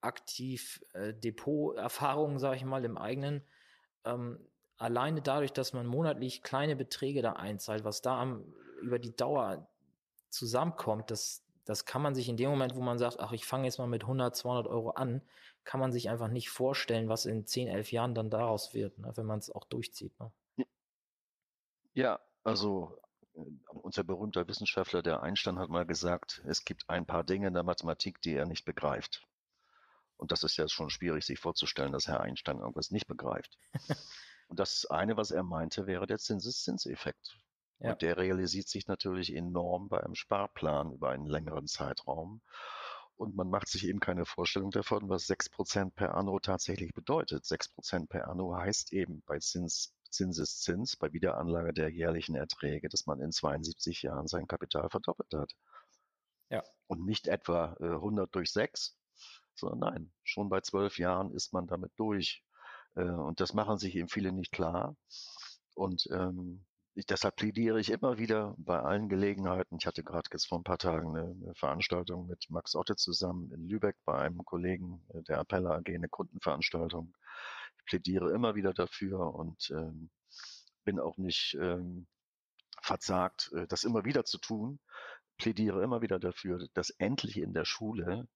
aktiv 0.00 0.84
äh, 0.92 1.12
Depot-Erfahrungen, 1.14 2.38
sage 2.38 2.56
ich 2.56 2.64
mal, 2.64 2.84
im 2.84 2.98
eigenen. 2.98 3.42
Ähm, 4.04 4.38
alleine 4.76 5.22
dadurch, 5.22 5.52
dass 5.52 5.72
man 5.72 5.86
monatlich 5.86 6.42
kleine 6.42 6.76
Beträge 6.76 7.22
da 7.22 7.32
einzahlt, 7.32 7.84
was 7.84 8.00
da 8.00 8.20
am, 8.20 8.44
über 8.80 8.98
die 8.98 9.14
Dauer 9.14 9.68
zusammenkommt, 10.30 11.10
das, 11.10 11.44
das 11.64 11.84
kann 11.84 12.02
man 12.02 12.14
sich 12.14 12.28
in 12.28 12.36
dem 12.36 12.50
Moment, 12.50 12.74
wo 12.74 12.80
man 12.80 12.98
sagt, 12.98 13.20
ach, 13.20 13.32
ich 13.32 13.44
fange 13.44 13.64
jetzt 13.64 13.78
mal 13.78 13.86
mit 13.86 14.02
100, 14.02 14.36
200 14.36 14.66
Euro 14.68 14.90
an, 14.90 15.22
kann 15.64 15.80
man 15.80 15.92
sich 15.92 16.08
einfach 16.08 16.28
nicht 16.28 16.48
vorstellen, 16.48 17.08
was 17.08 17.26
in 17.26 17.46
10, 17.46 17.68
11 17.68 17.92
Jahren 17.92 18.14
dann 18.14 18.30
daraus 18.30 18.72
wird, 18.72 18.98
ne, 18.98 19.12
wenn 19.16 19.26
man 19.26 19.40
es 19.40 19.50
auch 19.50 19.64
durchzieht. 19.64 20.18
Ne? 20.18 20.32
Ja, 21.92 22.20
also 22.44 22.96
äh, 23.34 23.40
unser 23.66 24.04
berühmter 24.04 24.46
Wissenschaftler, 24.48 25.02
der 25.02 25.22
Einstein, 25.22 25.58
hat 25.58 25.68
mal 25.68 25.84
gesagt, 25.84 26.42
es 26.46 26.64
gibt 26.64 26.88
ein 26.88 27.04
paar 27.04 27.24
Dinge 27.24 27.48
in 27.48 27.54
der 27.54 27.64
Mathematik, 27.64 28.22
die 28.22 28.34
er 28.34 28.46
nicht 28.46 28.64
begreift. 28.64 29.27
Und 30.18 30.32
das 30.32 30.42
ist 30.42 30.56
ja 30.56 30.68
schon 30.68 30.90
schwierig, 30.90 31.24
sich 31.24 31.38
vorzustellen, 31.38 31.92
dass 31.92 32.08
Herr 32.08 32.20
Einstein 32.20 32.58
irgendwas 32.58 32.90
nicht 32.90 33.06
begreift. 33.06 33.56
Und 34.48 34.58
das 34.58 34.86
eine, 34.86 35.16
was 35.16 35.30
er 35.30 35.42
meinte, 35.42 35.86
wäre 35.86 36.06
der 36.06 36.18
Zinseszinseffekt. 36.18 37.38
Ja. 37.78 37.92
Und 37.92 38.02
der 38.02 38.16
realisiert 38.16 38.68
sich 38.68 38.88
natürlich 38.88 39.34
enorm 39.34 39.88
bei 39.88 40.02
einem 40.02 40.14
Sparplan 40.14 40.92
über 40.92 41.10
einen 41.10 41.26
längeren 41.26 41.66
Zeitraum. 41.66 42.42
Und 43.16 43.36
man 43.36 43.50
macht 43.50 43.68
sich 43.68 43.86
eben 43.86 44.00
keine 44.00 44.24
Vorstellung 44.24 44.70
davon, 44.70 45.08
was 45.08 45.28
6% 45.28 45.90
per 45.94 46.14
anno 46.14 46.38
tatsächlich 46.40 46.92
bedeutet. 46.92 47.44
6% 47.44 48.08
per 48.08 48.28
anno 48.28 48.56
heißt 48.56 48.92
eben 48.92 49.22
bei 49.26 49.38
Zins, 49.38 49.94
Zinseszins, 50.10 50.96
bei 50.96 51.12
Wiederanlage 51.12 51.72
der 51.72 51.90
jährlichen 51.90 52.34
Erträge, 52.34 52.88
dass 52.88 53.06
man 53.06 53.20
in 53.20 53.32
72 53.32 54.02
Jahren 54.02 54.26
sein 54.26 54.46
Kapital 54.46 54.88
verdoppelt 54.88 55.32
hat. 55.34 55.52
Ja. 56.50 56.64
Und 56.86 57.04
nicht 57.04 57.28
etwa 57.28 57.76
äh, 57.80 57.86
100 57.86 58.34
durch 58.34 58.52
6, 58.52 58.97
sondern 59.58 59.92
nein, 59.92 60.12
schon 60.24 60.48
bei 60.48 60.60
12 60.60 60.98
Jahren 60.98 61.32
ist 61.32 61.52
man 61.52 61.66
damit 61.66 61.92
durch. 61.96 62.42
Äh, 62.94 63.02
und 63.02 63.40
das 63.40 63.54
machen 63.54 63.78
sich 63.78 63.94
eben 63.96 64.08
viele 64.08 64.32
nicht 64.32 64.52
klar. 64.52 64.96
Und 65.74 66.08
ähm, 66.10 66.64
ich, 66.94 67.06
deshalb 67.06 67.36
plädiere 67.36 67.78
ich 67.78 67.90
immer 67.90 68.18
wieder 68.18 68.54
bei 68.58 68.80
allen 68.80 69.08
Gelegenheiten. 69.08 69.76
Ich 69.78 69.86
hatte 69.86 70.02
gerade 70.02 70.28
jetzt 70.32 70.48
vor 70.48 70.58
ein 70.58 70.64
paar 70.64 70.78
Tagen 70.78 71.16
eine, 71.16 71.28
eine, 71.30 71.54
Veranstaltung 71.54 72.26
mit 72.26 72.46
Max 72.50 72.74
Otte 72.74 72.96
zusammen 72.96 73.52
in 73.52 73.68
Lübeck 73.68 73.96
bei 74.04 74.18
einem 74.18 74.44
Kollegen 74.44 75.00
äh, 75.14 75.22
der 75.22 75.38
Appella 75.38 75.76
AG, 75.76 75.88
eine 75.88 76.08
Kundenveranstaltung. 76.08 77.14
Ich 77.78 77.84
plädiere 77.84 78.32
immer 78.32 78.56
wieder 78.56 78.74
dafür 78.74 79.32
und 79.34 79.70
ähm, 79.70 80.10
bin 80.84 80.98
auch 80.98 81.18
nicht 81.18 81.56
ähm, 81.60 82.08
verzagt, 82.82 83.52
äh, 83.54 83.66
das 83.68 83.84
immer 83.84 84.04
wieder 84.04 84.24
zu 84.24 84.38
tun. 84.38 84.80
Plädiere 85.36 85.84
immer 85.84 86.02
wieder 86.02 86.18
dafür, 86.18 86.66
dass 86.74 86.90
endlich 86.90 87.36
in 87.36 87.54
der 87.54 87.64
Schule 87.64 88.26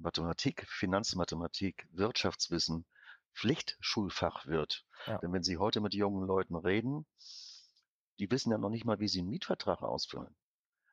Mathematik, 0.00 0.66
Finanzmathematik, 0.68 1.86
Wirtschaftswissen 1.92 2.86
Pflichtschulfach 3.34 4.46
wird. 4.46 4.84
Ja. 5.06 5.18
Denn 5.18 5.32
wenn 5.32 5.42
Sie 5.42 5.58
heute 5.58 5.80
mit 5.80 5.94
jungen 5.94 6.26
Leuten 6.26 6.56
reden, 6.56 7.06
die 8.18 8.30
wissen 8.30 8.50
ja 8.50 8.58
noch 8.58 8.68
nicht 8.68 8.84
mal, 8.84 9.00
wie 9.00 9.08
sie 9.08 9.20
einen 9.20 9.30
Mietvertrag 9.30 9.82
ausfüllen. 9.82 10.34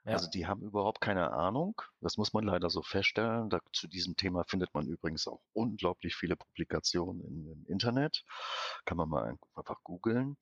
Ja. 0.06 0.14
Also 0.14 0.30
die 0.30 0.48
haben 0.48 0.62
überhaupt 0.62 1.02
keine 1.02 1.32
Ahnung. 1.34 1.82
Das 2.00 2.16
muss 2.16 2.32
man 2.32 2.46
leider 2.46 2.70
so 2.70 2.82
feststellen. 2.82 3.50
Da, 3.50 3.60
zu 3.74 3.88
diesem 3.88 4.16
Thema 4.16 4.46
findet 4.46 4.74
man 4.74 4.88
übrigens 4.88 5.28
auch 5.28 5.42
unglaublich 5.52 6.16
viele 6.16 6.38
Publikationen 6.38 7.22
in, 7.22 7.52
im 7.52 7.66
Internet. 7.66 8.24
Kann 8.86 8.98
man 8.98 9.10
mal 9.10 9.38
einfach 9.56 9.84
googeln. 9.84 10.38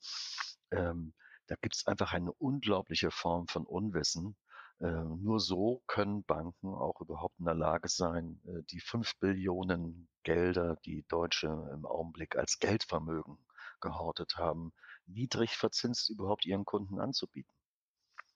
Ähm, 0.70 1.16
da 1.48 1.56
gibt 1.56 1.76
es 1.76 1.88
einfach 1.88 2.14
eine 2.14 2.32
unglaubliche 2.34 3.10
Form 3.10 3.48
von 3.48 3.66
Unwissen. 3.66 4.36
Äh, 4.80 4.92
nur 4.92 5.40
so 5.40 5.82
können 5.88 6.24
Banken 6.24 6.74
auch 6.74 7.00
überhaupt 7.00 7.40
in 7.40 7.46
der 7.46 7.56
Lage 7.56 7.88
sein, 7.88 8.42
äh, 8.46 8.64
die 8.72 8.82
fünf 8.82 9.18
Billionen 9.20 10.10
Gelder, 10.24 10.76
die 10.86 11.06
Deutsche 11.08 11.48
im 11.74 11.86
Augenblick 11.86 12.36
als 12.36 12.60
Geldvermögen 12.60 13.38
gehortet 13.80 14.38
haben, 14.38 14.74
niedrig 15.06 15.56
verzinst 15.56 16.10
überhaupt 16.10 16.46
ihren 16.46 16.66
Kunden 16.66 17.00
anzubieten. 17.00 17.54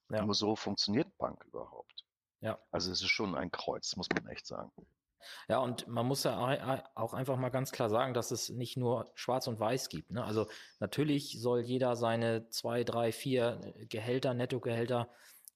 Ja. 0.09 0.23
Nur 0.23 0.33
so 0.33 0.55
funktioniert 0.55 1.17
Bank 1.17 1.43
überhaupt. 1.45 2.05
Ja. 2.41 2.57
Also 2.71 2.91
es 2.91 3.01
ist 3.01 3.09
schon 3.09 3.35
ein 3.35 3.51
Kreuz, 3.51 3.95
muss 3.95 4.07
man 4.13 4.27
echt 4.27 4.45
sagen. 4.45 4.71
Ja, 5.49 5.59
und 5.59 5.87
man 5.87 6.05
muss 6.05 6.23
ja 6.23 6.81
auch 6.95 7.13
einfach 7.13 7.37
mal 7.37 7.49
ganz 7.49 7.71
klar 7.71 7.89
sagen, 7.89 8.13
dass 8.13 8.31
es 8.31 8.49
nicht 8.49 8.77
nur 8.77 9.11
Schwarz 9.15 9.47
und 9.47 9.59
Weiß 9.59 9.89
gibt. 9.89 10.11
Ne? 10.11 10.23
Also 10.23 10.47
natürlich 10.79 11.41
soll 11.41 11.59
jeder 11.59 11.97
seine 11.97 12.47
zwei, 12.49 12.85
drei, 12.85 13.11
vier 13.11 13.59
Gehälter, 13.89 14.33
Nettogehälter 14.33 15.09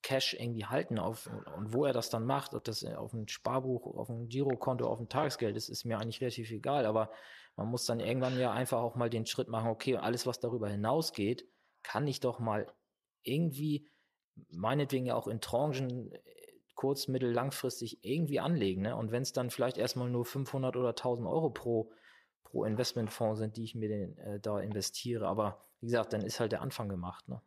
Cash 0.04 0.36
irgendwie 0.36 0.66
halten 0.66 1.00
auf 1.00 1.30
und 1.56 1.74
wo 1.74 1.86
er 1.86 1.94
das 1.94 2.10
dann 2.10 2.26
macht, 2.26 2.54
ob 2.54 2.64
das 2.66 2.84
auf 2.84 3.14
ein 3.14 3.28
Sparbuch, 3.28 3.98
auf 3.98 4.10
ein 4.10 4.28
Girokonto, 4.28 4.86
auf 4.86 5.00
ein 5.00 5.10
Tagesgeld 5.10 5.56
ist, 5.56 5.70
ist 5.70 5.86
mir 5.86 5.98
eigentlich 5.98 6.22
relativ 6.22 6.52
egal. 6.52 6.86
Aber 6.86 7.10
man 7.56 7.68
muss 7.68 7.86
dann 7.86 8.00
irgendwann 8.00 8.38
ja 8.38 8.52
einfach 8.52 8.82
auch 8.82 8.96
mal 8.96 9.10
den 9.10 9.26
Schritt 9.26 9.48
machen, 9.48 9.70
okay, 9.70 9.98
alles, 9.98 10.28
was 10.28 10.40
darüber 10.40 10.70
hinausgeht, 10.70 11.48
kann 11.82 12.06
ich 12.06 12.20
doch 12.20 12.40
mal 12.40 12.68
irgendwie, 13.24 13.88
meinetwegen 14.50 15.06
ja 15.06 15.16
auch 15.16 15.28
in 15.28 15.42
Tranchen, 15.42 16.12
äh, 16.12 16.20
kurz-, 16.76 17.08
mittel-, 17.08 17.32
langfristig 17.32 18.04
irgendwie 18.04 18.40
anlegen. 18.40 18.82
Ne? 18.82 18.96
Und 18.96 19.12
wenn 19.12 19.22
es 19.22 19.32
dann 19.32 19.50
vielleicht 19.50 19.78
erstmal 19.78 20.10
nur 20.10 20.26
500 20.26 20.76
oder 20.76 20.90
1000 20.90 21.28
Euro 21.28 21.50
pro, 21.50 21.92
pro 22.44 22.66
Investmentfonds 22.66 23.40
sind, 23.40 23.58
die 23.58 23.64
ich 23.64 23.76
mir 23.76 23.88
den, 23.88 24.18
äh, 24.18 24.40
da 24.40 24.60
investiere. 24.60 25.28
Aber 25.28 25.62
wie 25.80 25.88
gesagt, 25.88 26.14
dann 26.14 26.22
ist 26.22 26.40
halt 26.40 26.52
der 26.52 26.62
Anfang 26.62 26.90
gemacht. 26.90 27.28
Ne? 27.30 27.42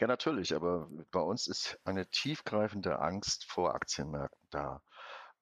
Ja, 0.00 0.06
natürlich, 0.06 0.54
aber 0.54 0.88
bei 1.10 1.20
uns 1.20 1.48
ist 1.48 1.78
eine 1.84 2.08
tiefgreifende 2.08 3.00
Angst 3.00 3.44
vor 3.50 3.74
Aktienmärkten 3.74 4.48
da. 4.50 4.80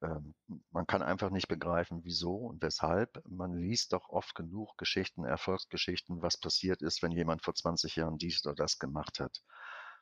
Ähm, 0.01 0.33
man 0.71 0.87
kann 0.87 1.03
einfach 1.03 1.29
nicht 1.29 1.47
begreifen, 1.47 2.01
wieso 2.03 2.35
und 2.35 2.61
weshalb. 2.63 3.21
Man 3.27 3.53
liest 3.53 3.93
doch 3.93 4.09
oft 4.09 4.33
genug 4.33 4.75
Geschichten, 4.77 5.25
Erfolgsgeschichten, 5.25 6.23
was 6.23 6.37
passiert 6.37 6.81
ist, 6.81 7.03
wenn 7.03 7.11
jemand 7.11 7.43
vor 7.43 7.53
20 7.53 7.95
Jahren 7.95 8.17
dies 8.17 8.43
oder 8.45 8.55
das 8.55 8.79
gemacht 8.79 9.19
hat. 9.19 9.43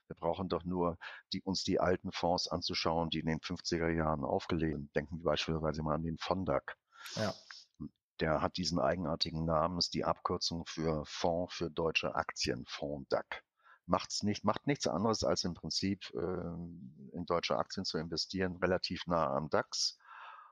Wir 0.08 0.16
brauchen 0.16 0.48
doch 0.48 0.64
nur 0.64 0.98
die, 1.34 1.42
uns 1.42 1.64
die 1.64 1.80
alten 1.80 2.12
Fonds 2.14 2.48
anzuschauen, 2.48 3.10
die 3.10 3.20
in 3.20 3.28
den 3.28 3.40
50er 3.40 3.90
Jahren 3.90 4.24
aufgelegt 4.24 4.76
sind. 4.76 4.96
Denken 4.96 5.18
wir 5.18 5.32
beispielsweise 5.32 5.84
mal 5.84 5.96
an 5.96 6.04
den 6.04 6.18
Fondak. 6.18 6.78
Ja. 7.16 7.34
Der 8.22 8.42
hat 8.42 8.56
diesen 8.56 8.80
eigenartigen 8.80 9.44
Namen, 9.44 9.78
ist 9.80 9.94
die 9.94 10.06
Abkürzung 10.06 10.66
für 10.66 11.04
Fonds 11.06 11.54
für 11.54 11.70
deutsche 11.70 12.16
Aktien, 12.16 12.64
Fonds 12.68 13.10
macht's 13.88 14.24
nicht, 14.24 14.44
macht 14.44 14.68
nichts 14.68 14.88
anderes 14.88 15.24
als 15.24 15.44
im 15.44 15.54
Prinzip 15.54 16.12
äh, 16.14 17.16
in 17.16 17.26
deutsche 17.26 17.58
Aktien 17.58 17.86
zu 17.86 17.98
investieren, 17.98 18.58
relativ 18.58 19.08
nah 19.08 19.28
am 19.36 19.50
DAX. 19.50 19.98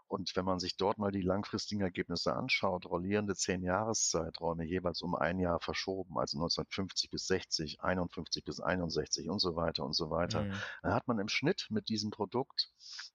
Und 0.08 0.36
wenn 0.36 0.46
man 0.46 0.60
sich 0.60 0.78
dort 0.78 1.00
mal 1.00 1.12
die 1.12 1.22
langfristigen 1.22 1.82
Ergebnisse 1.82 2.36
anschaut, 2.36 2.86
rollierende 2.86 3.36
zehn 3.36 3.64
Jahreszeiträume 3.64 4.64
jeweils 4.64 5.02
um 5.02 5.16
ein 5.16 5.40
Jahr 5.40 5.60
verschoben, 5.60 6.20
also 6.20 6.38
1950 6.38 7.10
bis 7.10 7.26
60, 7.26 7.82
51 7.82 8.44
bis 8.44 8.60
61 8.60 9.30
und 9.30 9.40
so 9.40 9.56
weiter 9.56 9.84
und 9.84 9.94
so 9.94 10.12
weiter, 10.12 10.44
mhm. 10.44 10.54
dann 10.84 10.94
hat 10.94 11.08
man 11.08 11.18
im 11.18 11.30
Schnitt 11.30 11.66
mit 11.72 11.90
diesem 11.90 12.12
Produkt 12.12 12.72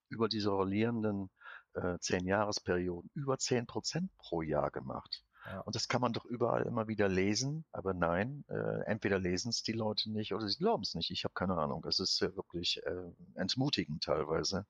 über 0.09 0.27
diese 0.27 0.49
rollierenden 0.49 1.29
äh, 1.73 1.97
zehn 1.99 2.25
Jahresperioden 2.25 3.09
über 3.13 3.37
zehn 3.37 3.65
Prozent 3.65 4.11
pro 4.17 4.41
Jahr 4.41 4.71
gemacht. 4.71 5.23
Ja. 5.45 5.59
Und 5.61 5.75
das 5.75 5.87
kann 5.87 6.01
man 6.01 6.13
doch 6.13 6.25
überall 6.25 6.63
immer 6.63 6.87
wieder 6.87 7.07
lesen, 7.07 7.65
aber 7.71 7.93
nein, 7.93 8.43
äh, 8.49 8.83
entweder 8.85 9.19
lesen 9.19 9.49
es 9.49 9.63
die 9.63 9.71
Leute 9.71 10.11
nicht 10.11 10.33
oder 10.33 10.47
sie 10.47 10.57
glauben 10.57 10.83
es 10.83 10.95
nicht. 10.95 11.11
Ich 11.11 11.23
habe 11.23 11.33
keine 11.33 11.57
Ahnung. 11.57 11.85
Es 11.85 11.99
ist 11.99 12.19
ja 12.19 12.35
wirklich 12.35 12.81
äh, 12.85 13.11
entmutigend 13.35 14.03
teilweise. 14.03 14.65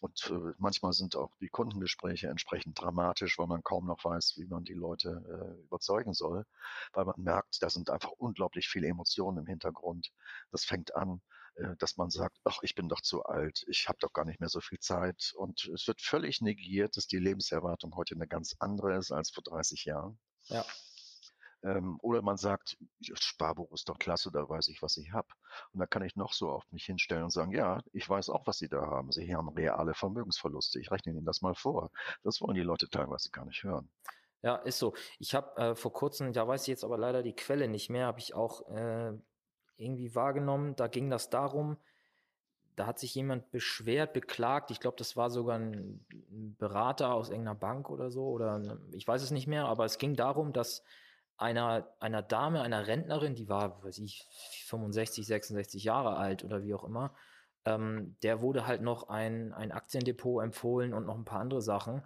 Und 0.00 0.30
äh, 0.30 0.52
manchmal 0.58 0.92
sind 0.92 1.16
auch 1.16 1.34
die 1.40 1.48
Kundengespräche 1.48 2.28
entsprechend 2.28 2.80
dramatisch, 2.80 3.38
weil 3.38 3.46
man 3.46 3.62
kaum 3.62 3.86
noch 3.86 4.04
weiß, 4.04 4.34
wie 4.36 4.46
man 4.46 4.64
die 4.64 4.74
Leute 4.74 5.22
äh, 5.26 5.62
überzeugen 5.62 6.12
soll, 6.12 6.44
weil 6.92 7.06
man 7.06 7.14
merkt, 7.18 7.62
da 7.62 7.70
sind 7.70 7.88
einfach 7.88 8.10
unglaublich 8.10 8.68
viele 8.68 8.88
Emotionen 8.88 9.38
im 9.38 9.46
Hintergrund. 9.46 10.12
Das 10.50 10.64
fängt 10.64 10.94
an 10.94 11.16
äh, 11.18 11.41
dass 11.78 11.96
man 11.96 12.10
sagt, 12.10 12.38
ach, 12.44 12.58
ich 12.62 12.74
bin 12.74 12.88
doch 12.88 13.00
zu 13.00 13.24
alt, 13.24 13.64
ich 13.68 13.88
habe 13.88 13.98
doch 14.00 14.12
gar 14.12 14.24
nicht 14.24 14.40
mehr 14.40 14.48
so 14.48 14.60
viel 14.60 14.78
Zeit. 14.78 15.32
Und 15.36 15.66
es 15.74 15.86
wird 15.86 16.00
völlig 16.00 16.40
negiert, 16.40 16.96
dass 16.96 17.06
die 17.06 17.18
Lebenserwartung 17.18 17.94
heute 17.96 18.14
eine 18.14 18.26
ganz 18.26 18.56
andere 18.58 18.96
ist 18.96 19.12
als 19.12 19.30
vor 19.30 19.42
30 19.42 19.84
Jahren. 19.84 20.18
Ja. 20.48 20.64
Ähm, 21.64 21.98
oder 22.02 22.22
man 22.22 22.36
sagt, 22.36 22.76
Sparbuch 23.14 23.72
ist 23.72 23.88
doch 23.88 23.98
klasse, 23.98 24.32
da 24.32 24.48
weiß 24.48 24.68
ich, 24.68 24.82
was 24.82 24.96
ich 24.96 25.12
habe. 25.12 25.28
Und 25.72 25.80
da 25.80 25.86
kann 25.86 26.02
ich 26.02 26.16
noch 26.16 26.32
so 26.32 26.50
auf 26.50 26.64
mich 26.72 26.84
hinstellen 26.84 27.24
und 27.24 27.30
sagen, 27.30 27.52
ja, 27.52 27.80
ich 27.92 28.08
weiß 28.08 28.30
auch, 28.30 28.46
was 28.46 28.58
Sie 28.58 28.68
da 28.68 28.80
haben. 28.80 29.12
Sie 29.12 29.34
haben 29.34 29.48
reale 29.50 29.94
Vermögensverluste. 29.94 30.80
Ich 30.80 30.90
rechne 30.90 31.12
Ihnen 31.12 31.24
das 31.24 31.40
mal 31.40 31.54
vor. 31.54 31.90
Das 32.24 32.40
wollen 32.40 32.56
die 32.56 32.62
Leute 32.62 32.88
teilweise 32.88 33.30
gar 33.30 33.44
nicht 33.44 33.62
hören. 33.62 33.90
Ja, 34.42 34.56
ist 34.56 34.80
so. 34.80 34.94
Ich 35.20 35.36
habe 35.36 35.56
äh, 35.56 35.74
vor 35.76 35.92
kurzem, 35.92 36.32
da 36.32 36.48
weiß 36.48 36.62
ich 36.62 36.68
jetzt 36.68 36.82
aber 36.82 36.98
leider 36.98 37.22
die 37.22 37.36
Quelle 37.36 37.68
nicht 37.68 37.90
mehr, 37.90 38.06
habe 38.06 38.18
ich 38.18 38.34
auch 38.34 38.68
äh, 38.68 39.12
irgendwie 39.82 40.14
wahrgenommen. 40.14 40.76
Da 40.76 40.86
ging 40.86 41.10
das 41.10 41.30
darum, 41.30 41.76
da 42.76 42.86
hat 42.86 42.98
sich 42.98 43.14
jemand 43.14 43.50
beschwert, 43.50 44.12
beklagt. 44.12 44.70
Ich 44.70 44.80
glaube, 44.80 44.96
das 44.96 45.16
war 45.16 45.30
sogar 45.30 45.58
ein 45.58 46.04
Berater 46.58 47.12
aus 47.12 47.28
irgendeiner 47.28 47.58
Bank 47.58 47.90
oder 47.90 48.10
so, 48.10 48.28
oder 48.28 48.54
eine, 48.54 48.78
ich 48.92 49.06
weiß 49.06 49.22
es 49.22 49.30
nicht 49.30 49.46
mehr, 49.46 49.66
aber 49.66 49.84
es 49.84 49.98
ging 49.98 50.16
darum, 50.16 50.52
dass 50.52 50.82
einer, 51.36 51.88
einer 52.00 52.22
Dame, 52.22 52.62
einer 52.62 52.86
Rentnerin, 52.86 53.34
die 53.34 53.48
war, 53.48 53.82
weiß 53.84 53.98
ich, 53.98 54.26
65, 54.66 55.26
66 55.26 55.84
Jahre 55.84 56.16
alt 56.16 56.44
oder 56.44 56.62
wie 56.62 56.74
auch 56.74 56.84
immer, 56.84 57.14
ähm, 57.64 58.16
der 58.22 58.40
wurde 58.40 58.66
halt 58.66 58.82
noch 58.82 59.08
ein, 59.08 59.52
ein 59.52 59.72
Aktiendepot 59.72 60.42
empfohlen 60.42 60.94
und 60.94 61.06
noch 61.06 61.16
ein 61.16 61.24
paar 61.24 61.40
andere 61.40 61.62
Sachen. 61.62 62.02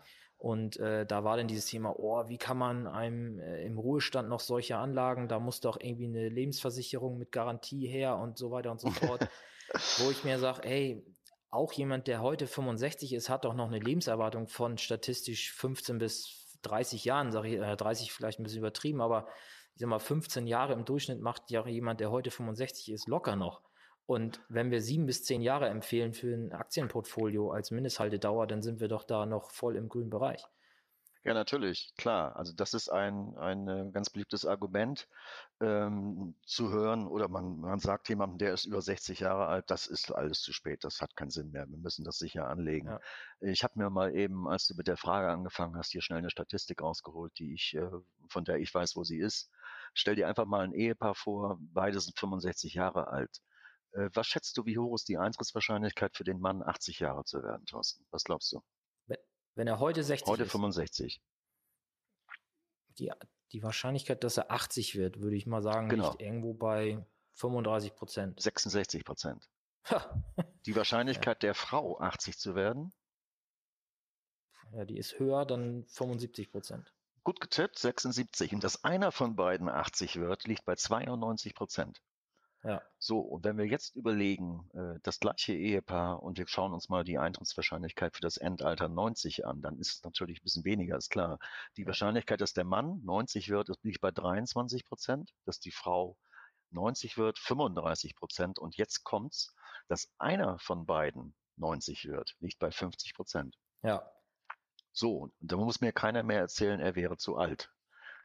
Und 0.46 0.76
äh, 0.76 1.04
da 1.04 1.24
war 1.24 1.36
dann 1.36 1.48
dieses 1.48 1.66
Thema, 1.66 1.98
oh, 1.98 2.28
wie 2.28 2.38
kann 2.38 2.56
man 2.56 2.86
einem 2.86 3.40
äh, 3.40 3.66
im 3.66 3.78
Ruhestand 3.78 4.28
noch 4.28 4.38
solche 4.38 4.76
Anlagen, 4.76 5.26
da 5.26 5.40
muss 5.40 5.58
doch 5.58 5.76
irgendwie 5.80 6.06
eine 6.06 6.28
Lebensversicherung 6.28 7.18
mit 7.18 7.32
Garantie 7.32 7.88
her 7.88 8.16
und 8.16 8.38
so 8.38 8.52
weiter 8.52 8.70
und 8.70 8.80
so 8.80 8.88
fort. 8.90 9.28
wo 9.98 10.08
ich 10.08 10.22
mir 10.22 10.38
sage, 10.38 10.62
ey, 10.62 11.04
auch 11.50 11.72
jemand, 11.72 12.06
der 12.06 12.22
heute 12.22 12.46
65 12.46 13.12
ist, 13.12 13.28
hat 13.28 13.44
doch 13.44 13.54
noch 13.54 13.66
eine 13.66 13.80
Lebenserwartung 13.80 14.46
von 14.46 14.78
statistisch 14.78 15.52
15 15.52 15.98
bis 15.98 16.56
30 16.62 17.04
Jahren, 17.04 17.32
sage 17.32 17.48
ich, 17.48 17.54
äh, 17.54 17.76
30 17.76 18.12
vielleicht 18.12 18.38
ein 18.38 18.44
bisschen 18.44 18.60
übertrieben, 18.60 19.00
aber 19.00 19.26
ich 19.74 19.80
sag 19.80 19.88
mal, 19.88 19.98
15 19.98 20.46
Jahre 20.46 20.74
im 20.74 20.84
Durchschnitt 20.84 21.20
macht 21.20 21.50
ja 21.50 21.66
jemand, 21.66 21.98
der 21.98 22.12
heute 22.12 22.30
65 22.30 22.92
ist, 22.92 23.08
locker 23.08 23.34
noch. 23.34 23.62
Und 24.06 24.40
wenn 24.48 24.70
wir 24.70 24.80
sieben 24.80 25.06
bis 25.06 25.24
zehn 25.24 25.42
Jahre 25.42 25.68
empfehlen 25.68 26.12
für 26.12 26.32
ein 26.32 26.52
Aktienportfolio 26.52 27.50
als 27.50 27.72
Mindesthaltedauer, 27.72 28.46
dann 28.46 28.62
sind 28.62 28.80
wir 28.80 28.88
doch 28.88 29.04
da 29.04 29.26
noch 29.26 29.50
voll 29.50 29.76
im 29.76 29.88
grünen 29.88 30.10
Bereich. 30.10 30.46
Ja, 31.26 31.34
natürlich, 31.34 31.92
klar. 31.96 32.36
Also 32.36 32.52
das 32.52 32.72
ist 32.72 32.88
ein, 32.88 33.36
ein 33.36 33.66
äh, 33.66 33.90
ganz 33.90 34.10
beliebtes 34.10 34.46
Argument 34.46 35.08
ähm, 35.60 36.36
zu 36.46 36.70
hören 36.70 37.08
oder 37.08 37.26
man, 37.26 37.58
man 37.58 37.80
sagt 37.80 38.08
jemandem, 38.08 38.38
der 38.38 38.54
ist 38.54 38.64
über 38.64 38.80
60 38.80 39.18
Jahre 39.18 39.46
alt, 39.46 39.68
das 39.68 39.88
ist 39.88 40.12
alles 40.12 40.40
zu 40.40 40.52
spät, 40.52 40.84
das 40.84 41.00
hat 41.00 41.16
keinen 41.16 41.30
Sinn 41.30 41.50
mehr, 41.50 41.68
wir 41.68 41.78
müssen 41.78 42.04
das 42.04 42.18
sicher 42.18 42.46
anlegen. 42.46 42.86
Ja. 42.86 43.00
Ich 43.40 43.64
habe 43.64 43.76
mir 43.76 43.90
mal 43.90 44.14
eben, 44.14 44.46
als 44.46 44.68
du 44.68 44.76
mit 44.76 44.86
der 44.86 44.96
Frage 44.96 45.28
angefangen 45.28 45.76
hast, 45.76 45.90
hier 45.90 46.00
schnell 46.00 46.20
eine 46.20 46.30
Statistik 46.30 46.80
rausgeholt, 46.80 47.36
die 47.40 47.54
ich, 47.54 47.74
äh, 47.74 47.90
von 48.28 48.44
der 48.44 48.58
ich 48.60 48.72
weiß, 48.72 48.94
wo 48.94 49.02
sie 49.02 49.18
ist. 49.18 49.50
Stell 49.94 50.14
dir 50.14 50.28
einfach 50.28 50.44
mal 50.46 50.62
ein 50.62 50.72
Ehepaar 50.74 51.16
vor, 51.16 51.58
beide 51.60 51.98
sind 51.98 52.16
65 52.16 52.74
Jahre 52.74 53.08
alt. 53.08 53.42
Äh, 53.96 54.10
was 54.12 54.26
schätzt 54.26 54.56
du, 54.56 54.66
wie 54.66 54.78
hoch 54.78 54.94
ist 54.94 55.08
die 55.08 55.18
Eintrittswahrscheinlichkeit 55.18 56.16
für 56.16 56.24
den 56.24 56.40
Mann, 56.40 56.62
80 56.62 57.00
Jahre 57.00 57.24
zu 57.24 57.42
werden, 57.42 57.64
Thorsten? 57.66 58.04
Was 58.10 58.24
glaubst 58.24 58.52
du? 58.52 58.62
Wenn 59.54 59.68
er 59.68 59.80
heute 59.80 60.04
60 60.04 60.28
heute 60.28 60.42
ist. 60.42 60.48
Heute 60.48 60.50
65. 60.50 61.22
Die, 62.98 63.10
die 63.52 63.62
Wahrscheinlichkeit, 63.62 64.22
dass 64.22 64.36
er 64.36 64.50
80 64.50 64.96
wird, 64.96 65.20
würde 65.20 65.34
ich 65.34 65.46
mal 65.46 65.62
sagen, 65.62 65.88
genau. 65.88 66.10
liegt 66.10 66.20
irgendwo 66.20 66.52
bei 66.52 67.02
35 67.36 67.94
Prozent. 67.94 68.40
66 68.40 69.04
Prozent. 69.04 69.48
die 70.66 70.76
Wahrscheinlichkeit 70.76 71.42
ja. 71.42 71.48
der 71.48 71.54
Frau, 71.54 71.98
80 71.98 72.38
zu 72.38 72.54
werden? 72.54 72.92
Ja, 74.72 74.84
die 74.84 74.98
ist 74.98 75.18
höher 75.18 75.46
dann 75.46 75.86
75 75.86 76.50
Prozent. 76.50 76.92
Gut 77.24 77.40
getippt, 77.40 77.78
76. 77.78 78.52
Und 78.52 78.62
dass 78.62 78.84
einer 78.84 79.10
von 79.10 79.36
beiden 79.36 79.70
80 79.70 80.16
wird, 80.16 80.44
liegt 80.44 80.66
bei 80.66 80.74
92 80.74 81.54
Prozent. 81.54 82.02
Ja. 82.66 82.82
So, 82.98 83.20
und 83.20 83.44
wenn 83.44 83.58
wir 83.58 83.66
jetzt 83.66 83.94
überlegen, 83.94 84.68
äh, 84.74 84.98
das 85.04 85.20
gleiche 85.20 85.52
Ehepaar 85.52 86.20
und 86.24 86.36
wir 86.36 86.48
schauen 86.48 86.74
uns 86.74 86.88
mal 86.88 87.04
die 87.04 87.16
Eintrittswahrscheinlichkeit 87.16 88.16
für 88.16 88.22
das 88.22 88.38
Endalter 88.38 88.88
90 88.88 89.46
an, 89.46 89.62
dann 89.62 89.78
ist 89.78 89.92
es 89.92 90.02
natürlich 90.02 90.40
ein 90.40 90.42
bisschen 90.42 90.64
weniger, 90.64 90.96
ist 90.96 91.10
klar. 91.10 91.38
Die 91.76 91.86
Wahrscheinlichkeit, 91.86 92.40
dass 92.40 92.54
der 92.54 92.64
Mann 92.64 93.00
90 93.04 93.50
wird, 93.50 93.70
liegt 93.82 94.00
bei 94.00 94.10
23 94.10 94.84
Prozent, 94.84 95.32
dass 95.44 95.60
die 95.60 95.70
Frau 95.70 96.16
90 96.72 97.16
wird, 97.16 97.38
35 97.38 98.16
Prozent. 98.16 98.58
Und 98.58 98.76
jetzt 98.76 99.04
kommt's, 99.04 99.54
dass 99.86 100.10
einer 100.18 100.58
von 100.58 100.86
beiden 100.86 101.36
90 101.58 102.06
wird, 102.06 102.34
liegt 102.40 102.58
bei 102.58 102.72
50 102.72 103.14
Prozent. 103.14 103.56
Ja. 103.82 104.10
So, 104.92 105.18
und 105.18 105.34
da 105.38 105.56
muss 105.56 105.80
mir 105.80 105.92
keiner 105.92 106.24
mehr 106.24 106.40
erzählen, 106.40 106.80
er 106.80 106.96
wäre 106.96 107.16
zu 107.16 107.36
alt. 107.36 107.70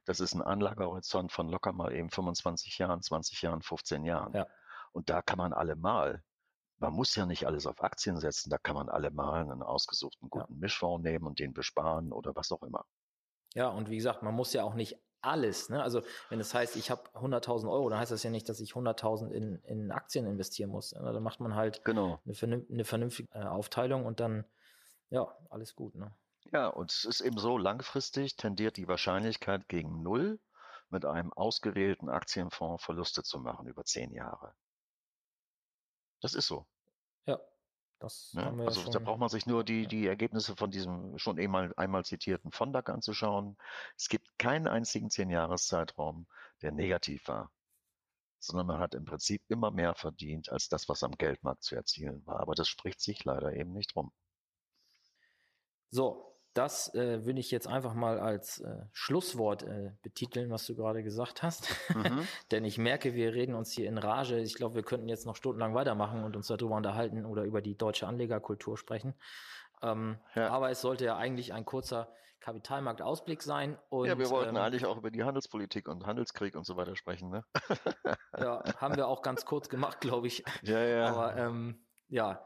Das 0.06 0.20
ist 0.20 0.34
ein 0.34 0.42
Anlagehorizont 0.42 1.32
von 1.32 1.50
locker 1.50 1.74
mal 1.74 1.94
eben 1.94 2.10
25 2.10 2.78
Jahren, 2.78 3.02
20 3.02 3.42
Jahren, 3.42 3.62
15 3.62 4.04
Jahren. 4.04 4.34
Ja. 4.34 4.48
Und 4.92 5.10
da 5.10 5.22
kann 5.22 5.38
man 5.38 5.54
alle 5.54 5.76
mal, 5.76 6.24
man 6.78 6.94
muss 6.94 7.16
ja 7.16 7.26
nicht 7.26 7.46
alles 7.46 7.68
auf 7.68 7.82
Aktien 7.84 8.18
setzen, 8.18 8.50
da 8.50 8.58
kann 8.58 8.76
man 8.76 8.90
alle 8.90 9.12
mal 9.12 9.42
einen 9.42 9.62
ausgesuchten 9.62 10.30
guten 10.30 10.54
ja. 10.54 10.60
Mischfonds 10.60 11.04
nehmen 11.04 11.28
und 11.28 11.40
den 11.40 11.54
besparen 11.54 12.12
oder 12.12 12.36
was 12.36 12.52
auch 12.52 12.64
immer. 12.64 12.86
Ja, 13.54 13.68
und 13.68 13.90
wie 13.90 13.98
gesagt, 13.98 14.24
man 14.24 14.34
muss 14.34 14.54
ja 14.54 14.64
auch 14.64 14.74
nicht 14.74 14.98
alles. 15.22 15.70
Ne? 15.70 15.82
Also 15.82 16.02
wenn 16.30 16.40
es 16.40 16.50
das 16.50 16.56
heißt, 16.56 16.76
ich 16.76 16.90
habe 16.90 17.04
100.000 17.14 17.72
Euro, 17.72 17.90
dann 17.90 18.00
heißt 18.00 18.12
das 18.12 18.24
ja 18.24 18.32
nicht, 18.32 18.50
dass 18.50 18.60
ich 18.60 18.72
100.000 18.72 19.30
in, 19.30 19.56
in 19.64 19.92
Aktien 19.92 20.26
investieren 20.26 20.72
muss. 20.72 20.94
Ne? 20.94 21.14
Dann 21.14 21.24
macht 21.24 21.40
man 21.40 21.56
halt 21.56 21.84
genau. 21.86 22.20
eine, 22.26 22.66
eine 22.70 22.86
vernünftige 22.86 23.30
äh, 23.34 23.44
Aufteilung 23.44 24.06
und 24.06 24.20
dann, 24.20 24.46
ja, 25.10 25.28
alles 25.50 25.76
gut. 25.76 25.96
Ne? 25.96 26.12
Ja, 26.46 26.68
und 26.68 26.92
es 26.92 27.06
ist 27.06 27.22
eben 27.22 27.38
so, 27.38 27.58
langfristig 27.58 28.36
tendiert 28.36 28.78
die 28.78 28.88
Wahrscheinlichkeit 28.88 29.68
gegen 29.70 30.02
Null, 30.02 30.40
mit 30.92 31.06
einem 31.06 31.32
ausgewählten 31.34 32.10
Aktienfonds 32.10 32.84
Verluste 32.84 33.24
zu 33.24 33.40
machen 33.40 33.68
über 33.68 33.86
zehn 33.86 34.12
Jahre. 34.12 34.54
Das 36.20 36.34
ist 36.34 36.48
so. 36.48 36.68
Ja, 37.26 37.40
das 38.00 38.34
ne? 38.34 38.46
haben 38.46 38.58
wir 38.58 38.66
Also 38.66 38.82
ja 38.82 38.90
da 38.92 39.00
braucht 39.00 39.20
man 39.20 39.30
sich 39.30 39.46
nur 39.46 39.64
die, 39.64 39.88
die 39.88 40.06
Ergebnisse 40.06 40.56
von 40.56 40.70
diesem 40.70 41.18
schon 41.18 41.40
einmal, 41.40 41.74
einmal 41.78 42.04
zitierten 42.04 42.52
Fondak 42.52 42.90
anzuschauen. 42.90 43.58
Es 43.96 44.10
gibt 44.10 44.38
keinen 44.38 44.68
einzigen 44.68 45.10
Zehn-Jahres-Zeitraum, 45.10 46.28
der 46.62 46.72
negativ 46.72 47.28
war, 47.28 47.52
sondern 48.40 48.68
man 48.68 48.80
hat 48.80 48.94
im 48.94 49.06
Prinzip 49.06 49.42
immer 49.48 49.72
mehr 49.72 49.96
verdient 49.96 50.50
als 50.50 50.68
das, 50.68 50.90
was 50.90 51.04
am 51.04 51.12
Geldmarkt 51.12 51.64
zu 51.64 51.76
erzielen 51.76 52.26
war. 52.26 52.40
Aber 52.42 52.54
das 52.54 52.68
spricht 52.68 53.00
sich 53.00 53.24
leider 53.24 53.54
eben 53.54 53.72
nicht 53.72 53.96
rum. 53.96 54.12
So, 55.90 56.31
das 56.54 56.94
äh, 56.96 57.26
will 57.26 57.38
ich 57.38 57.50
jetzt 57.52 57.68
einfach 57.68 57.94
mal 57.94 58.20
als 58.20 58.60
äh, 58.60 58.84
Schlusswort 58.92 59.64
äh, 59.64 59.92
betiteln, 60.02 60.50
was 60.50 60.66
du 60.66 60.76
gerade 60.76 61.04
gesagt 61.04 61.44
hast. 61.44 61.70
Mhm. 61.96 62.28
Denn 62.52 62.66
ich 62.66 62.78
merke, 62.78 63.14
wir 63.14 63.34
reden 63.34 63.56
uns 63.56 63.72
hier 63.72 63.88
in 63.88 63.98
Rage. 63.98 64.40
Ich 64.40 64.56
glaube, 64.56 64.76
wir 64.76 64.84
könnten 64.84 65.08
jetzt 65.08 65.26
noch 65.26 65.36
stundenlang 65.36 65.74
weitermachen 65.74 66.24
und 66.24 66.36
uns 66.36 66.48
darüber 66.48 66.76
unterhalten 66.76 67.26
oder 67.26 67.44
über 67.44 67.62
die 67.62 67.78
deutsche 67.78 68.08
Anlegerkultur 68.08 68.78
sprechen. 68.78 69.16
Ähm, 69.82 70.18
ja. 70.36 70.50
Aber 70.50 70.70
es 70.70 70.82
sollte 70.82 71.06
ja 71.06 71.16
eigentlich 71.18 71.54
ein 71.54 71.66
kurzer 71.66 72.14
Kapitalmarktausblick 72.42 73.42
sein. 73.44 73.78
Und, 73.90 74.08
ja, 74.08 74.18
wir 74.18 74.30
wollten 74.30 74.56
ähm, 74.56 74.62
eigentlich 74.62 74.86
auch 74.86 74.98
über 74.98 75.12
die 75.12 75.24
Handelspolitik 75.24 75.88
und 75.88 76.06
Handelskrieg 76.06 76.56
und 76.56 76.66
so 76.66 76.76
weiter 76.76 76.96
sprechen. 76.96 77.30
Ne? 77.30 77.46
ja, 78.38 78.64
haben 78.78 78.98
wir 78.98 79.08
auch 79.08 79.22
ganz 79.22 79.46
kurz 79.46 79.70
gemacht, 79.70 80.02
glaube 80.02 80.28
ich. 80.28 80.44
Ja, 80.64 80.84
ja. 80.84 81.06
Aber 81.06 81.38
ähm, 81.38 81.86
ja, 82.10 82.46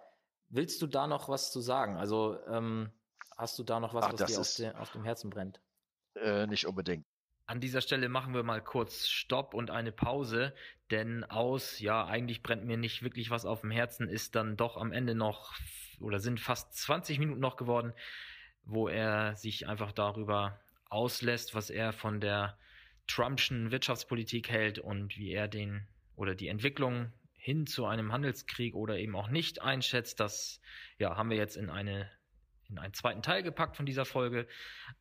willst 0.49 0.81
du 0.81 0.87
da 0.87 1.07
noch 1.07 1.27
was 1.29 1.51
zu 1.51 1.61
sagen? 1.61 1.97
Also 1.97 2.37
ähm, 2.47 2.91
Hast 3.35 3.59
du 3.59 3.63
da 3.63 3.79
noch 3.79 3.93
was, 3.93 4.05
Ach, 4.05 4.13
was 4.13 4.25
dir 4.25 4.39
auf, 4.39 4.55
de, 4.55 4.71
auf, 4.79 4.91
dem 4.91 5.03
Herzen 5.03 5.29
brennt? 5.29 5.59
Äh, 6.15 6.47
nicht 6.47 6.65
unbedingt. 6.65 7.05
An 7.47 7.59
dieser 7.59 7.81
Stelle 7.81 8.09
machen 8.09 8.33
wir 8.33 8.43
mal 8.43 8.63
kurz 8.63 9.07
Stopp 9.07 9.53
und 9.53 9.69
eine 9.69 9.91
Pause, 9.91 10.55
denn 10.89 11.23
aus, 11.25 11.79
ja, 11.79 12.05
eigentlich 12.05 12.41
brennt 12.41 12.65
mir 12.65 12.77
nicht 12.77 13.03
wirklich 13.03 13.29
was 13.29 13.45
auf 13.45 13.61
dem 13.61 13.71
Herzen, 13.71 14.07
ist 14.07 14.35
dann 14.35 14.57
doch 14.57 14.77
am 14.77 14.91
Ende 14.91 15.13
noch 15.13 15.53
oder 15.99 16.19
sind 16.19 16.39
fast 16.39 16.73
20 16.73 17.19
Minuten 17.19 17.39
noch 17.39 17.55
geworden, 17.55 17.93
wo 18.63 18.87
er 18.87 19.35
sich 19.35 19.67
einfach 19.67 19.91
darüber 19.91 20.59
auslässt, 20.89 21.53
was 21.53 21.69
er 21.69 21.93
von 21.93 22.19
der 22.19 22.57
Trumpschen 23.07 23.69
Wirtschaftspolitik 23.69 24.49
hält 24.49 24.79
und 24.79 25.17
wie 25.17 25.31
er 25.31 25.47
den 25.47 25.87
oder 26.15 26.33
die 26.33 26.47
Entwicklung 26.47 27.11
hin 27.33 27.67
zu 27.67 27.85
einem 27.85 28.11
Handelskrieg 28.11 28.73
oder 28.73 28.97
eben 28.97 29.15
auch 29.15 29.29
nicht 29.29 29.61
einschätzt. 29.61 30.19
Das 30.19 30.61
ja, 30.97 31.15
haben 31.15 31.29
wir 31.29 31.37
jetzt 31.37 31.57
in 31.57 31.69
eine 31.69 32.09
in 32.69 32.77
einen 32.77 32.93
zweiten 32.93 33.21
Teil 33.21 33.43
gepackt 33.43 33.77
von 33.77 33.85
dieser 33.85 34.05
Folge. 34.05 34.47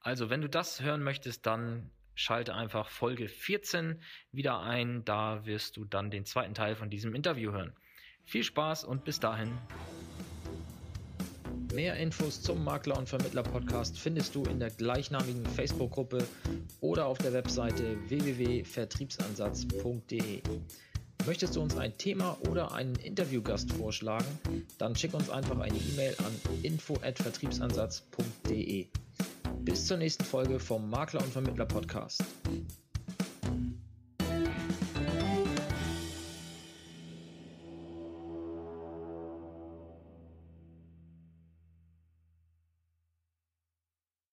Also, 0.00 0.30
wenn 0.30 0.40
du 0.40 0.48
das 0.48 0.80
hören 0.80 1.02
möchtest, 1.02 1.46
dann 1.46 1.90
schalte 2.14 2.54
einfach 2.54 2.88
Folge 2.88 3.28
14 3.28 4.00
wieder 4.32 4.60
ein. 4.60 5.04
Da 5.04 5.46
wirst 5.46 5.76
du 5.76 5.84
dann 5.84 6.10
den 6.10 6.24
zweiten 6.24 6.54
Teil 6.54 6.76
von 6.76 6.90
diesem 6.90 7.14
Interview 7.14 7.52
hören. 7.52 7.74
Viel 8.24 8.44
Spaß 8.44 8.84
und 8.84 9.04
bis 9.04 9.20
dahin. 9.20 9.58
Mehr 11.74 11.96
Infos 11.96 12.40
zum 12.40 12.62
Makler 12.62 12.96
und 12.96 13.08
Vermittler 13.08 13.42
Podcast 13.42 13.98
findest 13.98 14.36
du 14.36 14.44
in 14.44 14.60
der 14.60 14.70
gleichnamigen 14.70 15.44
Facebook-Gruppe 15.44 16.24
oder 16.80 17.06
auf 17.06 17.18
der 17.18 17.32
Webseite 17.32 17.98
www.vertriebsansatz.de. 18.08 20.42
Möchtest 21.26 21.56
du 21.56 21.62
uns 21.62 21.74
ein 21.76 21.96
Thema 21.96 22.36
oder 22.50 22.72
einen 22.72 22.96
Interviewgast 22.96 23.72
vorschlagen? 23.72 24.26
Dann 24.76 24.94
schick 24.94 25.14
uns 25.14 25.30
einfach 25.30 25.58
eine 25.58 25.76
E-Mail 25.76 26.14
an 26.18 26.38
info@vertriebsansatz.de. 26.62 28.88
Bis 29.60 29.86
zur 29.86 29.96
nächsten 29.96 30.24
Folge 30.24 30.60
vom 30.60 30.90
Makler 30.90 31.22
und 31.22 31.32
Vermittler 31.32 31.64
Podcast. 31.64 32.22